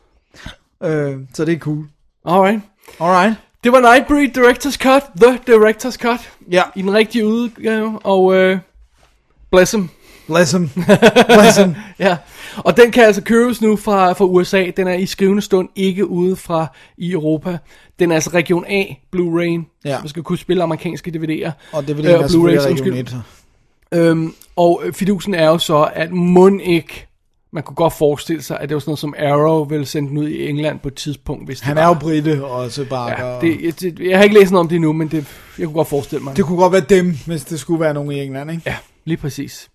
[0.80, 0.90] Uh,
[1.34, 1.86] så det er cool.
[2.26, 2.62] Alright.
[3.00, 3.36] Alright.
[3.64, 5.04] Det var Nightbreed Director's Cut.
[5.22, 6.32] The Director's Cut.
[6.52, 6.64] Ja.
[6.76, 8.00] I den rigtige udgave.
[8.04, 8.58] Og øh,
[9.52, 9.90] bless him.
[10.28, 10.70] Bless him.
[11.38, 11.76] Bless him.
[12.00, 12.18] Ja,
[12.58, 14.72] og den kan altså købes nu fra, fra USA.
[14.78, 16.68] Den er i skrivende stund ikke ude fra
[16.98, 17.58] i Europa.
[18.00, 18.84] Den er altså region A
[19.16, 19.80] Blu-ray.
[19.86, 20.00] Ja.
[20.00, 21.52] Man skal kunne spille amerikanske DVD'er.
[21.72, 23.18] Og det vil Øh, øh, selvfølgelig Blu-rays, region undskyld.
[23.94, 24.00] 1.
[24.00, 27.08] Øhm, og øh, fidusen er jo så, at mund ikke...
[27.54, 30.18] Man kunne godt forestille sig, at det var sådan noget som Arrow ville sende den
[30.18, 31.82] ud i England på et tidspunkt, hvis det Han var.
[31.82, 33.26] er jo britte også, Barker.
[33.26, 35.66] Ja, det, jeg, det, jeg har ikke læst noget om det nu, men det, jeg
[35.68, 36.38] kunne godt forestille mig.
[36.38, 38.64] det kunne godt være dem, hvis det skulle være nogen i England, ikke?
[38.66, 38.76] Ja,
[39.06, 39.70] lige præcis.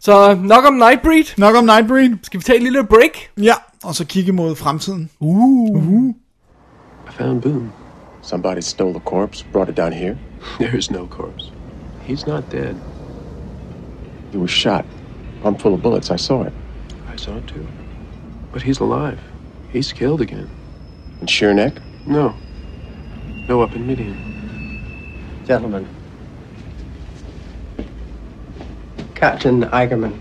[0.00, 1.38] Så nok om Nightbreed.
[1.38, 2.10] Nok om Nightbreed.
[2.22, 3.10] Skal vi tage et lille break?
[3.42, 5.10] Ja, og så kigge mod fremtiden.
[5.20, 7.70] I found Boone.
[8.22, 10.18] Somebody stole the corpse, brought it down here.
[10.60, 11.52] There's no corpse.
[12.08, 12.74] He's not dead.
[14.32, 14.84] He was shot.
[15.44, 16.10] I'm full of bullets.
[16.10, 16.52] I saw it.
[17.16, 17.66] I saw it too.
[18.52, 19.18] But he's alive.
[19.72, 20.50] He's killed again.
[21.22, 21.72] In Sheer Neck?
[22.04, 22.36] No.
[23.48, 24.18] No, up in Midian.
[25.46, 25.88] Gentlemen.
[29.14, 30.14] Captain Eigerman.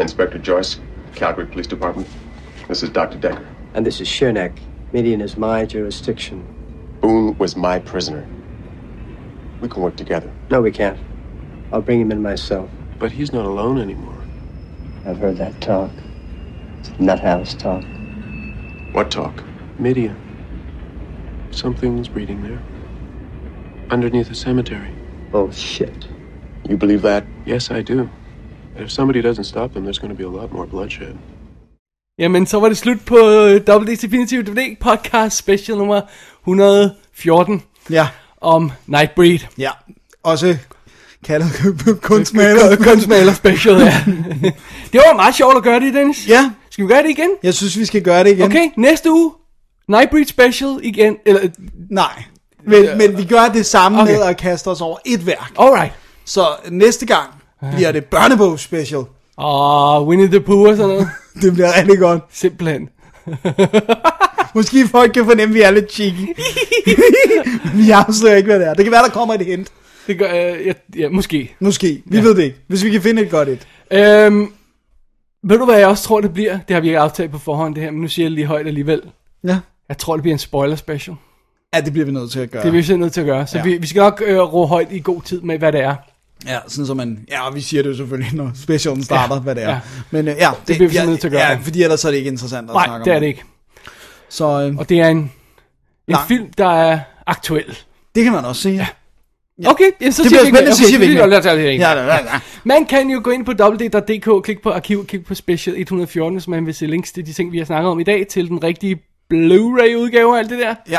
[0.00, 0.78] Inspector Joyce,
[1.14, 2.08] Calgary Police Department.
[2.68, 3.18] This is Dr.
[3.18, 3.46] Decker.
[3.74, 4.58] And this is Sherneck.
[4.94, 6.42] Midian is my jurisdiction.
[7.02, 8.26] Boone was my prisoner.
[9.60, 10.32] We can work together.
[10.50, 10.98] No, we can't.
[11.70, 12.70] I'll bring him in myself.
[12.98, 14.15] But he's not alone anymore.
[15.06, 15.90] I've heard that talk.
[16.80, 17.84] It's nuthouse talk.
[18.94, 19.44] What talk?
[19.78, 20.16] Midian.
[21.50, 22.58] Something's breeding there.
[23.90, 24.90] Underneath a cemetery.
[25.32, 26.08] Oh, Bullshit.
[26.68, 27.24] You believe that?
[27.46, 27.98] Yes, I do.
[28.74, 31.14] And if somebody doesn't stop them, there's going to be a lot more bloodshed.
[32.18, 36.00] Jamen, så var det slut på øh, WD's Definitive DVD podcast special nummer
[36.44, 38.08] 114 Ja,
[38.40, 39.38] om Nightbreed.
[39.58, 39.70] ja.
[40.22, 40.56] Også
[41.24, 41.48] kaldet
[42.02, 42.76] kunstmaler.
[42.76, 44.04] Kunstmaler special, ja.
[44.92, 46.28] det var meget sjovt at gøre det, Dennis.
[46.28, 47.30] Ja, Skal vi gøre det igen?
[47.42, 48.42] jeg synes, vi skal gøre det igen.
[48.44, 49.32] Okay, næste uge.
[49.88, 51.16] Nightbreed special igen.
[51.26, 51.40] Eller,
[51.90, 52.22] Nej,
[52.66, 54.12] men, men vi gør det samme Okay.
[54.12, 55.52] med at kaste os over et værk.
[55.60, 55.92] alright.
[56.24, 57.28] Så næste gang
[57.76, 59.02] bliver det børnebogs special.
[59.38, 61.08] Åh, Winnie the Pooh og sådan noget.
[61.42, 62.22] Det bliver rigtig godt.
[62.32, 62.88] Simpelthen.
[64.54, 66.28] Måske folk kan fornemme, at vi er lidt cheeky.
[67.84, 68.74] vi afslører ikke, hvad det er.
[68.74, 69.68] Det kan være, der kommer et hint.
[70.06, 71.54] Det gør, øh, ja, ja, måske.
[71.60, 72.02] Måske.
[72.06, 72.22] Vi ja.
[72.22, 72.56] ved det ikke.
[72.68, 73.66] Hvis vi kan finde et godt et.
[73.92, 74.52] Øhm,
[75.42, 76.58] ved du hvad jeg også tror det bliver?
[76.68, 78.46] Det har vi ikke aftalt på forhånd det her, men nu siger jeg det lige
[78.46, 79.02] højt alligevel.
[79.44, 79.58] Ja.
[79.88, 81.16] Jeg tror det bliver en spoiler special.
[81.74, 82.62] Ja, det bliver vi nødt til at gøre.
[82.62, 83.46] Det er vi simpelthen nødt til at gøre.
[83.46, 83.64] Så ja.
[83.64, 85.94] Vi, vi skal nok øh, råbe højt i god tid med, hvad det er.
[86.46, 87.26] Ja, sådan så man...
[87.30, 89.70] Ja, vi siger det jo selvfølgelig, når specialen starter, Ja, hvad det er.
[89.70, 89.80] ja.
[90.10, 91.42] Men øh, ja, det, bliver vi ja, nødt til at gøre.
[91.50, 93.04] Ja, fordi ellers er det ikke interessant at Nej, snakke om.
[93.04, 93.44] det er det ikke.
[94.28, 95.30] Så øh, Og det er en, en
[96.08, 96.20] Nej.
[96.28, 97.76] film, der er aktuel.
[98.14, 98.68] det kan man også se.
[98.70, 98.74] Ja.
[98.76, 98.86] Ja.
[99.66, 101.84] Okay, ja, så Det siger bliver vi spændende, så siger vi ikke.
[101.84, 102.40] Ja, ja, ja, ja.
[102.64, 106.48] Man kan jo gå ind på www.dk, klikke på arkiv, klikke på special 114, hvis
[106.48, 108.62] man vil se links til de ting, vi har snakket om i dag, til den
[108.64, 108.94] rigtige
[109.34, 110.74] Blu-ray udgave og alt det der.
[110.90, 110.98] ja.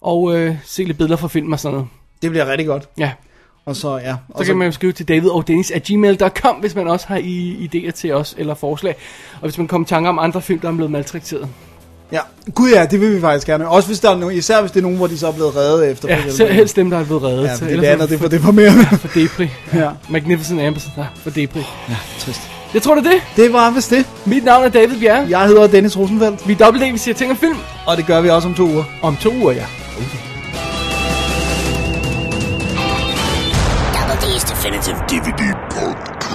[0.00, 1.88] Og øh, se lidt billeder fra film og sådan noget.
[2.22, 2.88] Det bliver rigtig godt.
[2.98, 3.12] Ja.
[3.66, 4.16] Og så, ja.
[4.28, 8.12] Og Så kan man jo skrive til davidogdennis.gmail.com, hvis man også har i, idéer til
[8.12, 8.94] os, eller forslag.
[9.34, 11.48] Og hvis man kommer i tanker om andre film, der er blevet maltrakteret.
[12.12, 12.20] Ja,
[12.54, 13.68] gud ja, det vil vi faktisk gerne.
[13.68, 15.56] Også hvis der er nogen, især hvis det er nogen, hvor de så er blevet
[15.56, 16.08] reddet efter.
[16.08, 17.44] Ja, så helst dem, der er blevet reddet.
[17.44, 18.84] Ja, fordi Ellers det andet, det er for for deprimerende.
[18.84, 19.50] For depri.
[19.80, 19.90] Ja.
[20.08, 20.70] Magnificent ja,
[21.22, 21.60] for depri.
[21.88, 22.40] Ja, trist.
[22.74, 23.20] Jeg tror, det er det.
[23.36, 24.06] Det var vist det.
[24.24, 25.26] Mit navn er David Bjerre.
[25.28, 26.48] Jeg hedder Dennis Rosenfeldt.
[26.48, 27.56] Vi er dobbelt vi siger ting om film.
[27.86, 28.84] Og det gør vi også om to uger.
[29.02, 29.64] Om to uger, ja.
[33.94, 36.31] Double D's Definitive DVD podcast.